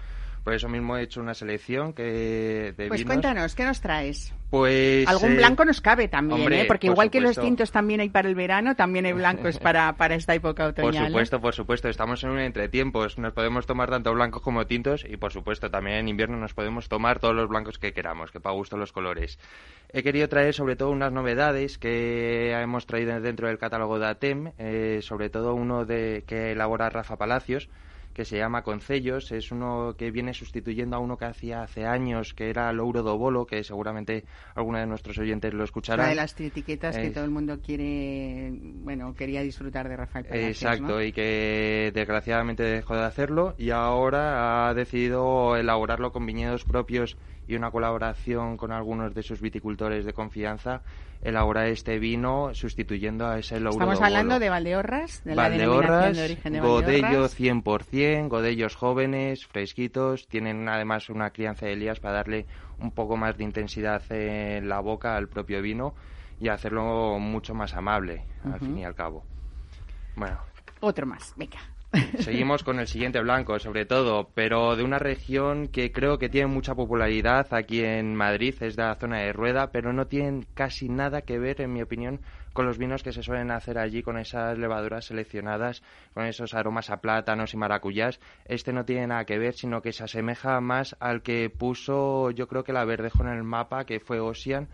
Por 0.43 0.53
eso 0.53 0.67
mismo 0.67 0.97
he 0.97 1.03
hecho 1.03 1.21
una 1.21 1.33
selección 1.33 1.93
que 1.93 2.73
de 2.75 2.87
Pues 2.89 3.05
cuéntanos, 3.05 3.55
¿qué 3.55 3.63
nos 3.63 3.79
traes? 3.79 4.33
Pues... 4.49 5.07
Algún 5.07 5.31
eh, 5.31 5.35
blanco 5.37 5.63
nos 5.63 5.79
cabe 5.79 6.09
también, 6.09 6.51
¿eh? 6.51 6.65
Porque 6.67 6.87
por 6.87 6.93
igual 6.93 7.09
que 7.09 7.21
los 7.21 7.37
tintos 7.37 7.71
también 7.71 8.01
hay 8.01 8.09
para 8.09 8.27
el 8.27 8.35
verano, 8.35 8.75
también 8.75 9.05
hay 9.05 9.13
blancos 9.13 9.57
para, 9.57 9.93
para 9.97 10.15
esta 10.15 10.35
época 10.35 10.63
Por 10.73 10.85
otoñal. 10.85 11.05
¿eh? 11.05 11.07
supuesto, 11.07 11.39
por 11.39 11.55
supuesto. 11.55 11.87
Estamos 11.87 12.23
en 12.23 12.31
un 12.31 12.39
entretiempos. 12.39 13.17
Nos 13.17 13.33
podemos 13.33 13.65
tomar 13.65 13.89
tanto 13.89 14.13
blancos 14.13 14.41
como 14.41 14.67
tintos 14.67 15.05
y, 15.09 15.15
por 15.15 15.31
supuesto, 15.31 15.71
también 15.71 15.97
en 15.97 16.07
invierno 16.09 16.37
nos 16.37 16.53
podemos 16.53 16.89
tomar 16.89 17.19
todos 17.19 17.33
los 17.33 17.47
blancos 17.47 17.79
que 17.79 17.93
queramos, 17.93 18.31
que 18.31 18.41
para 18.41 18.53
gusto 18.53 18.77
los 18.77 18.91
colores. 18.91 19.39
He 19.93 20.03
querido 20.03 20.27
traer 20.27 20.53
sobre 20.53 20.75
todo 20.75 20.91
unas 20.91 21.11
novedades 21.11 21.77
que 21.77 22.51
hemos 22.51 22.85
traído 22.85 23.19
dentro 23.21 23.47
del 23.47 23.57
catálogo 23.57 23.97
de 23.97 24.07
ATEM, 24.07 24.51
eh, 24.57 24.99
sobre 25.01 25.29
todo 25.29 25.55
uno 25.55 25.85
de 25.85 26.25
que 26.27 26.51
elabora 26.51 26.89
Rafa 26.89 27.15
Palacios, 27.15 27.69
que 28.13 28.25
se 28.25 28.37
llama 28.37 28.63
Concellos, 28.63 29.31
es 29.31 29.51
uno 29.51 29.95
que 29.97 30.11
viene 30.11 30.33
sustituyendo 30.33 30.95
a 30.95 30.99
uno 30.99 31.17
que 31.17 31.25
hacía 31.25 31.63
hace 31.63 31.85
años, 31.85 32.33
que 32.33 32.49
era 32.49 32.71
Louro 32.73 33.01
do 33.03 33.17
Bolo, 33.17 33.45
que 33.45 33.63
seguramente 33.63 34.25
alguno 34.55 34.77
de 34.77 34.85
nuestros 34.85 35.17
oyentes 35.17 35.53
lo 35.53 35.63
escuchará. 35.63 36.03
Una 36.03 36.09
de 36.09 36.15
las 36.15 36.39
etiquetas 36.39 36.95
que 36.97 37.07
Es- 37.07 37.13
todo 37.13 37.23
el 37.25 37.31
mundo 37.31 37.59
quiere, 37.61 38.51
bueno, 38.61 39.13
quería 39.15 39.41
disfrutar 39.41 39.89
de 39.89 39.97
Rafael 39.97 40.25
Palacios, 40.25 40.55
Exacto, 40.61 40.83
¿no? 40.93 41.01
y 41.03 41.11
que 41.11 41.91
desgraciadamente 41.93 42.63
dejó 42.63 42.95
de 42.95 43.03
hacerlo 43.03 43.55
y 43.57 43.71
ahora 43.71 44.69
ha 44.69 44.73
decidido 44.73 45.55
elaborarlo 45.57 46.11
con 46.11 46.25
viñedos 46.25 46.65
propios 46.65 47.17
y 47.47 47.55
una 47.55 47.71
colaboración 47.71 48.57
con 48.57 48.71
algunos 48.71 49.13
de 49.13 49.23
sus 49.23 49.41
viticultores 49.41 50.05
de 50.05 50.13
confianza 50.13 50.81
elaborar 51.21 51.67
este 51.67 51.99
vino 51.99 52.53
sustituyendo 52.53 53.27
a 53.27 53.39
ese 53.39 53.59
Louro 53.59 53.71
Estamos 53.71 53.99
do 53.99 54.05
hablando 54.05 54.39
de 54.39 54.49
Valdeorras, 54.49 55.23
de 55.23 55.35
la 55.35 55.43
Valdeorras, 55.43 55.89
denominación 55.89 56.13
de 56.13 56.23
origen 56.23 56.53
de 56.53 56.59
Godello 56.59 57.01
Valdeorras. 57.03 57.39
100%, 57.39 58.27
Godellos 58.27 58.75
jóvenes, 58.75 59.45
fresquitos, 59.45 60.27
tienen 60.27 60.67
además 60.67 61.09
una 61.09 61.29
crianza 61.31 61.65
de 61.65 61.73
Elías 61.73 61.99
para 61.99 62.15
darle 62.15 62.45
un 62.79 62.91
poco 62.91 63.15
más 63.15 63.37
de 63.37 63.43
intensidad 63.45 64.01
en 64.09 64.67
la 64.67 64.79
boca 64.81 65.15
al 65.15 65.29
propio 65.29 65.61
vino 65.61 65.93
y 66.39 66.49
hacerlo 66.49 67.19
mucho 67.19 67.53
más 67.53 67.73
amable, 67.73 68.25
al 68.43 68.59
fin 68.59 68.77
y 68.77 68.85
al 68.85 68.95
cabo. 68.95 69.23
Bueno, 70.15 70.37
Otro 70.81 71.05
más, 71.05 71.33
venga. 71.37 71.59
Seguimos 72.19 72.63
con 72.63 72.79
el 72.79 72.87
siguiente 72.87 73.19
blanco, 73.21 73.59
sobre 73.59 73.85
todo, 73.85 74.31
pero 74.33 74.75
de 74.75 74.83
una 74.83 74.97
región 74.97 75.67
que 75.67 75.91
creo 75.91 76.17
que 76.17 76.29
tiene 76.29 76.47
mucha 76.47 76.73
popularidad 76.73 77.53
aquí 77.53 77.83
en 77.83 78.15
Madrid, 78.15 78.55
es 78.61 78.75
de 78.75 78.83
la 78.83 78.95
zona 78.95 79.19
de 79.19 79.33
Rueda, 79.33 79.71
pero 79.71 79.93
no 79.93 80.07
tienen 80.07 80.47
casi 80.55 80.89
nada 80.89 81.21
que 81.21 81.37
ver, 81.37 81.61
en 81.61 81.71
mi 81.71 81.83
opinión, 81.83 82.21
con 82.53 82.65
los 82.65 82.77
vinos 82.77 83.03
que 83.03 83.11
se 83.11 83.23
suelen 83.23 83.51
hacer 83.51 83.77
allí, 83.77 84.03
con 84.03 84.17
esas 84.17 84.57
levaduras 84.57 85.05
seleccionadas, 85.05 85.83
con 86.13 86.25
esos 86.25 86.53
aromas 86.53 86.89
a 86.89 87.01
plátanos 87.01 87.53
y 87.53 87.57
maracuyás. 87.57 88.19
Este 88.45 88.71
no 88.71 88.85
tiene 88.85 89.07
nada 89.07 89.25
que 89.25 89.37
ver, 89.37 89.53
sino 89.55 89.81
que 89.81 89.91
se 89.91 90.03
asemeja 90.03 90.61
más 90.61 90.95
al 90.99 91.21
que 91.21 91.49
puso, 91.49 92.31
yo 92.31 92.47
creo 92.47 92.63
que 92.63 92.73
la 92.73 92.85
Verdejo 92.85 93.23
en 93.23 93.29
el 93.29 93.43
mapa, 93.43 93.85
que 93.85 93.99
fue 93.99 94.19
Ocean. 94.19 94.67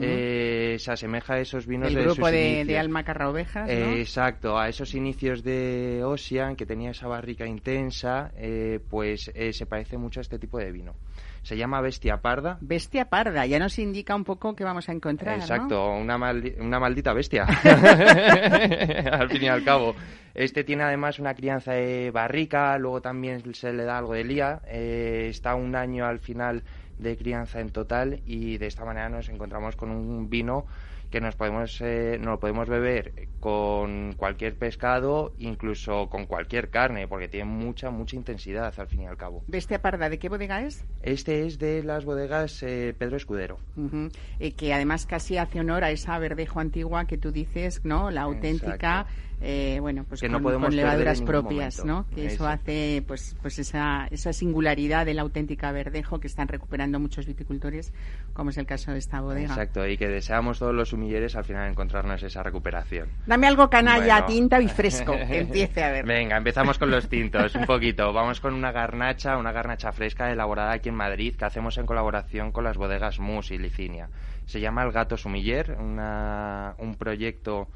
Eh, 0.00 0.76
se 0.78 0.92
asemeja 0.92 1.34
a 1.34 1.40
esos 1.40 1.66
vinos 1.66 1.88
El 1.88 1.94
de 1.94 2.02
grupo 2.02 2.26
sus 2.26 2.30
de, 2.32 2.64
de. 2.66 2.78
Alma 2.78 3.02
Carraovejas, 3.02 3.66
¿no? 3.66 3.72
Eh, 3.72 4.00
Exacto, 4.00 4.58
a 4.58 4.68
esos 4.68 4.94
inicios 4.94 5.42
de 5.42 6.02
Ocean, 6.04 6.56
que 6.56 6.66
tenía 6.66 6.90
esa 6.90 7.06
barrica 7.06 7.46
intensa, 7.46 8.32
eh, 8.36 8.80
pues 8.90 9.30
eh, 9.34 9.52
se 9.52 9.66
parece 9.66 9.96
mucho 9.96 10.20
a 10.20 10.22
este 10.22 10.38
tipo 10.38 10.58
de 10.58 10.72
vino. 10.72 10.94
Se 11.42 11.56
llama 11.56 11.80
Bestia 11.80 12.18
Parda. 12.18 12.58
Bestia 12.60 13.06
parda, 13.06 13.46
ya 13.46 13.58
nos 13.58 13.78
indica 13.78 14.14
un 14.14 14.24
poco 14.24 14.54
qué 14.54 14.62
vamos 14.62 14.88
a 14.88 14.92
encontrar, 14.92 15.38
¿no? 15.38 15.42
Exacto, 15.42 15.90
una, 15.92 16.18
maldi- 16.18 16.54
una 16.60 16.78
maldita 16.78 17.12
bestia. 17.14 17.44
al 19.12 19.28
fin 19.30 19.42
y 19.42 19.48
al 19.48 19.64
cabo. 19.64 19.94
Este 20.34 20.64
tiene 20.64 20.84
además 20.84 21.18
una 21.18 21.34
crianza 21.34 21.72
de 21.72 22.10
barrica, 22.10 22.76
luego 22.78 23.00
también 23.00 23.42
se 23.54 23.72
le 23.72 23.84
da 23.84 23.98
algo 23.98 24.14
de 24.14 24.24
lía. 24.24 24.60
eh, 24.66 25.26
está 25.30 25.54
un 25.54 25.74
año 25.74 26.06
al 26.06 26.18
final 26.20 26.62
de 26.98 27.16
crianza 27.16 27.60
en 27.60 27.70
total 27.70 28.20
y 28.26 28.58
de 28.58 28.66
esta 28.66 28.84
manera 28.84 29.08
nos 29.08 29.28
encontramos 29.30 29.74
con 29.74 29.90
un 29.90 30.28
vino 30.28 30.66
que 31.10 31.20
nos 31.20 31.34
podemos 31.34 31.80
eh, 31.80 32.16
nos 32.18 32.26
lo 32.26 32.40
podemos 32.40 32.68
beber 32.68 33.28
con 33.40 34.14
cualquier 34.16 34.56
pescado, 34.56 35.34
incluso 35.38 36.08
con 36.08 36.26
cualquier 36.26 36.70
carne, 36.70 37.08
porque 37.08 37.28
tiene 37.28 37.46
mucha 37.50 37.90
mucha 37.90 38.16
intensidad 38.16 38.72
al 38.78 38.86
fin 38.86 39.02
y 39.02 39.06
al 39.06 39.16
cabo. 39.16 39.42
Bestia 39.46 39.82
parda, 39.82 40.08
¿de 40.08 40.18
qué 40.18 40.28
bodega 40.28 40.62
es? 40.62 40.84
Este 41.02 41.46
es 41.46 41.58
de 41.58 41.82
las 41.82 42.04
bodegas 42.04 42.62
eh, 42.62 42.94
Pedro 42.96 43.16
Escudero. 43.16 43.58
Eh, 44.38 44.52
que 44.52 44.72
además 44.72 45.06
casi 45.06 45.36
hace 45.36 45.60
honor 45.60 45.84
a 45.84 45.90
esa 45.90 46.18
verdejo 46.18 46.60
antigua 46.60 47.06
que 47.06 47.18
tú 47.18 47.32
dices, 47.32 47.84
¿no? 47.84 48.10
La 48.10 48.22
auténtica, 48.22 49.06
eh, 49.40 49.78
bueno, 49.80 50.04
pues 50.08 50.20
Que 50.20 50.26
con, 50.26 50.32
no 50.32 50.42
podemos 50.42 50.68
con 50.68 50.76
levaduras 50.76 51.22
propias, 51.22 51.78
momento. 51.78 52.08
¿no? 52.10 52.14
Que 52.14 52.26
eso, 52.26 52.34
Eso. 52.34 52.48
hace, 52.48 53.02
pues, 53.06 53.36
pues 53.40 53.58
esa, 53.58 54.06
esa 54.10 54.32
singularidad 54.32 55.06
de 55.06 55.14
la 55.14 55.22
auténtica 55.22 55.72
verdejo 55.72 56.20
que 56.20 56.26
están 56.26 56.48
recuperando 56.48 57.00
muchos 57.00 57.26
viticultores, 57.26 57.92
como 58.34 58.50
es 58.50 58.58
el 58.58 58.66
caso 58.66 58.92
de 58.92 58.98
esta 58.98 59.20
bodega. 59.20 59.48
Exacto, 59.48 59.86
y 59.86 59.96
que 59.96 60.08
deseamos 60.08 60.58
todos 60.58 60.74
los 60.74 60.90
sumilleres 60.90 61.36
al 61.36 61.44
final 61.44 61.70
encontrarnos 61.70 62.22
esa 62.22 62.42
recuperación. 62.42 63.08
Dame 63.26 63.46
algo 63.46 63.70
canalla, 63.70 64.20
Bueno. 64.20 64.26
tinta 64.26 64.60
y 64.60 64.68
fresco, 64.68 65.12
que 65.28 65.40
empiece 65.40 65.82
a 65.82 65.90
ver. 65.90 66.04
Venga, 66.04 66.36
empezamos 66.36 66.78
con 66.78 66.90
los 66.90 67.08
tintos, 67.08 67.54
un 67.54 67.64
poquito. 67.66 68.12
Vamos 68.12 68.40
con 68.40 68.52
una 68.54 68.72
garnacha, 68.72 69.38
una 69.38 69.52
garnacha 69.52 69.92
fresca 69.92 70.30
elaborada 70.30 70.72
aquí 70.72 70.88
en 70.90 70.94
Madrid 70.96 71.34
que 71.36 71.44
hacemos 71.46 71.78
en 71.78 71.86
colaboración 71.86 72.52
con 72.52 72.64
las 72.64 72.76
bodegas 72.76 73.18
Mus 73.18 73.50
y 73.50 73.58
Licinia. 73.58 74.08
Se 74.46 74.60
llama 74.60 74.82
El 74.82 74.92
Gato 74.92 75.16
Sumiller, 75.16 75.76
una- 75.80 76.74
un 76.78 76.96
proyecto 76.96 77.68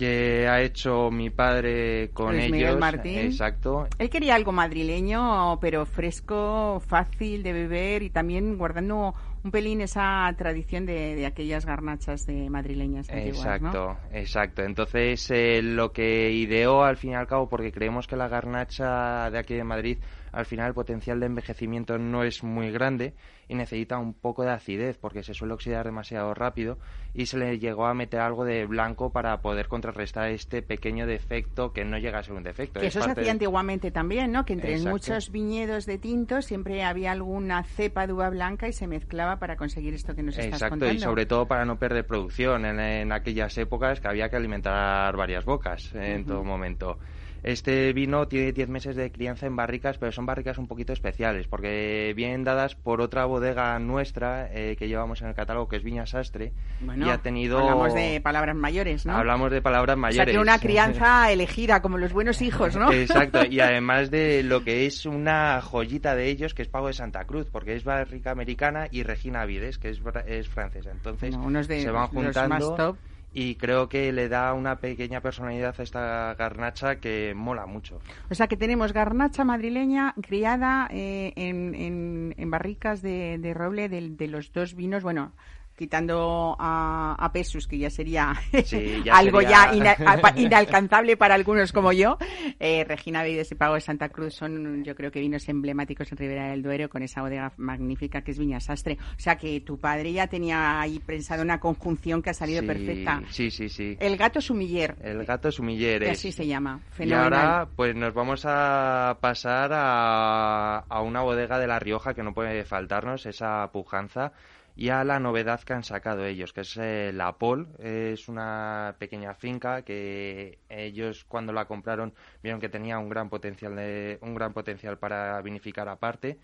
que 0.00 0.48
ha 0.48 0.62
hecho 0.62 1.10
mi 1.10 1.28
padre 1.28 2.08
con 2.14 2.32
Luis 2.32 2.44
ellos. 2.44 2.56
Miguel 2.56 2.78
Martín. 2.78 3.18
Exacto. 3.18 3.86
Él 3.98 4.08
quería 4.08 4.34
algo 4.34 4.50
madrileño, 4.50 5.58
pero 5.60 5.84
fresco, 5.84 6.80
fácil 6.80 7.42
de 7.42 7.52
beber 7.52 8.02
y 8.02 8.08
también 8.08 8.56
guardando 8.56 9.14
un 9.44 9.50
pelín 9.50 9.82
esa 9.82 10.34
tradición 10.38 10.86
de, 10.86 11.16
de 11.16 11.26
aquellas 11.26 11.66
garnachas 11.66 12.24
de 12.24 12.48
madrileñas 12.48 13.10
antiguas, 13.10 13.60
¿no? 13.60 13.68
Exacto, 13.68 13.96
exacto. 14.12 14.62
Entonces, 14.62 15.30
eh, 15.32 15.60
lo 15.62 15.92
que 15.92 16.30
ideó 16.32 16.82
al 16.82 16.96
fin 16.96 17.10
y 17.10 17.14
al 17.16 17.26
cabo, 17.26 17.50
porque 17.50 17.70
creemos 17.70 18.06
que 18.06 18.16
la 18.16 18.28
garnacha 18.28 19.30
de 19.30 19.38
aquí 19.38 19.52
de 19.52 19.64
Madrid, 19.64 19.98
al 20.32 20.46
final 20.46 20.68
el 20.68 20.74
potencial 20.74 21.20
de 21.20 21.26
envejecimiento 21.26 21.98
no 21.98 22.22
es 22.24 22.42
muy 22.42 22.70
grande 22.70 23.14
y 23.48 23.54
necesita 23.54 23.98
un 23.98 24.14
poco 24.14 24.42
de 24.44 24.50
acidez 24.50 24.96
porque 24.98 25.22
se 25.22 25.34
suele 25.34 25.54
oxidar 25.54 25.84
demasiado 25.84 26.32
rápido 26.34 26.78
y 27.14 27.26
se 27.26 27.36
le 27.38 27.58
llegó 27.58 27.86
a 27.86 27.94
meter 27.94 28.20
algo 28.20 28.44
de 28.44 28.66
blanco 28.66 29.10
para 29.10 29.40
poder 29.40 29.66
contrarrestar 29.68 30.28
este 30.30 30.62
pequeño 30.62 31.06
defecto 31.06 31.72
que 31.72 31.84
no 31.84 31.98
llega 31.98 32.20
a 32.20 32.22
ser 32.22 32.34
un 32.34 32.42
defecto. 32.44 32.80
Que 32.80 32.86
es 32.86 32.94
eso 32.96 33.04
se 33.04 33.10
hacía 33.12 33.24
de- 33.24 33.30
antiguamente 33.30 33.90
también, 33.90 34.30
¿no? 34.32 34.44
Que 34.44 34.52
entre 34.52 34.72
Exacto. 34.72 34.90
muchos 34.90 35.30
viñedos 35.30 35.86
de 35.86 35.98
tintos 35.98 36.44
siempre 36.44 36.84
había 36.84 37.10
alguna 37.12 37.64
cepa 37.64 38.06
de 38.06 38.12
uva 38.12 38.30
blanca 38.30 38.68
y 38.68 38.72
se 38.72 38.86
mezclaba 38.86 39.38
para 39.38 39.56
conseguir 39.56 39.94
esto 39.94 40.14
que 40.14 40.22
nos 40.22 40.36
estás 40.38 40.54
Exacto, 40.54 40.70
contando. 40.74 40.94
y 40.94 40.98
sobre 41.00 41.26
todo 41.26 41.46
para 41.46 41.64
no 41.64 41.76
perder 41.78 42.06
producción 42.06 42.64
en, 42.64 42.78
en 42.78 43.12
aquellas 43.12 43.56
épocas 43.58 44.00
que 44.00 44.08
había 44.08 44.28
que 44.28 44.36
alimentar 44.36 45.16
varias 45.16 45.44
bocas 45.44 45.92
en 45.94 46.24
todo 46.24 46.44
momento. 46.44 46.98
Este 47.42 47.92
vino 47.92 48.28
tiene 48.28 48.52
10 48.52 48.68
meses 48.68 48.96
de 48.96 49.10
crianza 49.10 49.46
en 49.46 49.56
barricas, 49.56 49.98
pero 49.98 50.12
son 50.12 50.26
barricas 50.26 50.58
un 50.58 50.66
poquito 50.66 50.92
especiales, 50.92 51.46
porque 51.48 52.12
vienen 52.16 52.44
dadas 52.44 52.74
por 52.74 53.00
otra 53.00 53.24
bodega 53.24 53.78
nuestra 53.78 54.48
eh, 54.52 54.76
que 54.76 54.88
llevamos 54.88 55.22
en 55.22 55.28
el 55.28 55.34
catálogo, 55.34 55.68
que 55.68 55.76
es 55.76 55.82
Viña 55.82 56.06
Sastre, 56.06 56.52
Bueno, 56.80 57.06
y 57.06 57.10
ha 57.10 57.18
tenido... 57.18 57.58
hablamos 57.58 57.94
de 57.94 58.20
palabras 58.20 58.56
mayores, 58.56 59.06
¿no? 59.06 59.16
Hablamos 59.16 59.50
de 59.50 59.62
palabras 59.62 59.96
o 59.96 60.00
mayores. 60.00 60.24
sea, 60.24 60.32
que 60.34 60.38
una 60.38 60.58
crianza 60.58 61.30
elegida, 61.32 61.80
como 61.82 61.98
los 61.98 62.12
buenos 62.12 62.42
hijos, 62.42 62.76
¿no? 62.76 62.92
Exacto, 62.92 63.44
y 63.48 63.60
además 63.60 64.10
de 64.10 64.42
lo 64.42 64.62
que 64.64 64.86
es 64.86 65.06
una 65.06 65.60
joyita 65.62 66.14
de 66.14 66.28
ellos, 66.28 66.54
que 66.54 66.62
es 66.62 66.68
Pago 66.68 66.88
de 66.88 66.92
Santa 66.94 67.24
Cruz, 67.24 67.48
porque 67.50 67.74
es 67.74 67.84
barrica 67.84 68.30
americana, 68.30 68.88
y 68.90 69.02
Regina 69.02 69.44
Vides, 69.46 69.78
que 69.78 69.90
es, 69.90 70.00
es 70.26 70.48
francesa. 70.48 70.90
Entonces, 70.90 71.30
Bueno, 71.30 71.46
unos 71.46 71.68
de 71.68 71.80
se 71.80 71.90
van 71.90 72.02
los 72.02 72.10
juntando 72.10 72.48
más 72.54 72.76
top. 72.76 72.96
Y 73.32 73.54
creo 73.56 73.88
que 73.88 74.12
le 74.12 74.28
da 74.28 74.52
una 74.54 74.76
pequeña 74.80 75.20
personalidad 75.20 75.74
a 75.78 75.82
esta 75.82 76.34
garnacha 76.38 76.96
que 76.96 77.32
mola 77.36 77.66
mucho. 77.66 78.00
O 78.30 78.34
sea 78.34 78.48
que 78.48 78.56
tenemos 78.56 78.92
garnacha 78.92 79.44
madrileña 79.44 80.14
criada 80.22 80.88
eh, 80.90 81.32
en, 81.36 81.74
en- 81.74 82.34
en 82.36 82.50
barricas 82.50 83.02
de, 83.02 83.38
de 83.38 83.54
roble 83.54 83.88
de, 83.88 84.10
de 84.10 84.28
los 84.28 84.52
dos 84.52 84.74
vinos, 84.74 85.02
bueno, 85.02 85.32
quitando 85.80 86.54
a, 86.58 87.16
a 87.18 87.32
Pesus, 87.32 87.66
que 87.66 87.78
ya 87.78 87.88
sería 87.88 88.34
Sí, 88.64 89.00
ya 89.02 89.14
algo 89.16 89.40
sería- 89.40 89.72
ya 89.72 89.74
ina- 89.74 89.96
inalcanzable 90.36 91.16
para 91.16 91.34
algunos 91.34 91.72
como 91.72 91.92
yo. 91.92 92.18
Eh, 92.60 92.84
Regina 92.86 93.22
Vides 93.22 93.50
y 93.50 93.54
Pago 93.54 93.74
de 93.74 93.80
Santa 93.80 94.10
Cruz 94.10 94.34
son, 94.34 94.84
yo 94.84 94.94
creo 94.94 95.10
que 95.10 95.20
vinos 95.20 95.48
emblemáticos 95.48 96.12
en 96.12 96.18
Ribera 96.18 96.48
del 96.50 96.62
Duero 96.62 96.88
con 96.90 97.02
esa 97.02 97.22
bodega 97.22 97.52
magnífica 97.56 98.20
que 98.22 98.32
es 98.32 98.38
Viña 98.38 98.60
Sastre. 98.60 98.98
O 99.16 99.20
sea 99.20 99.36
que 99.36 99.60
tu 99.62 99.78
padre 99.80 100.12
ya 100.12 100.26
tenía 100.26 100.80
ahí 100.80 100.98
pensado 101.00 101.42
una 101.42 101.58
conjunción 101.58 102.20
que 102.22 102.30
ha 102.30 102.34
salido 102.34 102.60
Sí, 102.60 102.66
perfecta. 102.66 103.22
Sí, 103.30 103.50
sí, 103.50 103.68
sí. 103.70 103.96
El 103.98 104.16
gato 104.18 104.40
sumiller, 104.40 104.96
El 105.02 105.24
gato 105.24 105.50
sumiller 105.50 106.02
es. 106.02 106.10
así 106.18 106.30
se 106.30 106.46
llama. 106.46 106.80
Y 106.90 106.94
Fenomenal. 106.96 107.32
ahora, 107.32 107.68
pues 107.74 107.96
nos 107.96 108.12
vamos 108.12 108.42
a 108.44 109.16
pasar 109.20 109.70
a, 109.72 110.84
a 110.88 111.00
una 111.00 111.22
bodega 111.22 111.58
de 111.58 111.66
La 111.66 111.78
Rioja 111.78 112.12
que 112.14 112.22
no 112.22 112.34
puede 112.34 112.64
faltarnos, 112.64 113.24
esa 113.26 113.70
pujanza, 113.72 114.32
y 114.76 114.88
a 114.90 115.04
la 115.04 115.20
novedad 115.20 115.60
que 115.62 115.72
han 115.72 115.84
sacado 115.84 116.24
ellos, 116.24 116.52
que 116.52 116.62
es 116.62 116.76
eh, 116.76 117.12
la 117.14 117.38
Pol. 117.38 117.68
Es 117.78 118.28
una 118.28 118.96
pequeña 118.98 119.34
finca 119.34 119.82
que 119.82 120.58
ellos 120.68 121.24
cuando 121.24 121.52
la 121.52 121.66
compraron 121.66 122.14
vieron 122.42 122.60
que 122.60 122.68
tenía 122.68 122.98
un 122.98 123.08
gran 123.08 123.28
potencial, 123.30 123.76
de, 123.76 124.18
un 124.22 124.34
gran 124.34 124.52
potencial 124.52 124.98
para 124.98 125.40
vinificar 125.42 125.88
aparte. 125.88 126.38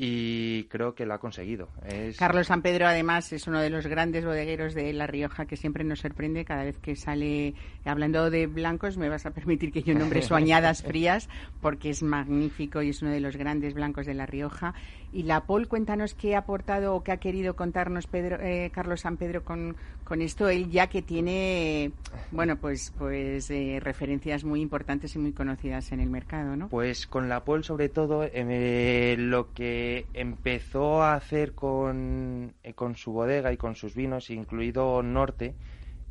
Y 0.00 0.62
creo 0.68 0.94
que 0.94 1.04
lo 1.06 1.14
ha 1.14 1.18
conseguido. 1.18 1.68
Es- 1.84 2.16
Carlos 2.16 2.46
San 2.46 2.62
Pedro, 2.62 2.86
además, 2.86 3.32
es 3.32 3.48
uno 3.48 3.60
de 3.60 3.68
los 3.68 3.84
grandes 3.88 4.24
bodegueros 4.24 4.72
de 4.72 4.92
La 4.92 5.08
Rioja 5.08 5.44
que 5.46 5.56
siempre 5.56 5.82
nos 5.82 5.98
sorprende 5.98 6.44
cada 6.44 6.62
vez 6.62 6.78
que 6.78 6.94
sale. 6.94 7.54
Hablando 7.84 8.30
de 8.30 8.46
blancos, 8.46 8.96
me 8.96 9.08
vas 9.08 9.26
a 9.26 9.32
permitir 9.32 9.72
que 9.72 9.82
yo 9.82 9.94
nombre 9.94 10.22
su 10.22 10.36
añadas 10.36 10.84
frías, 10.84 11.28
porque 11.60 11.90
es 11.90 12.04
magnífico 12.04 12.80
y 12.80 12.90
es 12.90 13.02
uno 13.02 13.10
de 13.10 13.18
los 13.18 13.36
grandes 13.36 13.74
blancos 13.74 14.06
de 14.06 14.14
La 14.14 14.24
Rioja. 14.26 14.72
Y 15.12 15.24
la 15.24 15.40
Pol, 15.46 15.66
cuéntanos 15.66 16.14
qué 16.14 16.36
ha 16.36 16.40
aportado 16.40 16.94
o 16.94 17.02
qué 17.02 17.10
ha 17.12 17.16
querido 17.16 17.56
contarnos 17.56 18.06
Pedro, 18.06 18.38
eh, 18.40 18.70
Carlos 18.72 19.00
San 19.00 19.16
Pedro 19.16 19.42
con, 19.42 19.74
con 20.04 20.20
esto, 20.22 20.48
él 20.50 20.70
ya 20.70 20.86
que 20.88 21.00
tiene, 21.02 21.92
bueno, 22.30 22.56
pues, 22.56 22.92
pues 22.98 23.50
eh, 23.50 23.80
referencias 23.82 24.44
muy 24.44 24.60
importantes 24.60 25.14
y 25.16 25.18
muy 25.18 25.32
conocidas 25.32 25.90
en 25.92 26.00
el 26.00 26.10
mercado, 26.10 26.56
¿no? 26.56 26.68
Pues 26.68 27.06
con 27.06 27.28
la 27.30 27.42
Pol, 27.42 27.64
sobre 27.64 27.88
todo, 27.88 28.22
eh, 28.30 29.16
lo 29.18 29.50
que 29.54 29.87
empezó 30.12 31.02
a 31.02 31.14
hacer 31.14 31.54
con, 31.54 32.54
eh, 32.62 32.74
con 32.74 32.96
su 32.96 33.12
bodega 33.12 33.52
y 33.52 33.56
con 33.56 33.74
sus 33.74 33.94
vinos, 33.94 34.30
incluido 34.30 35.02
Norte, 35.02 35.56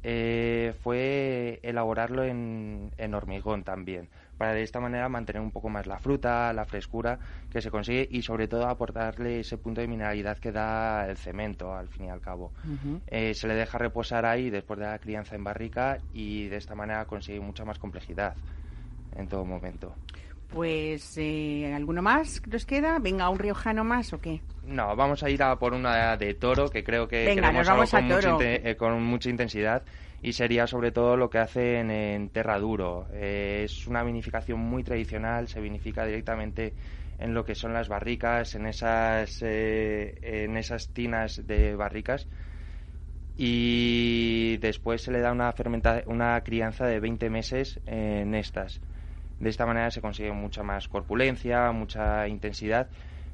eh, 0.03 0.73
fue 0.81 1.59
elaborarlo 1.63 2.23
en, 2.23 2.91
en 2.97 3.13
hormigón 3.13 3.63
también, 3.63 4.09
para 4.37 4.53
de 4.53 4.63
esta 4.63 4.79
manera 4.79 5.09
mantener 5.09 5.41
un 5.41 5.51
poco 5.51 5.69
más 5.69 5.85
la 5.87 5.99
fruta, 5.99 6.53
la 6.53 6.65
frescura 6.65 7.19
que 7.49 7.61
se 7.61 7.71
consigue 7.71 8.07
y 8.09 8.21
sobre 8.21 8.47
todo 8.47 8.67
aportarle 8.67 9.39
ese 9.41 9.57
punto 9.57 9.81
de 9.81 9.87
mineralidad 9.87 10.37
que 10.37 10.51
da 10.51 11.07
el 11.09 11.17
cemento 11.17 11.73
al 11.75 11.89
fin 11.89 12.05
y 12.05 12.09
al 12.09 12.21
cabo. 12.21 12.53
Eh, 13.07 13.33
se 13.33 13.47
le 13.47 13.55
deja 13.55 13.77
reposar 13.77 14.25
ahí 14.25 14.49
después 14.49 14.79
de 14.79 14.85
la 14.85 14.99
crianza 14.99 15.35
en 15.35 15.43
barrica 15.43 15.99
y 16.11 16.47
de 16.47 16.57
esta 16.57 16.75
manera 16.75 17.05
consigue 17.05 17.39
mucha 17.39 17.65
más 17.65 17.79
complejidad 17.79 18.37
en 19.11 19.27
todo 19.27 19.45
momento. 19.45 19.95
Pues, 20.49 21.17
eh, 21.17 21.73
¿alguno 21.75 22.01
más 22.01 22.41
nos 22.47 22.65
queda? 22.65 22.99
Venga, 22.99 23.29
¿un 23.29 23.39
riojano 23.39 23.83
más 23.83 24.13
o 24.13 24.19
qué? 24.19 24.41
No, 24.65 24.95
vamos 24.95 25.23
a 25.23 25.29
ir 25.29 25.41
a 25.43 25.55
por 25.57 25.73
una 25.73 26.17
de 26.17 26.33
toro 26.33 26.69
que 26.69 26.83
creo 26.83 27.07
que 27.07 27.25
Venga, 27.25 27.43
queremos 27.43 27.67
algo 27.69 27.85
con, 27.85 27.99
a 27.99 28.01
mucha, 28.01 28.37
eh, 28.39 28.75
con 28.75 29.03
mucha 29.03 29.29
intensidad 29.29 29.83
y 30.21 30.33
sería 30.33 30.67
sobre 30.67 30.91
todo 30.91 31.15
lo 31.15 31.29
que 31.29 31.37
hacen 31.37 31.91
en 31.91 32.29
Terra 32.29 32.59
Duro. 32.59 33.07
Eh, 33.13 33.61
es 33.65 33.87
una 33.87 34.03
vinificación 34.03 34.59
muy 34.59 34.83
tradicional, 34.83 35.47
se 35.47 35.61
vinifica 35.61 36.05
directamente 36.05 36.73
en 37.19 37.33
lo 37.33 37.45
que 37.45 37.55
son 37.55 37.73
las 37.73 37.87
barricas, 37.87 38.55
en 38.55 38.67
esas, 38.67 39.41
eh, 39.41 40.17
en 40.21 40.57
esas 40.57 40.89
tinas 40.89 41.45
de 41.45 41.75
barricas 41.75 42.27
y 43.37 44.57
después 44.57 45.01
se 45.01 45.11
le 45.11 45.19
da 45.19 45.31
una, 45.31 45.51
fermenta 45.53 46.03
una 46.07 46.41
crianza 46.41 46.85
de 46.87 46.99
20 46.99 47.29
meses 47.29 47.79
en 47.85 48.33
estas. 48.33 48.81
De 49.39 49.49
esta 49.49 49.65
manera 49.65 49.91
se 49.91 50.01
consigue 50.01 50.31
mucha 50.31 50.63
más 50.63 50.87
corpulencia, 50.87 51.71
mucha 51.71 52.27
intensidad, 52.27 52.89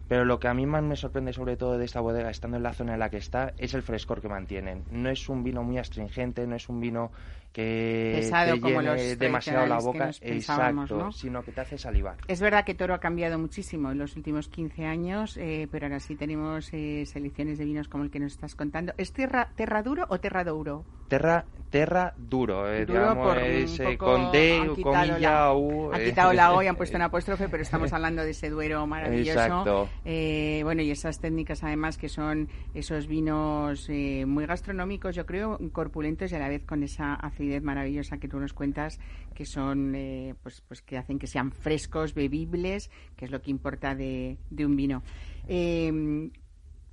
pero 0.07 0.25
lo 0.25 0.39
que 0.39 0.47
a 0.47 0.53
mí 0.53 0.65
más 0.65 0.83
me 0.83 0.95
sorprende 0.95 1.33
sobre 1.33 1.55
todo 1.57 1.77
de 1.77 1.85
esta 1.85 2.01
bodega, 2.01 2.29
estando 2.29 2.57
en 2.57 2.63
la 2.63 2.73
zona 2.73 2.93
en 2.93 2.99
la 2.99 3.09
que 3.09 3.17
está, 3.17 3.53
es 3.57 3.73
el 3.73 3.83
frescor 3.83 4.21
que 4.21 4.29
mantienen. 4.29 4.85
No 4.89 5.09
es 5.09 5.29
un 5.29 5.43
vino 5.43 5.63
muy 5.63 5.77
astringente, 5.77 6.45
no 6.45 6.55
es 6.55 6.67
un 6.69 6.81
vino 6.81 7.11
que 7.53 8.13
Pesado 8.15 8.55
te 8.55 8.61
como 8.61 8.81
llene 8.81 9.09
los 9.09 9.19
demasiado 9.19 9.67
la 9.67 9.77
boca, 9.79 10.09
exacto, 10.21 10.97
¿no? 10.97 11.11
sino 11.11 11.43
que 11.43 11.51
te 11.51 11.61
hace 11.61 11.77
salivar. 11.77 12.17
Es 12.27 12.41
verdad 12.41 12.65
que 12.65 12.73
Toro 12.73 12.95
ha 12.95 12.99
cambiado 12.99 13.37
muchísimo 13.37 13.91
en 13.91 13.99
los 13.99 14.15
últimos 14.17 14.47
15 14.49 14.85
años, 14.85 15.37
eh, 15.37 15.67
pero 15.71 15.85
ahora 15.85 15.99
sí 15.99 16.15
tenemos 16.15 16.73
eh, 16.73 17.05
selecciones 17.05 17.59
de 17.59 17.65
vinos 17.65 17.87
como 17.87 18.03
el 18.03 18.09
que 18.09 18.19
nos 18.19 18.33
estás 18.33 18.55
contando. 18.55 18.93
¿Es 18.97 19.13
Terra, 19.13 19.49
terra 19.55 19.83
Duro 19.83 20.05
o 20.09 20.19
Terra 20.19 20.43
Douro? 20.43 20.83
Terra, 21.07 21.45
terra 21.69 22.13
duro, 22.17 22.67
eh, 22.67 22.87
Duro 22.87 22.99
digamos, 23.01 23.27
por 23.27 23.37
es, 23.37 23.79
con 23.97 24.31
D, 24.31 24.71
comilla, 24.81 25.19
la- 25.19 25.53
U. 25.53 25.91
Han 25.93 26.03
quitado 26.03 26.33
la 26.33 26.53
O 26.53 26.63
y 26.63 26.67
han 26.67 26.75
puesto 26.75 26.97
un 26.97 27.03
apóstrofe, 27.03 27.49
pero 27.49 27.61
estamos 27.61 27.93
hablando 27.93 28.23
de 28.23 28.31
ese 28.31 28.49
duero 28.49 28.87
maravilloso. 28.87 29.39
Exacto. 29.39 29.89
Bueno, 30.03 30.81
y 30.81 30.89
esas 30.89 31.19
técnicas 31.19 31.63
además 31.63 31.99
que 31.99 32.09
son 32.09 32.49
esos 32.73 33.05
vinos 33.05 33.87
muy 34.25 34.45
gastronómicos, 34.47 35.15
yo 35.15 35.27
creo, 35.27 35.59
corpulentos 35.71 36.31
y 36.31 36.35
a 36.35 36.39
la 36.39 36.49
vez 36.49 36.63
con 36.65 36.81
esa 36.81 37.13
acidez 37.13 37.42
maravillosa 37.61 38.17
que 38.17 38.27
tú 38.27 38.39
nos 38.39 38.53
cuentas, 38.53 38.99
que 39.33 39.45
son, 39.45 39.95
eh, 39.95 40.35
pues, 40.41 40.61
pues 40.67 40.81
que 40.81 40.97
hacen 40.97 41.19
que 41.19 41.27
sean 41.27 41.51
frescos, 41.51 42.13
bebibles, 42.13 42.89
que 43.15 43.25
es 43.25 43.31
lo 43.31 43.41
que 43.41 43.51
importa 43.51 43.95
de, 43.95 44.37
de 44.49 44.65
un 44.65 44.75
vino. 44.75 45.03
Eh, 45.47 46.29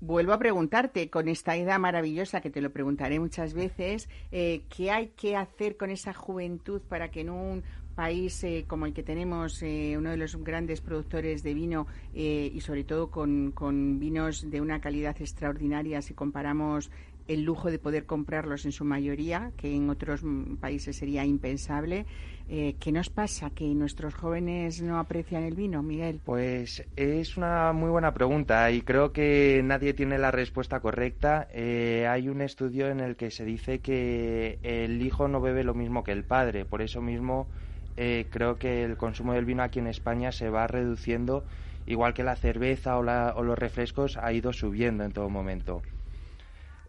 Vuelvo 0.03 0.33
a 0.33 0.39
preguntarte, 0.39 1.11
con 1.11 1.29
esta 1.29 1.57
edad 1.57 1.79
maravillosa, 1.79 2.41
que 2.41 2.49
te 2.49 2.63
lo 2.63 2.71
preguntaré 2.71 3.21
muchas 3.21 3.53
veces, 3.53 4.09
eh, 4.33 4.63
¿qué 4.75 4.91
hay 4.91 5.09
que 5.09 5.37
hacer 5.37 5.77
con 5.77 5.91
esa 5.91 6.15
juventud 6.15 6.81
para 6.81 7.11
que 7.11 7.21
en 7.21 7.29
un 7.29 7.63
país 7.95 8.43
eh, 8.45 8.65
como 8.67 8.87
el 8.87 8.95
que 8.95 9.03
tenemos, 9.03 9.61
uno 9.61 10.09
de 10.09 10.17
los 10.17 10.43
grandes 10.43 10.81
productores 10.81 11.43
de 11.43 11.53
vino 11.53 11.87
y 12.15 12.59
sobre 12.63 12.85
todo 12.85 13.11
con, 13.11 13.53
con 13.53 13.99
vinos 13.99 14.51
de 14.51 14.63
una 14.63 14.81
calidad 14.81 15.21
extraordinaria, 15.21 16.01
si 16.01 16.15
comparamos 16.15 16.91
el 17.33 17.43
lujo 17.43 17.71
de 17.71 17.79
poder 17.79 18.07
comprarlos 18.07 18.65
en 18.65 18.73
su 18.73 18.85
mayoría, 18.85 19.53
que 19.57 19.75
en 19.75 19.89
otros 19.91 20.23
países 20.61 20.97
sería 20.97 21.25
impensable, 21.25 22.07
eh, 22.49 22.77
¿qué 22.81 22.91
nos 22.93 23.09
pasa? 23.11 23.51
¿Que 23.51 23.67
nuestros 23.75 24.15
jóvenes 24.15 24.83
no 24.83 24.99
aprecian 24.99 25.45
el 25.45 25.55
vino, 25.55 25.83
Miguel? 25.83 26.21
Pues 26.25 26.87
es 26.97 27.37
una 27.37 27.73
muy 27.73 27.89
buena 27.91 28.13
pregunta 28.13 28.71
y 28.71 28.83
creo 28.83 29.13
que 29.13 29.61
nadie 29.65 29.95
tiene 29.95 30.19
la 30.19 30.31
respuesta 30.31 30.81
correcta. 30.81 31.49
Eh, 31.53 32.07
hay 32.09 32.29
un 32.29 32.41
estudio 32.43 32.89
en 32.89 33.01
el 33.01 33.17
que 33.17 33.31
se 33.31 33.45
dice 33.45 33.81
que 33.81 34.59
el 34.63 35.01
hijo 35.03 35.29
no 35.29 35.41
bebe 35.41 35.65
lo 35.65 35.75
mismo 35.75 36.03
que 36.05 36.13
el 36.13 36.25
padre, 36.25 36.65
por 36.65 36.83
eso 36.83 37.01
mismo 37.01 37.49
eh, 37.97 38.29
creo 38.31 38.59
que 38.59 38.85
el 38.85 38.97
consumo 38.97 39.33
del 39.35 39.45
vino 39.45 39.63
aquí 39.63 39.79
en 39.79 39.87
España 39.87 40.33
se 40.33 40.51
va 40.51 40.67
reduciendo, 40.67 41.45
igual 41.87 42.15
que 42.15 42.25
la 42.25 42.37
cerveza 42.37 42.97
o, 42.99 43.03
la- 43.03 43.35
o 43.37 43.43
los 43.43 43.59
refrescos 43.59 44.17
ha 44.17 44.33
ido 44.33 44.53
subiendo 44.53 45.05
en 45.05 45.13
todo 45.13 45.29
momento. 45.31 45.83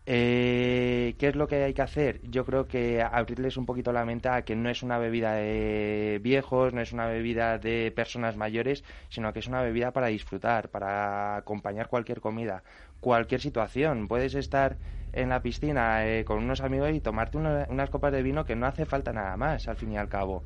Eh, 0.05 1.15
¿Qué 1.19 1.27
es 1.27 1.35
lo 1.35 1.47
que 1.47 1.63
hay 1.63 1.73
que 1.73 1.81
hacer? 1.83 2.19
Yo 2.23 2.43
creo 2.43 2.67
que 2.67 3.01
abrirles 3.03 3.55
un 3.57 3.65
poquito 3.67 3.91
la 3.93 4.03
mente 4.03 4.29
a 4.29 4.41
que 4.41 4.55
no 4.55 4.69
es 4.69 4.81
una 4.81 4.97
bebida 4.97 5.33
de 5.35 6.19
viejos, 6.23 6.73
no 6.73 6.81
es 6.81 6.91
una 6.91 7.05
bebida 7.07 7.57
de 7.59 7.91
personas 7.95 8.35
mayores, 8.35 8.83
sino 9.09 9.31
que 9.31 9.39
es 9.39 9.47
una 9.47 9.61
bebida 9.61 9.91
para 9.91 10.07
disfrutar, 10.07 10.69
para 10.69 11.37
acompañar 11.37 11.87
cualquier 11.87 12.19
comida, 12.19 12.63
cualquier 12.99 13.41
situación. 13.41 14.07
Puedes 14.07 14.33
estar 14.33 14.77
en 15.13 15.29
la 15.29 15.41
piscina 15.41 16.05
eh, 16.07 16.25
con 16.25 16.39
unos 16.39 16.61
amigos 16.61 16.91
y 16.93 16.99
tomarte 17.01 17.37
una- 17.37 17.67
unas 17.69 17.89
copas 17.89 18.11
de 18.11 18.23
vino 18.23 18.43
que 18.45 18.55
no 18.55 18.65
hace 18.65 18.85
falta 18.85 19.13
nada 19.13 19.37
más, 19.37 19.67
al 19.67 19.75
fin 19.75 19.91
y 19.91 19.97
al 19.97 20.09
cabo. 20.09 20.43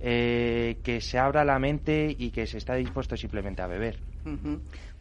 Eh, 0.00 0.80
que 0.82 1.00
se 1.00 1.18
abra 1.18 1.44
la 1.44 1.58
mente 1.58 2.14
y 2.18 2.30
que 2.30 2.46
se 2.46 2.58
está 2.58 2.74
dispuesto 2.74 3.16
simplemente 3.16 3.62
a 3.62 3.66
beber. 3.66 4.00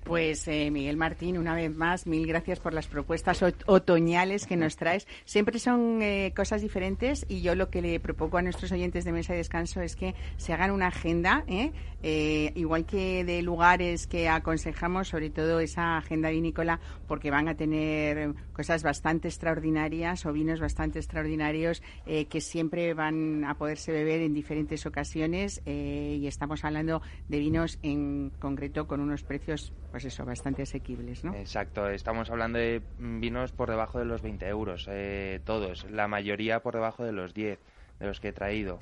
Pues 0.05 0.47
eh, 0.47 0.69
Miguel 0.69 0.97
Martín, 0.97 1.35
una 1.35 1.55
vez 1.55 1.75
más, 1.75 2.05
mil 2.05 2.27
gracias 2.27 2.59
por 2.59 2.75
las 2.75 2.85
propuestas 2.85 3.41
ot- 3.41 3.63
otoñales 3.65 4.45
que 4.45 4.55
nos 4.55 4.75
traes. 4.75 5.07
Siempre 5.25 5.57
son 5.57 5.99
eh, 6.03 6.31
cosas 6.35 6.61
diferentes 6.61 7.25
y 7.27 7.41
yo 7.41 7.55
lo 7.55 7.71
que 7.71 7.81
le 7.81 7.99
propongo 7.99 8.37
a 8.37 8.43
nuestros 8.43 8.71
oyentes 8.71 9.03
de 9.03 9.11
Mesa 9.11 9.33
y 9.33 9.37
Descanso 9.37 9.81
es 9.81 9.95
que 9.95 10.13
se 10.37 10.53
hagan 10.53 10.69
una 10.69 10.87
agenda, 10.89 11.43
¿eh? 11.47 11.71
Eh, 12.03 12.51
igual 12.53 12.85
que 12.85 13.25
de 13.25 13.41
lugares 13.41 14.05
que 14.05 14.29
aconsejamos, 14.29 15.07
sobre 15.07 15.31
todo 15.31 15.59
esa 15.59 15.97
agenda 15.97 16.29
vinícola, 16.29 16.79
porque 17.07 17.31
van 17.31 17.47
a 17.47 17.55
tener 17.55 18.35
cosas 18.53 18.83
bastante 18.83 19.27
extraordinarias 19.27 20.23
o 20.27 20.31
vinos 20.33 20.59
bastante 20.59 20.99
extraordinarios 20.99 21.81
eh, 22.05 22.25
que 22.25 22.41
siempre 22.41 22.93
van 22.93 23.43
a 23.43 23.55
poderse 23.57 23.91
beber 23.91 24.21
en 24.21 24.35
diferentes 24.35 24.85
ocasiones 24.85 25.63
eh, 25.65 26.19
y 26.21 26.27
estamos 26.27 26.63
hablando 26.63 27.01
de 27.27 27.39
vinos 27.39 27.79
en 27.81 28.29
concreto 28.39 28.85
con 28.85 28.99
unos 28.99 29.23
precios 29.23 29.73
pues 29.95 30.03
eso, 30.03 30.25
bastante 30.25 30.63
asequibles, 30.63 31.23
¿no? 31.23 31.33
Exacto, 31.35 31.89
estamos 31.89 32.29
hablando 32.29 32.59
de 32.59 32.81
vinos 32.99 33.53
por 33.53 33.69
debajo 33.69 33.97
de 33.97 34.03
los 34.03 34.21
20 34.21 34.45
euros, 34.45 34.87
eh, 34.91 35.39
todos, 35.45 35.89
la 35.89 36.09
mayoría 36.09 36.59
por 36.59 36.73
debajo 36.73 37.05
de 37.05 37.13
los 37.13 37.33
10, 37.33 37.57
de 38.01 38.05
los 38.05 38.19
que 38.19 38.27
he 38.27 38.33
traído. 38.33 38.79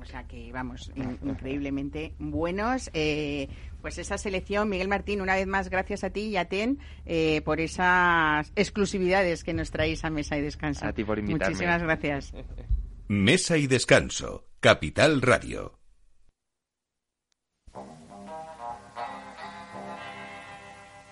O 0.00 0.04
sea 0.04 0.24
que, 0.24 0.50
vamos, 0.50 0.90
in- 0.96 1.16
increíblemente 1.22 2.12
buenos. 2.18 2.90
Eh, 2.92 3.48
pues 3.82 3.98
esa 3.98 4.18
selección, 4.18 4.68
Miguel 4.68 4.88
Martín, 4.88 5.20
una 5.20 5.36
vez 5.36 5.46
más, 5.46 5.70
gracias 5.70 6.02
a 6.02 6.10
ti 6.10 6.22
y 6.22 6.36
a 6.36 6.46
TEN 6.46 6.80
eh, 7.06 7.40
por 7.44 7.60
esas 7.60 8.50
exclusividades 8.56 9.44
que 9.44 9.54
nos 9.54 9.70
traéis 9.70 10.04
a 10.04 10.10
Mesa 10.10 10.36
y 10.36 10.40
Descanso. 10.40 10.86
A 10.86 10.92
ti 10.92 11.04
por 11.04 11.20
invitarme. 11.20 11.52
Muchísimas 11.54 11.82
gracias. 11.84 12.32
Mesa 13.06 13.56
y 13.58 13.68
Descanso, 13.68 14.48
Capital 14.58 15.22
Radio. 15.22 15.78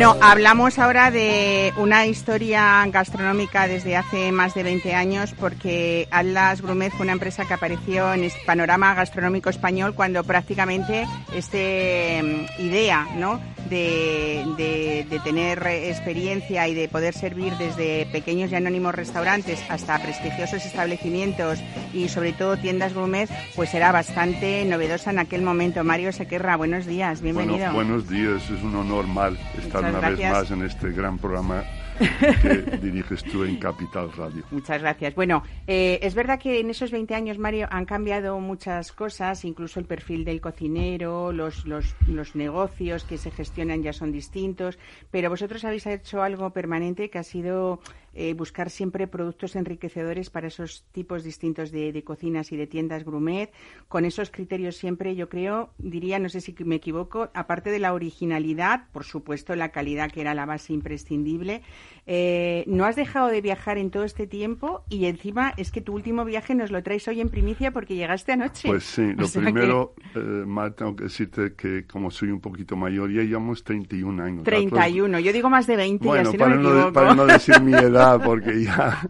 Bueno, 0.00 0.16
hablamos 0.22 0.78
ahora 0.78 1.10
de 1.10 1.74
una 1.76 2.06
historia 2.06 2.86
gastronómica 2.86 3.68
desde 3.68 3.98
hace 3.98 4.32
más 4.32 4.54
de 4.54 4.62
20 4.62 4.94
años 4.94 5.34
porque 5.38 6.08
Atlas 6.10 6.62
Grumet 6.62 6.90
fue 6.94 7.02
una 7.02 7.12
empresa 7.12 7.44
que 7.44 7.52
apareció 7.52 8.14
en 8.14 8.24
el 8.24 8.32
panorama 8.46 8.94
gastronómico 8.94 9.50
español 9.50 9.94
cuando 9.94 10.24
prácticamente 10.24 11.06
este 11.34 12.22
mm, 12.22 12.62
idea, 12.62 13.08
¿no? 13.16 13.42
De, 13.68 14.42
de- 14.56 15.20
tener 15.22 15.64
experiencia 15.66 16.66
y 16.66 16.72
de 16.74 16.88
poder 16.88 17.12
servir 17.12 17.52
desde 17.58 18.06
pequeños 18.06 18.50
y 18.50 18.54
anónimos 18.54 18.94
restaurantes 18.94 19.62
hasta 19.68 19.98
prestigiosos 19.98 20.64
establecimientos 20.64 21.58
y 21.92 22.08
sobre 22.08 22.32
todo 22.32 22.56
tiendas 22.56 22.94
gourmet, 22.94 23.28
pues 23.54 23.74
era 23.74 23.92
bastante 23.92 24.64
novedosa 24.64 25.10
en 25.10 25.18
aquel 25.18 25.42
momento. 25.42 25.84
Mario 25.84 26.10
Sequerra, 26.10 26.56
buenos 26.56 26.86
días, 26.86 27.20
bienvenido. 27.20 27.58
Bueno, 27.58 27.74
buenos 27.74 28.08
días, 28.08 28.42
es 28.44 28.62
un 28.62 28.74
honor 28.76 29.06
mal 29.06 29.38
estar 29.62 29.89
Muchas 29.92 30.00
una 30.00 30.08
gracias. 30.08 30.32
vez 30.32 30.50
más 30.50 30.58
en 30.58 30.66
este 30.66 30.90
gran 30.90 31.18
programa 31.18 31.64
que 32.42 32.78
diriges 32.78 33.22
tú 33.24 33.44
en 33.44 33.56
Capital 33.58 34.10
Radio. 34.12 34.42
Muchas 34.50 34.80
gracias. 34.80 35.14
Bueno, 35.14 35.42
eh, 35.66 35.98
es 36.02 36.14
verdad 36.14 36.38
que 36.38 36.60
en 36.60 36.70
esos 36.70 36.90
20 36.90 37.14
años, 37.14 37.38
Mario, 37.38 37.68
han 37.70 37.84
cambiado 37.84 38.38
muchas 38.40 38.92
cosas, 38.92 39.44
incluso 39.44 39.80
el 39.80 39.86
perfil 39.86 40.24
del 40.24 40.40
cocinero, 40.40 41.32
los, 41.32 41.66
los, 41.66 41.94
los 42.06 42.34
negocios 42.34 43.04
que 43.04 43.18
se 43.18 43.30
gestionan 43.30 43.82
ya 43.82 43.92
son 43.92 44.12
distintos, 44.12 44.78
pero 45.10 45.28
vosotros 45.28 45.64
habéis 45.64 45.86
hecho 45.86 46.22
algo 46.22 46.50
permanente 46.50 47.10
que 47.10 47.18
ha 47.18 47.22
sido 47.22 47.80
eh, 48.14 48.34
buscar 48.34 48.70
siempre 48.70 49.06
productos 49.06 49.56
enriquecedores 49.56 50.30
para 50.30 50.48
esos 50.48 50.84
tipos 50.92 51.24
distintos 51.24 51.70
de, 51.70 51.92
de 51.92 52.04
cocinas 52.04 52.52
y 52.52 52.56
de 52.56 52.66
tiendas 52.66 53.04
gourmet, 53.04 53.52
con 53.88 54.04
esos 54.04 54.30
criterios 54.30 54.76
siempre, 54.76 55.14
yo 55.14 55.28
creo, 55.28 55.70
diría, 55.78 56.18
no 56.18 56.28
sé 56.28 56.40
si 56.40 56.54
me 56.64 56.76
equivoco, 56.76 57.30
aparte 57.34 57.70
de 57.70 57.78
la 57.78 57.92
originalidad, 57.92 58.88
por 58.92 59.04
supuesto 59.04 59.54
la 59.56 59.70
calidad 59.70 60.10
que 60.10 60.20
era 60.20 60.34
la 60.34 60.46
base 60.46 60.72
imprescindible, 60.72 61.62
eh, 62.06 62.64
no 62.66 62.84
has 62.84 62.96
dejado 62.96 63.28
de 63.28 63.40
viajar 63.40 63.78
en 63.78 63.90
todo 63.90 64.04
este 64.04 64.26
tiempo 64.26 64.84
y 64.88 65.04
encima 65.06 65.52
es 65.56 65.70
que 65.70 65.80
tu 65.80 65.94
último 65.94 66.24
viaje 66.24 66.54
nos 66.54 66.70
lo 66.70 66.82
traes 66.82 67.06
hoy 67.08 67.20
en 67.20 67.28
primicia 67.28 67.70
porque 67.70 67.94
llegaste 67.94 68.32
anoche. 68.32 68.68
Pues 68.68 68.84
sí, 68.84 69.02
O 69.16 69.20
lo 69.20 69.26
sea 69.26 69.42
que 69.42 69.52
primero, 69.52 69.94
eh, 70.14 70.18
Mar, 70.18 70.72
tengo 70.72 70.96
que 70.96 71.04
decirte 71.04 71.54
que 71.54 71.84
como 71.86 72.10
soy 72.10 72.30
un 72.30 72.40
poquito 72.40 72.76
mayor, 72.76 73.12
ya 73.12 73.22
llevamos 73.22 73.62
31 73.64 74.22
años. 74.22 74.44
31, 74.44 75.18
yo 75.20 75.32
digo 75.32 75.50
más 75.50 75.66
de 75.66 75.76
20 75.76 76.04
y 76.04 76.08
Bueno, 76.08 76.28
así 76.28 76.36
no 76.36 76.44
para 76.44 76.56
me 76.56 76.62
no, 76.62 76.68
equivoco. 76.70 76.92
para 76.92 77.14
no 77.14 77.26
decir 77.26 77.60
mi 77.60 77.72
edad, 77.74 78.20
porque 78.24 78.64
ya... 78.64 79.00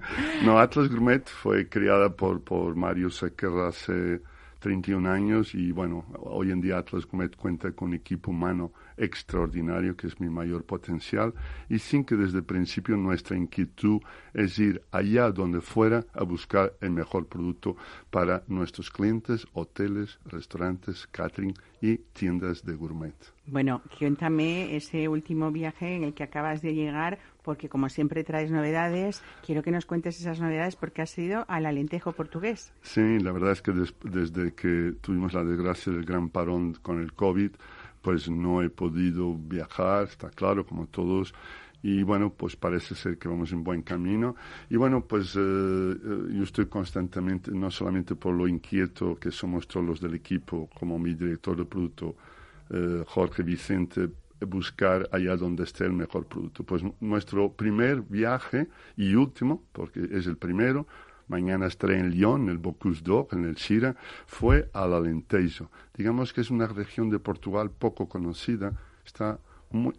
No, 0.45 0.59
Atlas 0.59 0.88
Gourmet 0.88 1.26
fue 1.26 1.68
creada 1.68 2.11
por, 2.14 2.43
por 2.43 2.74
Mario 2.76 3.11
Sequer 3.11 3.51
hace 3.66 4.20
31 4.61 5.11
años 5.11 5.55
y 5.55 5.72
bueno, 5.72 6.05
hoy 6.18 6.51
en 6.51 6.61
día 6.61 6.78
Atlas 6.78 7.07
Gourmet 7.07 7.34
cuenta 7.34 7.72
con 7.72 7.95
equipo 7.95 8.30
humano 8.30 8.72
extraordinario, 9.01 9.97
que 9.97 10.07
es 10.07 10.21
mi 10.21 10.29
mayor 10.29 10.65
potencial, 10.65 11.35
y 11.69 11.79
sin 11.79 12.05
que 12.05 12.17
desde 12.17 12.39
el 12.39 12.45
principio 12.45 12.97
nuestra 12.97 13.37
inquietud 13.37 14.01
es 14.35 14.59
ir 14.59 14.83
allá 14.93 15.31
donde 15.31 15.61
fuera 15.61 16.05
a 16.15 16.23
buscar 16.25 16.75
el 16.81 16.91
mejor 16.91 17.27
producto 17.27 17.77
para 18.11 18.43
nuestros 18.47 18.91
clientes, 18.91 19.47
hoteles, 19.53 20.19
restaurantes, 20.27 21.07
catering 21.11 21.55
y 21.81 21.97
tiendas 22.13 22.65
de 22.65 22.75
gourmet. 22.75 23.15
Bueno, 23.47 23.83
cuéntame 23.99 24.77
ese 24.77 25.09
último 25.09 25.51
viaje 25.51 25.97
en 25.97 26.05
el 26.05 26.15
que 26.15 26.23
acabas 26.23 26.61
de 26.63 26.75
llegar, 26.75 27.19
porque 27.43 27.69
como 27.69 27.89
siempre 27.89 28.23
traes 28.23 28.51
novedades, 28.51 29.23
quiero 29.45 29.63
que 29.63 29.71
nos 29.71 29.87
cuentes 29.87 30.21
esas 30.21 30.41
novedades 30.41 30.77
porque 30.77 31.03
has 31.03 31.17
ido 31.19 31.47
al 31.49 31.65
Alentejo 31.67 32.13
portugués. 32.13 32.73
Sí, 32.83 33.19
la 33.19 33.33
verdad 33.33 33.53
es 33.53 33.63
que 33.63 33.73
des- 33.73 33.95
desde 34.05 34.53
que 34.55 34.93
tuvimos 35.01 35.33
la 35.33 35.43
desgracia 35.43 35.91
del 35.93 36.05
gran 36.05 36.29
parón 36.29 36.75
con 36.83 37.01
el 37.01 37.15
COVID, 37.15 37.51
pues 38.03 38.29
no 38.31 38.63
he 38.63 38.71
podido 38.71 39.35
viajar, 39.37 40.05
está 40.05 40.31
claro, 40.31 40.67
como 40.67 40.87
todos. 40.87 41.35
Y 41.83 42.03
bueno, 42.03 42.31
pues 42.35 42.57
parece 42.57 42.95
ser 42.95 43.17
que 43.19 43.29
vamos 43.29 43.53
en 43.53 43.65
buen 43.65 43.83
camino. 43.83 44.37
Y 44.69 44.77
bueno, 44.77 45.07
pues 45.07 45.35
eh, 45.37 45.41
eh, 45.41 45.97
yo 46.35 46.43
estoy 46.43 46.67
constantemente, 46.67 47.51
no 47.53 47.71
solamente 47.71 48.15
por 48.15 48.35
lo 48.35 48.47
inquieto 48.49 49.19
que 49.19 49.31
somos 49.31 49.67
todos 49.67 49.87
los 49.87 50.01
del 50.01 50.15
equipo, 50.15 50.69
como 50.79 50.99
mi 50.99 51.15
director 51.15 51.57
de 51.57 51.65
producto, 51.65 52.17
eh, 52.71 53.03
Jorge 53.07 53.43
Vicente, 53.43 54.11
buscar 54.47 55.09
allá 55.13 55.37
donde 55.37 55.65
esté 55.65 55.85
el 55.85 55.93
mejor 55.93 56.27
producto. 56.27 56.65
Pues 56.65 56.83
nu- 56.83 56.95
nuestro 57.01 57.53
primer 57.53 58.03
viaje 58.03 58.69
y 58.97 59.15
último, 59.15 59.63
porque 59.73 60.01
es 60.13 60.27
el 60.27 60.37
primero, 60.37 60.87
mañana 61.31 61.66
estaré 61.66 61.99
en 61.99 62.11
Lyon, 62.11 62.43
en 62.43 62.49
el 62.51 62.59
Bocuse 62.59 63.03
d'Or, 63.03 63.28
en 63.33 63.45
el 63.45 63.57
Sira, 63.57 63.97
fue 64.26 64.68
al 64.74 64.93
Alentejo. 64.93 65.70
Digamos 65.97 66.33
que 66.33 66.43
es 66.43 66.51
una 66.51 66.66
región 66.66 67.09
de 67.09 67.18
Portugal 67.18 67.70
poco 67.70 68.09
conocida, 68.09 68.72
está 69.07 69.39
muy 69.70 69.95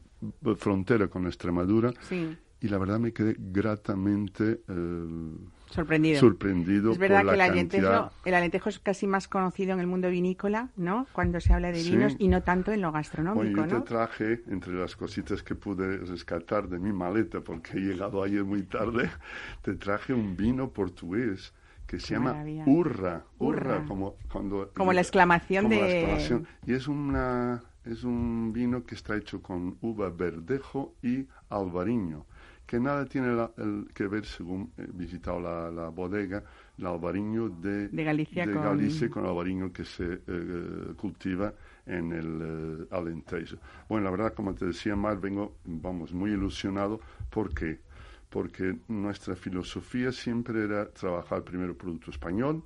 frontera 0.58 1.08
con 1.08 1.26
Extremadura. 1.26 1.94
Sí, 2.02 2.38
y 2.62 2.68
la 2.68 2.78
verdad 2.78 3.00
me 3.00 3.12
quedé 3.12 3.36
gratamente 3.40 4.62
eh, 4.68 5.36
sorprendido. 5.72 6.20
sorprendido 6.20 6.92
Es 6.92 6.98
verdad 6.98 7.18
por 7.18 7.26
la 7.26 7.32
que 7.32 7.42
el 7.42 7.48
cantidad. 7.60 7.94
alentejo, 7.94 8.12
el 8.26 8.34
alentejo 8.34 8.70
es 8.70 8.80
casi 8.80 9.08
más 9.08 9.28
conocido 9.28 9.74
en 9.74 9.80
el 9.80 9.88
mundo 9.88 10.10
vinícola, 10.10 10.70
¿no? 10.76 11.08
Cuando 11.14 11.40
se 11.40 11.54
habla 11.54 11.72
de 11.72 11.80
Sí. 11.82 11.92
vinos 11.92 12.16
y 12.20 12.28
no 12.28 12.42
tanto 12.44 12.72
en 12.72 12.82
lo 12.82 12.90
Bueno, 12.92 13.00
gastronómico, 13.00 13.62
yo 13.62 13.68
te 13.68 13.74
¿no? 13.76 13.84
traje, 13.84 14.42
entre 14.48 14.74
las 14.74 14.96
cositas 14.96 15.44
que 15.44 15.56
pude 15.56 15.98
rescatar 15.98 16.68
de 16.68 16.80
mi 16.80 16.92
maleta, 16.94 17.42
porque 17.42 17.78
he 17.78 17.82
llegado 17.82 18.24
ayer 18.24 18.44
muy 18.44 18.64
tarde, 18.64 19.10
te 19.62 19.76
traje 19.76 20.14
un 20.14 20.36
vino 20.38 20.70
portugués 20.70 21.54
que 21.88 22.00
se 22.00 22.08
Qué 22.08 22.14
llama 22.14 22.32
maravilla. 22.34 22.64
Urra. 22.68 23.24
Urra, 23.40 23.84
como 23.86 24.16
cuando... 24.32 24.72
Como 24.76 24.94
la 24.94 25.02
exclamación 25.02 25.66
como 25.66 25.76
la 25.82 25.88
de- 25.88 26.00
exclamación. 26.00 26.48
Y 26.66 26.74
es, 26.74 26.88
una, 26.88 27.62
es 27.84 28.04
un 28.06 28.54
vino 28.54 28.86
que 28.86 28.96
está 28.96 29.18
hecho 29.18 29.42
con 29.42 29.78
uva 29.82 30.10
verdejo 30.10 30.96
y 31.02 31.28
albariño, 31.50 32.26
que 32.72 32.80
nada 32.80 33.04
tiene 33.06 33.34
la- 33.36 33.52
el- 33.58 33.90
que 33.94 34.08
ver, 34.08 34.26
según 34.26 34.72
he 34.78 34.88
visitado 34.94 35.42
la, 35.42 35.70
la 35.70 35.90
bodega, 35.90 36.42
el 36.78 36.86
albariño 36.86 37.50
de, 37.50 37.90
De 37.90 38.04
Galicia 38.06 38.46
de 38.46 38.54
con- 38.54 38.64
Galicia 38.64 39.10
con 39.10 39.26
albariño 39.26 39.74
que 39.74 39.84
se 39.84 40.22
eh, 40.26 40.94
cultiva 40.96 41.54
en 41.86 42.14
el 42.14 42.40
eh, 42.42 42.88
Alentejo. 42.92 43.58
Bueno, 43.90 44.06
la 44.06 44.12
verdad, 44.12 44.34
como 44.34 44.56
te 44.56 44.68
decía, 44.68 44.96
Mar, 44.96 45.20
vengo, 45.20 45.58
vamos, 45.66 46.14
muy 46.14 46.32
ilusionado. 46.32 47.02
¿Por 47.30 47.54
qué? 47.54 47.82
Porque 48.30 48.78
nuestra 48.88 49.36
filosofía 49.36 50.14
siempre 50.14 50.64
era 50.64 50.86
trabajar 50.92 51.44
primero 51.44 51.76
producto 51.78 52.10
español 52.10 52.64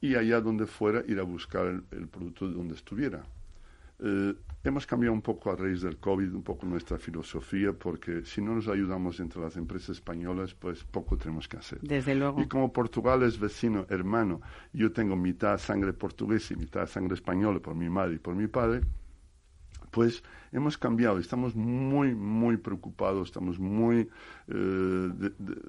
y 0.00 0.14
allá 0.14 0.40
donde 0.40 0.66
fuera 0.66 1.02
ir 1.08 1.18
a 1.18 1.24
buscar 1.24 1.66
el, 1.66 1.82
el 1.90 2.06
producto 2.06 2.46
de 2.48 2.54
donde 2.54 2.74
estuviera. 2.76 3.24
Eh, 4.00 4.34
hemos 4.64 4.86
cambiado 4.86 5.12
un 5.12 5.22
poco 5.22 5.50
a 5.50 5.56
raíz 5.56 5.82
del 5.82 5.96
COVID, 5.98 6.34
un 6.34 6.42
poco 6.42 6.66
nuestra 6.66 6.98
filosofía, 6.98 7.72
porque 7.72 8.24
si 8.24 8.40
no 8.40 8.54
nos 8.54 8.68
ayudamos 8.68 9.18
entre 9.20 9.40
las 9.40 9.56
empresas 9.56 9.90
españolas, 9.90 10.54
pues 10.54 10.84
poco 10.84 11.16
tenemos 11.16 11.48
que 11.48 11.56
hacer. 11.56 11.80
Desde 11.80 12.14
luego. 12.14 12.40
Y 12.40 12.46
como 12.46 12.72
Portugal 12.72 13.22
es 13.22 13.38
vecino, 13.38 13.86
hermano, 13.88 14.40
yo 14.72 14.92
tengo 14.92 15.16
mitad 15.16 15.58
sangre 15.58 15.92
portuguesa 15.92 16.54
y 16.54 16.56
mitad 16.56 16.86
sangre 16.86 17.14
española 17.14 17.60
por 17.60 17.74
mi 17.74 17.88
madre 17.88 18.16
y 18.16 18.18
por 18.18 18.34
mi 18.34 18.46
padre, 18.46 18.82
pues 19.90 20.22
hemos 20.52 20.76
cambiado, 20.78 21.18
estamos 21.18 21.54
muy, 21.54 22.14
muy 22.14 22.56
preocupados, 22.56 23.28
estamos 23.28 23.58
muy 23.58 24.08
eh, 24.48 24.52
de- 24.54 25.30
de- 25.38 25.60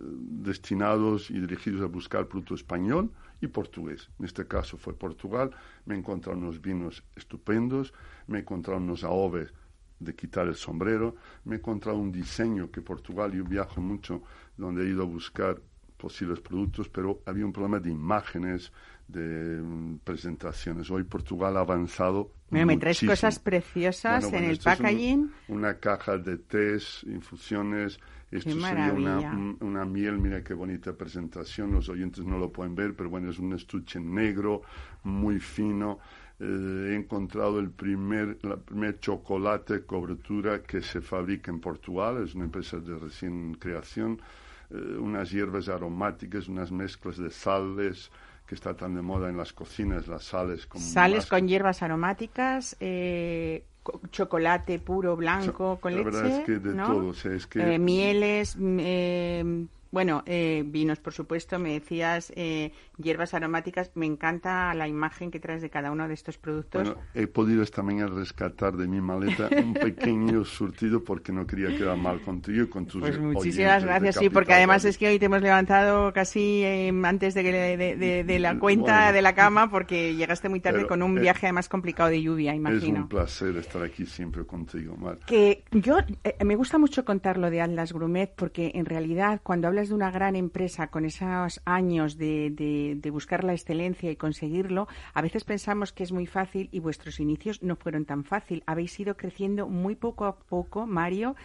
destinados 0.52 1.30
y 1.30 1.40
dirigidos 1.40 1.82
a 1.82 1.86
buscar 1.88 2.28
producto 2.28 2.56
español 2.56 3.12
y 3.42 3.48
portugués. 3.48 4.10
En 4.20 4.26
este 4.26 4.46
caso 4.48 4.78
fue 4.78 4.94
Portugal, 4.98 5.52
me 5.86 5.96
he 5.96 5.98
encontrado 5.98 6.38
unos 6.38 6.62
vinos 6.62 7.04
estupendos, 7.16 7.94
me 8.28 8.38
he 8.38 8.42
encontrado 8.42 8.80
unos 8.80 9.04
aoves 9.04 9.54
de 10.00 10.16
quitar 10.16 10.48
el 10.48 10.56
sombrero, 10.56 11.16
me 11.44 11.56
he 11.56 11.58
encontrado 11.60 11.98
un 11.98 12.12
diseño 12.12 12.72
que 12.72 12.82
Portugal, 12.82 13.32
yo 13.34 13.44
viajo 13.44 13.82
mucho, 13.82 14.24
donde 14.58 14.84
he 14.86 14.90
ido 14.90 15.04
a 15.04 15.06
buscar 15.06 15.62
posibles 15.98 16.40
productos, 16.40 16.88
pero 16.90 17.22
había 17.26 17.46
un 17.46 17.52
problema 17.54 17.80
de 17.80 17.90
imágenes, 17.92 18.72
de 19.08 19.62
mm, 19.62 19.98
presentaciones. 20.04 20.90
Hoy 20.90 21.04
Portugal 21.04 21.58
ha 21.58 21.62
avanzado. 21.62 22.32
Me 22.52 22.78
traes 22.78 23.00
cosas 23.02 23.40
preciosas 23.40 24.24
Bueno, 24.24 24.38
en 24.40 24.44
el 24.46 24.58
un- 24.58 24.64
packaging. 24.64 25.32
una 25.50 25.76
caja 25.76 26.18
de 26.18 26.38
tés, 26.38 27.04
infusiones. 27.08 28.00
Esto 28.32 28.52
Qué 28.56 28.62
sería 28.62 28.94
una, 28.94 29.56
una 29.60 29.86
miel, 29.86 30.20
mira 30.20 30.44
qué 30.44 30.54
bonita 30.54 30.94
presentación. 30.94 31.72
Los 31.72 31.90
oyentes 31.90 32.24
no 32.26 32.38
lo 32.38 32.52
pueden 32.52 32.76
ver, 32.76 32.94
pero 32.96 33.10
bueno, 33.10 33.30
es 33.32 33.40
un 33.40 33.54
estuche 33.54 34.00
negro, 34.00 34.62
muy 35.04 35.40
fino. 35.40 36.00
Eh, 36.40 36.90
he 36.92 36.96
encontrado 36.96 37.60
el 37.60 37.72
primer, 37.72 38.38
la 38.44 38.58
primer 38.58 39.00
chocolate 39.00 39.82
cobertura 39.84 40.62
que 40.62 40.82
se 40.82 41.02
fabrica 41.02 41.50
en 41.52 41.60
Portugal. 41.60 42.24
Es 42.24 42.36
una 42.36 42.46
empresa 42.46 42.78
de 42.80 42.98
recién 42.98 43.56
creación. 43.56 44.22
Eh, 44.70 44.76
unas 45.00 45.32
hierbas 45.32 45.68
aromáticas, 45.68 46.48
unas 46.48 46.72
mezclas 46.72 47.18
de 47.18 47.32
sales 47.32 48.12
que 48.50 48.56
está 48.56 48.74
tan 48.76 48.96
de 48.96 49.04
moda 49.04 49.30
en 49.30 49.38
las 49.38 49.54
cocinas, 49.54 50.08
las 50.08 50.24
sales 50.24 50.66
con 50.66 50.82
Sales 50.82 51.18
más- 51.20 51.26
con 51.28 51.48
hierbas 51.48 51.84
aromáticas, 51.84 52.76
eh, 52.80 53.64
co- 53.84 54.02
chocolate 54.12 54.80
puro 54.80 55.16
blanco 55.16 55.76
So- 55.76 55.80
con 55.80 55.92
la 55.94 56.00
leche, 56.00 56.10
verdad 56.12 56.40
es 56.40 56.46
que 56.48 56.58
de 56.58 56.74
¿no? 56.74 56.88
todo, 56.88 57.08
o 57.10 57.14
sea, 57.14 57.34
es 57.34 57.46
que- 57.46 57.76
Eh, 57.76 57.78
mieles, 57.78 58.56
mm, 58.58 58.78
eh, 58.82 59.66
bueno, 59.92 60.24
eh, 60.26 60.64
vinos, 60.66 61.00
por 61.00 61.14
supuesto. 61.14 61.60
Me 61.60 61.74
decías 61.74 62.34
eh, 62.36 62.72
hierbas 63.02 63.34
aromáticas. 63.34 63.92
Me 63.96 64.06
encanta 64.06 64.74
la 64.74 64.88
imagen 64.88 65.32
que 65.32 65.40
traes 65.40 65.62
de 65.62 65.70
cada 65.70 65.92
uno 65.92 66.08
de 66.08 66.14
estos 66.14 66.38
productos. 66.38 66.84
Bueno, 66.84 67.02
he 67.14 67.28
podido 67.28 67.64
esta 67.64 67.82
mañana 67.82 68.12
rescatar 68.14 68.76
de 68.78 68.88
mi 68.88 69.02
maleta 69.02 69.50
un 69.58 69.74
pequeño 69.74 70.46
surtido 70.46 71.04
porque 71.04 71.32
no 71.32 71.48
quería 71.48 71.76
quedar 71.76 71.98
mal 71.98 72.22
contigo 72.22 72.64
y 72.64 72.68
con 72.68 72.86
tus 72.86 73.02
Pues 73.02 73.20
muchísimas 73.20 73.84
gracias, 73.84 74.16
sí, 74.18 74.30
porque 74.30 74.54
además 74.54 74.86
es 74.86 74.98
que 74.98 75.08
hoy 75.08 75.20
te 75.20 75.26
hemos 75.26 75.42
levantado 75.42 76.12
casi 76.14 76.64
eh, 76.64 76.92
antes 77.04 77.34
de, 77.34 77.44
de, 77.44 77.96
de- 77.96 78.24
de 78.24 78.40
la 78.40 78.60
cuenta 78.60 78.96
Bueno. 78.98 79.14
de 79.14 79.22
la 79.22 79.34
cama 79.36 79.70
porque 79.70 80.16
llegaste 80.16 80.50
muy 80.50 80.60
tarde 80.60 80.86
con 80.88 81.02
un 81.02 81.18
eh, 81.18 81.22
viaje 81.22 81.48
además 81.48 81.70
complicado 81.70 82.10
de 82.10 82.22
lluvia, 82.22 82.52
Es 82.52 82.58
imagino. 82.58 83.00
un 83.02 83.08
placer 83.10 83.56
estar 83.58 83.82
aquí 83.84 84.06
siempre 84.06 84.46
contigo, 84.46 84.96
Mar. 84.98 85.20
Que 85.26 85.64
yo 85.72 85.98
eh, 86.24 86.36
me 86.44 86.56
gusta 86.56 86.78
mucho 86.78 87.06
contar 87.06 87.38
lo 87.38 87.50
de 87.50 87.62
Atlas 87.62 87.94
Grumet 87.94 88.34
porque 88.36 88.72
en 88.76 88.86
realidad 88.86 89.40
cuando 89.44 89.68
hablas 89.68 89.90
de 89.90 89.96
una 89.96 90.12
gran 90.12 90.36
empresa 90.36 90.88
con 90.88 91.06
esos 91.06 91.62
años 91.66 92.18
de, 92.18 92.52
de- 92.96 93.10
buscar 93.12 93.44
la 93.44 93.54
excelencia 93.54 94.12
y 94.12 94.16
conseguirlo, 94.16 94.88
a 95.14 95.22
veces 95.22 95.44
pensamos 95.44 95.94
que 95.94 96.04
es 96.04 96.12
muy 96.12 96.26
fácil 96.28 96.70
y 96.72 96.80
vuestros 96.80 97.20
inicios 97.20 97.62
no 97.64 97.76
fueron 97.76 98.06
tan 98.06 98.24
fácil. 98.24 98.64
Habéis 98.66 99.00
ido 99.00 99.18
creciendo 99.18 99.68
muy 99.68 99.96
poco 99.96 100.26
a 100.26 100.38
poco, 100.40 100.86
Mario, 100.86 101.36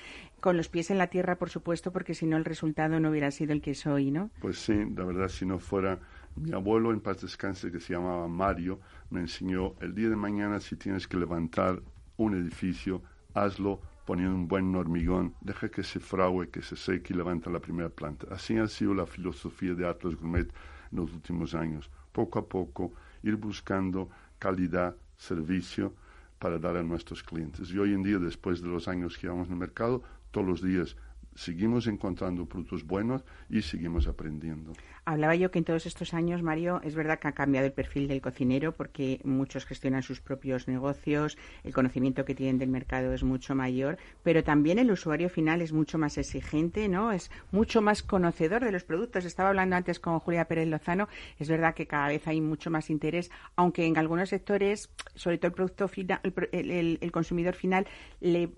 con 0.40 0.56
los 0.56 0.68
pies 0.68 0.90
en 0.90 0.98
la 0.98 1.08
tierra, 1.08 1.36
por 1.36 1.50
supuesto, 1.50 1.92
porque 1.92 2.14
si 2.14 2.26
no 2.26 2.36
el 2.36 2.44
resultado 2.44 3.00
no 3.00 3.10
hubiera 3.10 3.30
sido 3.30 3.52
el 3.52 3.60
que 3.62 3.72
es 3.72 3.86
hoy, 3.86 4.10
¿no? 4.10 4.30
Pues 4.38 4.58
sí, 4.58 4.74
la 4.94 5.04
verdad, 5.04 5.28
si 5.28 5.46
no 5.46 5.58
fuera 5.58 6.00
mi 6.36 6.52
abuelo 6.52 6.90
en 6.92 7.00
paz 7.00 7.20
descanse, 7.22 7.70
que 7.70 7.80
se 7.80 7.94
llamaba 7.94 8.28
Mario, 8.28 8.80
me 9.10 9.20
enseñó 9.20 9.74
el 9.80 9.94
día 9.94 10.08
de 10.10 10.16
mañana 10.16 10.60
si 10.60 10.76
tienes 10.76 11.06
que 11.08 11.16
levantar 11.16 11.82
un 12.16 12.34
edificio, 12.34 13.02
hazlo 13.32 13.80
poniendo 14.04 14.34
un 14.34 14.48
buen 14.48 14.74
hormigón, 14.74 15.34
deja 15.40 15.70
que 15.70 15.82
se 15.82 15.98
frague, 16.00 16.50
que 16.50 16.60
se 16.62 16.76
seque 16.76 17.14
y 17.14 17.16
levanta 17.16 17.48
la 17.50 17.60
primera 17.60 17.88
planta. 17.88 18.26
Así 18.30 18.58
ha 18.58 18.66
sido 18.66 18.92
la 18.94 19.06
filosofía 19.06 19.74
de 19.74 19.86
Atlas 19.88 20.14
Gourmet 20.16 20.52
en 20.94 21.00
los 21.00 21.12
últimos 21.12 21.54
años. 21.54 21.90
Poco 22.12 22.38
a 22.38 22.48
poco 22.48 22.92
ir 23.22 23.36
buscando 23.36 24.08
calidad, 24.38 24.96
servicio 25.16 25.94
para 26.38 26.58
dar 26.58 26.76
a 26.76 26.82
nuestros 26.82 27.22
clientes. 27.22 27.70
Y 27.70 27.78
hoy 27.78 27.94
en 27.94 28.02
día, 28.02 28.18
después 28.18 28.62
de 28.62 28.68
los 28.68 28.88
años 28.88 29.16
que 29.16 29.26
llevamos 29.26 29.48
en 29.48 29.54
el 29.54 29.58
mercado, 29.58 30.02
todos 30.30 30.46
los 30.46 30.62
días 30.62 30.96
seguimos 31.34 31.86
encontrando 31.86 32.46
productos 32.46 32.84
buenos 32.86 33.24
y 33.50 33.62
seguimos 33.62 34.06
aprendiendo. 34.06 34.72
Hablaba 35.06 35.34
yo 35.34 35.50
que 35.50 35.58
en 35.58 35.64
todos 35.64 35.84
estos 35.84 36.14
años, 36.14 36.42
Mario, 36.42 36.80
es 36.82 36.94
verdad 36.94 37.18
que 37.18 37.28
ha 37.28 37.32
cambiado 37.32 37.66
el 37.66 37.72
perfil 37.72 38.08
del 38.08 38.22
cocinero 38.22 38.72
porque 38.72 39.20
muchos 39.24 39.66
gestionan 39.66 40.02
sus 40.02 40.20
propios 40.20 40.66
negocios, 40.66 41.36
el 41.62 41.74
conocimiento 41.74 42.24
que 42.24 42.34
tienen 42.34 42.58
del 42.58 42.70
mercado 42.70 43.12
es 43.12 43.22
mucho 43.22 43.54
mayor, 43.54 43.98
pero 44.22 44.42
también 44.42 44.78
el 44.78 44.90
usuario 44.90 45.28
final 45.28 45.60
es 45.60 45.72
mucho 45.72 45.98
más 45.98 46.16
exigente, 46.16 46.88
¿no? 46.88 47.12
Es 47.12 47.30
mucho 47.52 47.82
más 47.82 48.02
conocedor 48.02 48.64
de 48.64 48.72
los 48.72 48.84
productos. 48.84 49.24
Estaba 49.26 49.50
hablando 49.50 49.76
antes 49.76 50.00
con 50.00 50.18
Julia 50.20 50.46
Pérez 50.46 50.68
Lozano, 50.68 51.08
es 51.38 51.48
verdad 51.50 51.74
que 51.74 51.86
cada 51.86 52.08
vez 52.08 52.26
hay 52.26 52.40
mucho 52.40 52.70
más 52.70 52.88
interés, 52.88 53.30
aunque 53.56 53.84
en 53.86 53.98
algunos 53.98 54.30
sectores, 54.30 54.90
sobre 55.14 55.36
todo 55.36 55.48
el 55.48 55.54
producto 55.54 55.88
final, 55.88 56.20
el, 56.22 56.70
el- 56.70 56.98
el- 57.02 57.12
consumidor 57.12 57.54
final, 57.54 57.86
le 58.20 58.50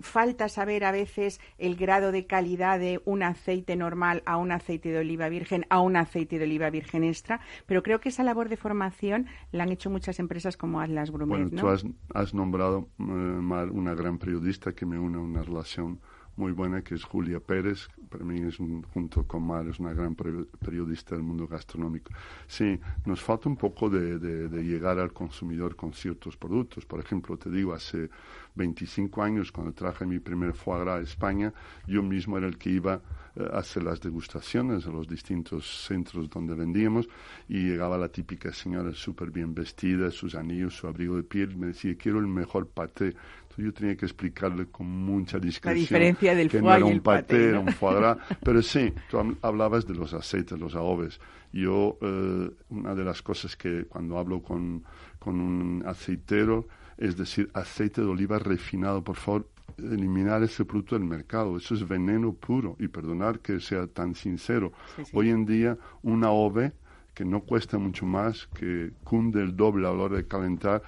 falta 0.00 0.48
saber 0.48 0.84
a 0.84 0.92
veces 0.92 1.40
el 1.58 1.76
grado 1.76 2.12
de 2.12 2.26
calidad 2.26 2.78
de 2.78 3.00
un 3.04 3.22
aceite 3.22 3.76
normal 3.76 4.22
a 4.26 4.36
un 4.36 4.52
aceite 4.52 4.90
de 4.90 4.98
oliva 4.98 5.28
virgen 5.28 5.66
a 5.68 5.80
un 5.80 5.96
aceite 5.96 6.38
de 6.38 6.44
oliva 6.44 6.70
virgen 6.70 7.04
extra, 7.04 7.40
pero 7.66 7.82
creo 7.82 8.00
que 8.00 8.08
esa 8.08 8.22
labor 8.22 8.48
de 8.48 8.56
formación 8.56 9.26
la 9.52 9.64
han 9.64 9.72
hecho 9.72 9.90
muchas 9.90 10.18
empresas 10.18 10.56
como 10.56 10.80
Atlas 10.80 11.10
Grumet, 11.10 11.28
Bueno, 11.28 11.50
¿no? 11.52 11.60
tú 11.60 11.68
has, 11.68 11.84
has 12.14 12.34
nombrado, 12.34 12.88
eh, 12.98 13.02
Mar, 13.02 13.70
una 13.70 13.94
gran 13.94 14.18
periodista 14.18 14.72
que 14.72 14.86
me 14.86 14.98
une 14.98 15.18
a 15.18 15.20
una 15.20 15.42
relación 15.42 16.00
muy 16.40 16.52
buena, 16.52 16.82
que 16.82 16.94
es 16.94 17.04
Julia 17.04 17.38
Pérez. 17.40 17.88
Para 18.08 18.24
mí, 18.24 18.40
es 18.40 18.58
un- 18.60 18.82
junto 18.82 19.26
con 19.26 19.46
Mar, 19.46 19.66
es 19.68 19.78
una 19.78 19.92
gran 19.92 20.14
periodista 20.16 21.14
del 21.14 21.22
mundo 21.24 21.46
gastronómico. 21.46 22.10
Sí, 22.48 22.80
nos 23.04 23.22
falta 23.22 23.48
un 23.48 23.56
poco 23.56 23.88
de, 23.90 24.18
de- 24.18 24.48
de 24.48 24.62
llegar 24.64 24.98
al 24.98 25.12
consumidor 25.12 25.76
con 25.76 25.92
ciertos 25.92 26.36
productos. 26.36 26.86
Por 26.86 27.00
ejemplo, 27.00 27.36
te 27.38 27.50
digo, 27.50 27.72
hace 27.74 28.10
25 28.54 29.22
años, 29.22 29.52
cuando 29.52 29.72
traje 29.72 30.06
mi 30.06 30.18
primer 30.18 30.54
foie 30.54 30.80
gras 30.80 31.00
a 31.00 31.02
España, 31.02 31.52
yo 31.86 32.02
mismo 32.02 32.38
era 32.38 32.46
el 32.48 32.58
que 32.58 32.70
iba 32.70 33.02
eh, 33.36 33.48
a 33.52 33.58
hacer 33.58 33.82
las 33.84 34.00
degustaciones 34.00 34.86
a 34.86 34.90
los 34.90 35.06
distintos 35.06 35.84
centros 35.86 36.28
donde 36.30 36.54
vendíamos 36.54 37.08
y 37.48 37.58
llegaba 37.68 37.96
la 37.98 38.08
típica 38.08 38.52
señora 38.52 38.92
súper 38.94 39.30
bien 39.30 39.54
vestida, 39.54 40.10
sus 40.10 40.34
anillos, 40.34 40.74
su 40.74 40.86
abrigo 40.88 41.16
de 41.16 41.22
piel, 41.22 41.52
y 41.52 41.56
me 41.56 41.66
decía, 41.68 41.94
quiero 41.96 42.18
el 42.18 42.26
mejor 42.26 42.68
paté. 42.68 43.14
Yo 43.60 43.72
tenía 43.72 43.96
que 43.96 44.06
explicarle 44.06 44.66
con 44.66 44.86
mucha 44.88 45.38
discreción 45.38 45.80
diferencia 45.80 46.34
del 46.34 46.48
que 46.48 46.62
no 46.62 46.70
era 46.70 46.78
y 46.80 46.82
un 46.82 46.92
el 46.92 47.02
paté, 47.02 47.56
un 47.56 47.68
foie. 47.68 48.16
Pero 48.42 48.62
sí, 48.62 48.92
tú 49.10 49.18
hab- 49.18 49.36
hablabas 49.42 49.86
de 49.86 49.94
los 49.94 50.14
aceites, 50.14 50.58
los 50.58 50.74
aoves. 50.74 51.20
Yo, 51.52 51.98
eh, 52.00 52.50
una 52.70 52.94
de 52.94 53.04
las 53.04 53.22
cosas 53.22 53.56
que 53.56 53.84
cuando 53.86 54.18
hablo 54.18 54.42
con, 54.42 54.84
con 55.18 55.40
un 55.40 55.82
aceitero, 55.86 56.66
es 56.96 57.16
decir, 57.16 57.50
aceite 57.54 58.00
de 58.00 58.06
oliva 58.06 58.38
refinado, 58.38 59.02
por 59.02 59.16
favor, 59.16 59.48
eliminar 59.78 60.42
ese 60.42 60.64
producto 60.64 60.94
del 60.98 61.04
mercado. 61.08 61.56
Eso 61.56 61.74
es 61.74 61.86
veneno 61.86 62.32
puro. 62.32 62.76
Y 62.78 62.88
perdonar 62.88 63.40
que 63.40 63.58
sea 63.60 63.86
tan 63.86 64.14
sincero. 64.14 64.72
Sí, 64.96 65.04
sí. 65.06 65.10
Hoy 65.14 65.30
en 65.30 65.44
día, 65.46 65.76
una 66.02 66.30
ove 66.30 66.72
que 67.14 67.24
no 67.24 67.40
cuesta 67.40 67.76
mucho 67.78 68.06
más, 68.06 68.46
que 68.54 68.92
cunde 69.04 69.42
el 69.42 69.56
doble 69.56 69.86
a 69.86 69.90
la 69.92 70.02
hora 70.04 70.16
de 70.16 70.26
calentar, 70.26 70.82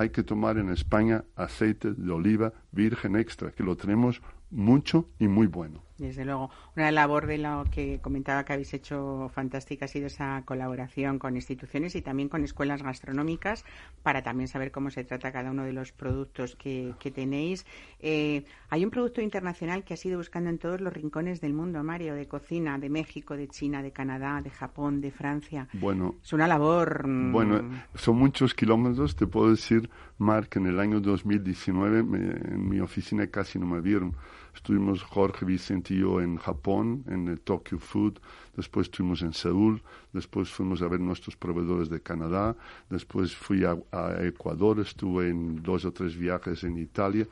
hay 0.00 0.08
que 0.08 0.22
tomar 0.22 0.56
en 0.56 0.70
España 0.70 1.24
aceite 1.36 1.92
de 1.92 2.10
oliva 2.10 2.54
virgen 2.72 3.16
extra, 3.16 3.50
que 3.50 3.62
lo 3.62 3.76
tenemos 3.76 4.22
mucho 4.50 5.10
y 5.18 5.28
muy 5.28 5.46
bueno. 5.46 5.82
Desde 6.00 6.24
luego, 6.24 6.50
una 6.76 6.90
labor 6.90 7.26
de 7.26 7.36
lo 7.38 7.64
que 7.70 8.00
comentaba 8.00 8.44
que 8.44 8.54
habéis 8.54 8.72
hecho 8.72 9.30
fantástica 9.34 9.84
ha 9.84 9.88
sido 9.88 10.06
esa 10.06 10.42
colaboración 10.46 11.18
con 11.18 11.36
instituciones 11.36 11.94
y 11.94 12.00
también 12.00 12.28
con 12.30 12.42
escuelas 12.42 12.82
gastronómicas 12.82 13.64
para 14.02 14.22
también 14.22 14.48
saber 14.48 14.72
cómo 14.72 14.90
se 14.90 15.04
trata 15.04 15.30
cada 15.30 15.50
uno 15.50 15.62
de 15.64 15.74
los 15.74 15.92
productos 15.92 16.56
que, 16.56 16.94
que 16.98 17.10
tenéis. 17.10 17.66
Eh, 18.00 18.44
hay 18.70 18.82
un 18.84 18.90
producto 18.90 19.20
internacional 19.20 19.84
que 19.84 19.92
has 19.94 20.04
ido 20.06 20.16
buscando 20.16 20.48
en 20.48 20.56
todos 20.58 20.80
los 20.80 20.92
rincones 20.92 21.40
del 21.42 21.52
mundo, 21.52 21.84
Mario, 21.84 22.14
de 22.14 22.26
cocina, 22.26 22.78
de 22.78 22.88
México, 22.88 23.36
de 23.36 23.48
China, 23.48 23.82
de 23.82 23.92
Canadá, 23.92 24.40
de 24.42 24.50
Japón, 24.50 25.00
de 25.02 25.10
Francia. 25.10 25.68
Bueno, 25.74 26.14
Es 26.22 26.32
una 26.32 26.48
labor. 26.48 27.06
mm, 27.06 27.32
Bueno, 27.32 27.62
son 27.94 28.16
muchos 28.16 28.54
kilómetros. 28.54 29.16
Te 29.16 29.26
puedo 29.26 29.50
decir, 29.50 29.90
Mark, 30.16 30.48
en 30.54 30.66
el 30.66 30.80
año 30.80 31.00
2019 31.00 32.02
me- 32.02 32.18
en 32.54 32.68
mi 32.68 32.80
oficina 32.80 33.26
casi 33.26 33.58
no 33.58 33.66
me 33.66 33.80
vieron. 33.82 34.16
Estuvimos 34.54 35.02
Jorge 35.02 35.44
Vicente 35.44 35.94
y 35.94 36.00
yo 36.00 36.20
en 36.20 36.36
Japón, 36.36 37.04
en 37.08 37.36
Tokyo 37.38 37.78
Food. 37.78 38.18
Después 38.56 38.88
estuvimos 38.88 39.22
en 39.22 39.32
Seúl. 39.32 39.82
Después 40.12 40.50
fuimos 40.50 40.82
a 40.82 40.88
ver 40.88 41.00
nuestros 41.00 41.36
proveedores 41.36 41.88
de 41.88 42.00
Canadá. 42.00 42.56
Después 42.88 43.34
fui 43.34 43.64
a, 43.64 43.76
a 43.92 44.24
Ecuador. 44.24 44.80
Estuve 44.80 45.28
en 45.28 45.62
dos 45.62 45.84
o 45.84 45.92
tres 45.92 46.16
viajes 46.16 46.64
en 46.64 46.78
Italia. 46.78 47.26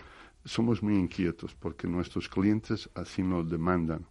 Somos 0.44 0.82
muy 0.82 0.94
inquietos 0.94 1.54
porque 1.54 1.86
nuestros 1.86 2.28
clientes 2.28 2.88
así 2.94 3.22
nos 3.22 3.48
demandan 3.50 4.06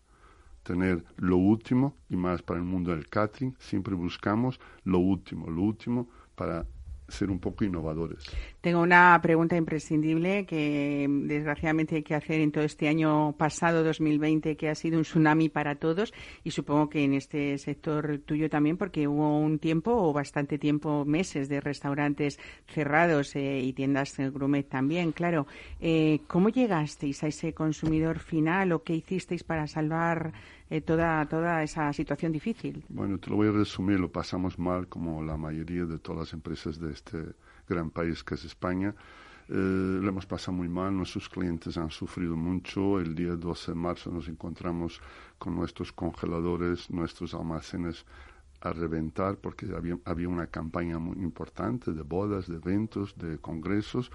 tener 0.68 1.04
lo 1.16 1.38
último 1.38 1.96
y 2.10 2.18
más 2.18 2.42
para 2.42 2.60
el 2.60 2.66
mundo 2.66 2.92
del 2.92 3.08
catering. 3.08 3.56
Siempre 3.58 3.96
buscamos 3.96 4.60
lo 4.84 5.00
último, 5.00 5.50
lo 5.50 5.62
último 5.62 6.10
para 6.36 6.66
ser 7.08 7.32
un 7.32 7.40
poco 7.40 7.64
innovadores. 7.64 8.26
Tengo 8.68 8.82
una 8.82 9.18
pregunta 9.22 9.56
imprescindible 9.56 10.46
que 10.46 11.08
desgraciadamente 11.10 11.96
hay 11.96 12.04
que 12.04 12.16
hacer 12.16 12.42
en 12.42 12.52
todo 12.52 12.66
este 12.66 12.90
año 12.90 13.32
pasado 13.38 13.82
2020 13.82 14.58
que 14.58 14.68
ha 14.68 14.76
sido 14.76 14.98
un 14.98 15.04
tsunami 15.04 15.48
para 15.48 15.76
todos 15.76 16.14
y 16.44 16.52
supongo 16.52 16.90
que 16.90 17.06
en 17.06 17.14
este 17.14 17.58
sector 17.60 18.20
tuyo 18.26 18.50
también 18.50 18.76
porque 18.76 19.08
hubo 19.08 19.40
un 19.40 19.58
tiempo 19.58 19.94
o 19.94 20.12
bastante 20.12 20.58
tiempo, 20.58 21.06
meses 21.06 21.48
de 21.48 21.62
restaurantes 21.62 22.42
cerrados 22.66 23.38
eh, 23.38 23.62
y 23.62 23.72
tiendas 23.72 24.18
gourmet 24.34 24.68
también, 24.68 25.14
claro. 25.14 25.48
Eh, 25.80 26.20
¿Cómo 26.28 26.50
llegasteis 26.50 27.24
a 27.24 27.28
ese 27.28 27.54
consumidor 27.54 28.20
final 28.20 28.74
o 28.74 28.84
qué 28.84 28.96
hicisteis 28.96 29.46
para 29.46 29.66
salvar 29.68 30.34
eh, 30.70 30.82
toda, 30.82 31.26
toda 31.28 31.64
esa 31.64 31.94
situación 31.94 32.34
difícil? 32.34 32.84
Bueno, 32.90 33.18
te 33.18 33.30
lo 33.30 33.38
voy 33.38 33.48
a 33.48 33.52
resumir, 33.52 33.98
lo 33.98 34.12
pasamos 34.12 34.60
mal 34.60 34.90
como 34.90 35.24
la 35.24 35.38
mayoría 35.38 35.86
de 35.86 36.00
todas 36.00 36.20
las 36.20 36.34
empresas 36.34 36.82
de 36.82 36.92
este 36.92 37.18
gran 37.68 37.90
país 37.90 38.24
que 38.24 38.36
es 38.36 38.46
España. 38.46 38.96
Eh, 39.50 39.54
lo 39.54 40.10
hemos 40.10 40.26
pasado 40.26 40.54
muy 40.54 40.68
mal, 40.68 40.96
nuestros 40.96 41.30
clientes 41.30 41.78
han 41.78 41.90
sufrido 41.90 42.36
mucho. 42.36 43.00
El 43.00 43.16
día 43.16 43.36
12 43.36 43.72
de 43.72 43.76
marzo 43.76 44.12
nos 44.12 44.28
encontramos 44.28 45.02
con 45.38 45.56
nuestros 45.56 45.92
congeladores, 45.92 46.90
nuestros 46.90 47.34
almacenes 47.34 48.06
a 48.62 48.74
reventar 48.74 49.38
porque 49.38 49.68
había, 49.76 49.98
había 50.06 50.28
una 50.28 50.48
campaña 50.48 50.98
muy 50.98 51.18
importante 51.18 51.92
de 51.92 52.02
bodas, 52.02 52.48
de 52.48 52.56
eventos, 52.56 53.16
de 53.18 53.38
congresos. 53.38 54.12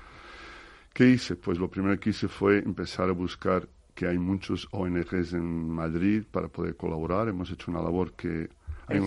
¿Qué 0.92 1.08
hice? 1.08 1.36
Pues 1.36 1.58
lo 1.58 1.70
primero 1.70 1.98
que 1.98 2.10
hice 2.10 2.28
fue 2.28 2.58
empezar 2.58 3.08
a 3.08 3.12
buscar 3.12 3.68
que 3.94 4.06
hay 4.06 4.18
muchos 4.18 4.68
ONGs 4.72 5.32
en 5.32 5.70
Madrid 5.70 6.24
para 6.30 6.48
poder 6.48 6.76
colaborar. 6.76 7.28
Hemos 7.28 7.50
hecho 7.50 7.70
una 7.70 7.82
labor 7.82 8.12
que 8.12 8.50
Hay 8.92 8.98
un, 9.00 9.06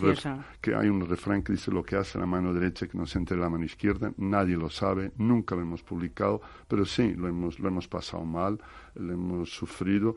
que 0.61 0.75
hay 0.75 0.89
un 0.89 1.07
refrán 1.07 1.43
que 1.43 1.53
dice 1.53 1.71
lo 1.71 1.83
que 1.83 1.95
hace 1.95 2.17
la 2.19 2.25
mano 2.25 2.53
derecha 2.53 2.87
que 2.87 2.97
no 2.97 3.05
se 3.05 3.19
entere 3.19 3.41
la 3.41 3.49
mano 3.49 3.65
izquierda. 3.65 4.11
Nadie 4.17 4.57
lo 4.57 4.69
sabe, 4.69 5.11
nunca 5.17 5.55
lo 5.55 5.61
hemos 5.61 5.83
publicado, 5.83 6.41
pero 6.67 6.85
sí, 6.85 7.13
lo 7.13 7.27
hemos, 7.27 7.59
lo 7.59 7.67
hemos 7.67 7.87
pasado 7.87 8.23
mal, 8.25 8.59
lo 8.95 9.13
hemos 9.13 9.49
sufrido. 9.49 10.15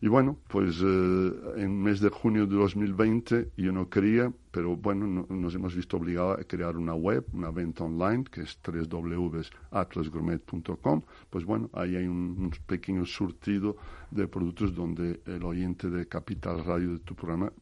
Y 0.00 0.06
bueno, 0.06 0.36
pues 0.46 0.80
eh, 0.80 1.32
en 1.56 1.82
mes 1.82 1.98
de 1.98 2.08
junio 2.08 2.46
de 2.46 2.54
2020 2.54 3.50
yo 3.56 3.72
no 3.72 3.88
quería, 3.88 4.32
pero 4.52 4.76
bueno, 4.76 5.08
no- 5.08 5.26
nos 5.28 5.52
hemos 5.56 5.74
visto 5.74 5.96
obligados 5.96 6.38
a 6.38 6.44
crear 6.44 6.76
una 6.76 6.94
web, 6.94 7.24
una 7.32 7.50
venta 7.50 7.82
online, 7.82 8.22
que 8.30 8.42
es 8.42 8.56
www.atlasgourmet.com. 8.64 11.02
Pues 11.30 11.44
bueno, 11.44 11.70
ahí 11.72 11.96
hay 11.96 12.06
un, 12.06 12.36
un 12.38 12.50
pequeño 12.66 13.04
surtido 13.06 13.76
de 14.10 14.26
productos 14.28 14.74
donde 14.74 15.20
el 15.26 15.42
oyente 15.44 15.90
de 15.90 16.06
Capital 16.06 16.64
Radio 16.64 16.92
de 16.92 16.98
tu 17.00 17.14
programa 17.14 17.52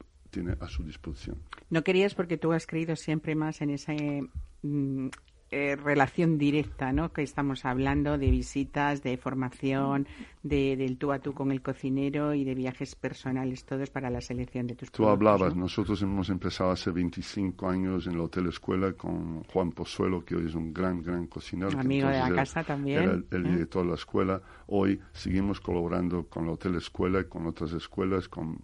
No 1.71 1.83
querías 1.83 2.15
porque 2.15 2.39
tú 2.39 2.53
has 2.53 2.67
creído 2.67 2.97
siempre 2.97 3.35
más 3.35 3.61
en 3.61 3.71
esa 3.71 3.93
eh, 3.95 4.23
mm, 4.63 5.09
eh, 5.51 5.77
relación 5.77 6.39
directa, 6.39 6.93
¿no? 6.93 7.13
Que 7.13 7.23
estamos 7.23 7.65
hablando 7.65 8.19
de 8.19 8.31
visitas, 8.31 9.03
de 9.03 9.17
formación, 9.17 10.09
de, 10.43 10.77
del 10.77 10.99
tú 10.99 11.13
a 11.13 11.21
tú 11.21 11.35
con 11.35 11.53
el 11.53 11.63
cocinero 11.63 12.35
y 12.35 12.43
de 12.43 12.55
viajes 12.55 12.97
personales, 12.97 13.65
todos 13.65 13.91
para 13.91 14.11
la 14.11 14.21
selección 14.21 14.67
de 14.67 14.75
tus 14.75 14.91
Tú 14.91 15.05
productos, 15.05 15.17
hablabas, 15.17 15.55
¿no? 15.55 15.63
nosotros 15.63 16.03
hemos 16.03 16.31
empezado 16.31 16.73
hace 16.73 16.91
25 16.91 17.69
años 17.69 18.07
en 18.09 18.15
el 18.15 18.21
Hotel 18.21 18.49
Escuela 18.49 18.93
con 18.95 19.45
Juan 19.45 19.71
Pozuelo, 19.71 20.25
que 20.25 20.35
hoy 20.35 20.47
es 20.47 20.55
un 20.57 20.75
gran, 20.75 21.01
gran 21.01 21.29
cocinero. 21.29 21.79
Amigo 21.79 22.09
de 22.09 22.15
la 22.15 22.29
entonces 22.29 22.53
casa 22.55 22.67
también, 22.67 23.03
Era 23.03 23.13
el, 23.13 23.27
el 23.31 23.47
¿eh? 23.47 23.51
director 23.51 23.85
de 23.85 23.89
la 23.91 23.95
escuela. 23.95 24.43
Hoy 24.67 25.01
seguimos 25.13 25.61
colaborando 25.61 26.27
con 26.27 26.45
el 26.45 26.51
Hotel 26.51 26.75
Escuela 26.75 27.21
y 27.21 27.25
con 27.25 27.47
otras 27.47 27.73
escuelas, 27.73 28.29
con 28.29 28.59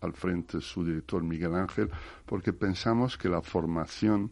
al 0.00 0.12
frente 0.14 0.62
su 0.62 0.82
director 0.82 1.22
Miguel 1.22 1.54
Ángel, 1.54 1.90
porque 2.24 2.54
pensamos 2.54 3.18
que 3.18 3.28
la 3.28 3.42
formación 3.42 4.30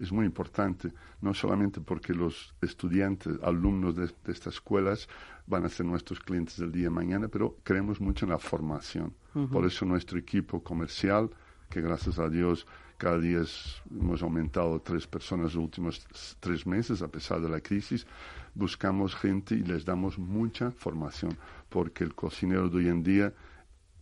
es 0.00 0.10
muy 0.10 0.24
importante, 0.26 0.92
no 1.20 1.34
solamente 1.34 1.80
porque 1.80 2.14
los 2.14 2.54
estudiantes, 2.62 3.38
alumnos 3.42 3.94
de, 3.94 4.06
de 4.06 4.32
estas 4.32 4.54
escuelas 4.54 5.08
van 5.46 5.64
a 5.64 5.68
ser 5.68 5.84
nuestros 5.86 6.18
clientes 6.20 6.56
del 6.56 6.72
día 6.72 6.84
de 6.84 6.90
mañana, 6.90 7.28
pero 7.28 7.56
creemos 7.62 8.00
mucho 8.00 8.24
en 8.24 8.30
la 8.30 8.38
formación. 8.38 9.14
Por 9.52 9.64
eso 9.66 9.84
nuestro 9.84 10.18
equipo 10.18 10.62
comercial, 10.62 11.30
que 11.68 11.80
gracias 11.80 12.18
a 12.18 12.28
Dios 12.28 12.66
cada 12.96 13.18
día 13.18 13.40
es- 13.42 13.80
hemos 13.90 14.22
aumentado 14.22 14.80
tres 14.80 15.06
personas 15.06 15.54
los 15.54 15.64
últimos 15.64 16.06
tres 16.40 16.66
meses 16.66 17.00
a 17.02 17.08
pesar 17.08 17.40
de 17.40 17.48
la 17.48 17.60
crisis, 17.60 18.06
buscamos 18.54 19.14
gente 19.14 19.54
y 19.54 19.62
les 19.62 19.84
damos 19.84 20.18
mucha 20.18 20.70
formación, 20.72 21.36
porque 21.68 22.04
el 22.04 22.14
cocinero 22.14 22.68
de 22.68 22.76
hoy 22.78 22.88
en 22.88 23.02
día 23.02 23.32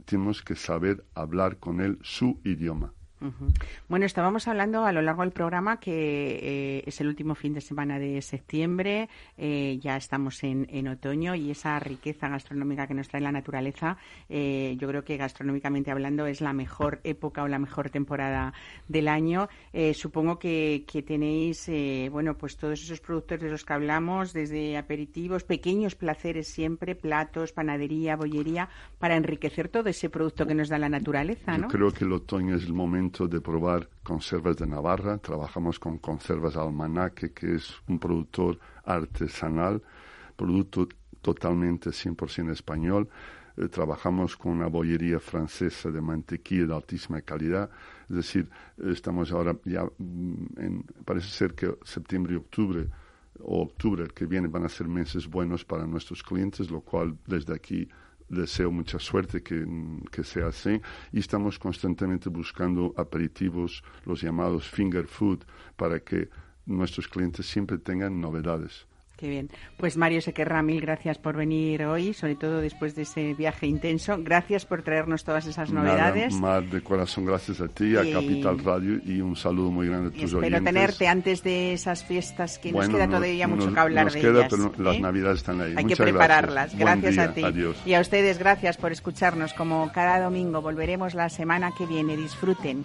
tenemos 0.05 0.43
que 0.43 0.55
saber 0.57 1.05
hablar 1.15 1.59
con 1.59 1.81
él 1.81 1.99
su 2.03 2.41
idioma. 2.45 2.93
Bueno, 3.89 4.07
estábamos 4.07 4.47
hablando 4.47 4.85
a 4.85 4.93
lo 4.93 5.03
largo 5.03 5.23
del 5.23 5.33
programa 5.33 5.81
que 5.81 6.39
eh, 6.41 6.83
es 6.87 7.01
el 7.01 7.09
último 7.09 7.35
fin 7.35 7.53
de 7.53 7.61
semana 7.61 7.99
de 7.99 8.23
septiembre, 8.23 9.09
eh, 9.37 9.79
ya 9.81 9.97
estamos 9.97 10.43
en, 10.45 10.67
en 10.71 10.89
otoño 10.89 11.35
y 11.35 11.51
esa 11.51 11.79
riqueza 11.81 12.29
gastronómica 12.29 12.87
que 12.87 12.95
nos 12.95 13.09
trae 13.09 13.21
la 13.21 13.33
naturaleza, 13.33 13.97
eh, 14.29 14.77
yo 14.79 14.89
creo 14.89 15.05
que 15.05 15.17
gastronómicamente 15.17 15.91
hablando 15.91 16.27
es 16.27 16.41
la 16.41 16.53
mejor 16.53 17.01
época 17.03 17.43
o 17.43 17.49
la 17.49 17.59
mejor 17.59 17.91
temporada 17.91 18.53
del 18.87 19.09
año. 19.09 19.49
Eh, 19.73 19.95
supongo 19.95 20.39
que, 20.39 20.85
que 20.87 21.03
tenéis, 21.03 21.69
eh, 21.69 22.09
bueno, 22.13 22.37
pues 22.37 22.57
todos 22.57 22.81
esos 22.81 23.01
productos 23.01 23.41
de 23.41 23.51
los 23.51 23.65
que 23.65 23.73
hablamos, 23.73 24.33
desde 24.33 24.77
aperitivos, 24.77 25.45
pequeños 25.45 25.95
placeres 25.95 26.49
siempre, 26.49 26.95
platos, 26.95 27.53
panadería, 27.53 28.17
bollería, 28.17 28.69
para 28.99 29.17
enriquecer 29.17 29.69
todo 29.69 29.89
ese 29.89 30.09
producto 30.09 30.47
que 30.47 30.55
nos 30.55 30.69
da 30.69 30.79
la 30.79 30.89
naturaleza, 30.89 31.57
Yo 31.57 31.63
¿no? 31.63 31.69
creo 31.69 31.91
que 31.91 32.05
el 32.05 32.13
otoño 32.13 32.55
es 32.57 32.65
el 32.65 32.73
momento 32.75 33.08
de 33.09 33.41
probar 33.41 33.89
conservas 34.03 34.57
de 34.57 34.67
Navarra. 34.67 35.17
Trabajamos 35.19 35.79
con 35.79 35.99
Conservas 35.99 36.57
Almanaque, 36.57 37.33
que 37.33 37.55
es 37.55 37.75
un 37.89 37.99
productor 37.99 38.59
artesanal, 38.85 39.83
producto 40.37 40.87
totalmente 41.23 41.91
100% 41.91 42.51
español. 42.51 43.09
Eh, 43.57 43.69
trabajamos 43.69 44.37
con 44.37 44.53
una 44.53 44.67
bollería 44.67 45.21
francesa 45.21 45.91
de 45.91 46.03
mantequilla 46.03 46.67
de 46.67 46.75
altísima 46.75 47.23
calidad. 47.23 47.71
Es 48.11 48.17
decir, 48.17 48.51
estamos 48.77 49.33
ahora 49.33 49.57
ya 49.65 49.85
mm, 49.85 50.45
en, 50.59 50.85
parece 51.05 51.29
ser 51.29 51.55
que 51.55 51.79
septiembre 51.85 52.35
y 52.35 52.37
octubre 52.37 52.89
o 53.41 53.63
octubre 53.63 54.03
el 54.03 54.13
que 54.13 54.27
viene 54.27 54.49
van 54.49 54.65
a 54.65 54.69
ser 54.69 54.87
meses 54.87 55.27
buenos 55.27 55.65
para 55.65 55.87
nuestros 55.87 56.23
clientes, 56.23 56.71
lo 56.71 56.83
cual 56.83 57.17
desde 57.27 57.55
aquí 57.55 57.89
deseo 58.29 58.71
mucha 58.71 58.99
suerte 58.99 59.43
que, 59.43 59.65
que 60.11 60.25
sea 60.25 60.49
así 60.49 60.81
y 61.13 61.21
estamos 61.21 61.59
constantemente 61.59 62.29
buscando 62.29 62.93
aperitivos, 62.97 63.83
los 64.05 64.23
llamados 64.23 64.69
finger 64.69 65.07
food, 65.07 65.45
para 65.77 66.01
que 66.01 66.29
nuestros 66.67 67.07
clientes 67.09 67.47
siempre 67.47 67.79
tengan 67.79 68.21
novedades. 68.21 68.88
Qué 69.19 69.29
bien. 69.29 69.51
Pues 69.77 69.97
Mario 69.97 70.21
Sequerra, 70.23 70.63
mil 70.63 70.81
gracias 70.81 71.19
por 71.19 71.37
venir 71.37 71.83
hoy, 71.85 72.15
sobre 72.15 72.37
todo 72.37 72.61
después 72.61 72.95
de 72.95 73.03
ese 73.03 73.35
viaje 73.35 73.67
intenso. 73.67 74.17
Gracias 74.21 74.65
por 74.65 74.83
traernos 74.83 75.25
todas 75.25 75.45
esas 75.47 75.73
novedades. 75.73 76.41
Nada 76.41 76.61
más 76.61 76.71
de 76.71 76.81
corazón, 76.83 77.25
gracias 77.25 77.61
a 77.61 77.67
ti, 77.67 77.97
a 77.97 78.05
Y- 78.05 78.13
Capital 78.13 78.61
Radio 78.65 79.01
y 79.05 79.21
un 79.21 79.35
saludo 79.35 79.73
muy 79.73 79.89
grande 79.89 80.11
a 80.11 80.17
Y 80.17 80.21
tus 80.21 80.31
espero 80.33 80.47
oyentes. 80.47 80.65
tenerte 80.65 81.09
antes 81.09 81.43
de 81.43 81.73
esas 81.73 82.05
fiestas 82.05 82.61
que 82.61 82.71
nos 82.71 82.89
queda 82.89 83.07
todavía 83.09 83.49
mucho 83.49 83.75
que 83.75 83.81
hablar 83.81 84.05
nos 84.05 84.15
de 84.15 84.21
queda, 84.21 84.39
ellas. 84.39 84.49
pero 84.51 84.73
las 84.79 84.97
¿eh? 84.97 85.01
navidades 85.01 85.39
están 85.39 85.61
ahí. 85.63 85.75
Hay 85.77 85.83
Muchas 85.83 85.99
que 85.99 86.05
prepararlas. 86.05 86.79
gracias. 86.79 87.19
A 87.19 87.35
ti. 87.35 87.43
Adiós. 87.43 87.77
Y 87.85 87.95
a 87.95 88.01
ustedes, 88.01 88.39
gracias 88.39 88.77
por 88.77 88.93
escucharnos. 88.93 89.53
Como 89.53 89.91
cada 89.93 90.21
domingo, 90.21 90.63
volveremos 90.63 91.15
la 91.15 91.29
semana 91.29 91.73
que 91.77 91.87
viene. 91.87 92.17
Disfruten. 92.17 92.85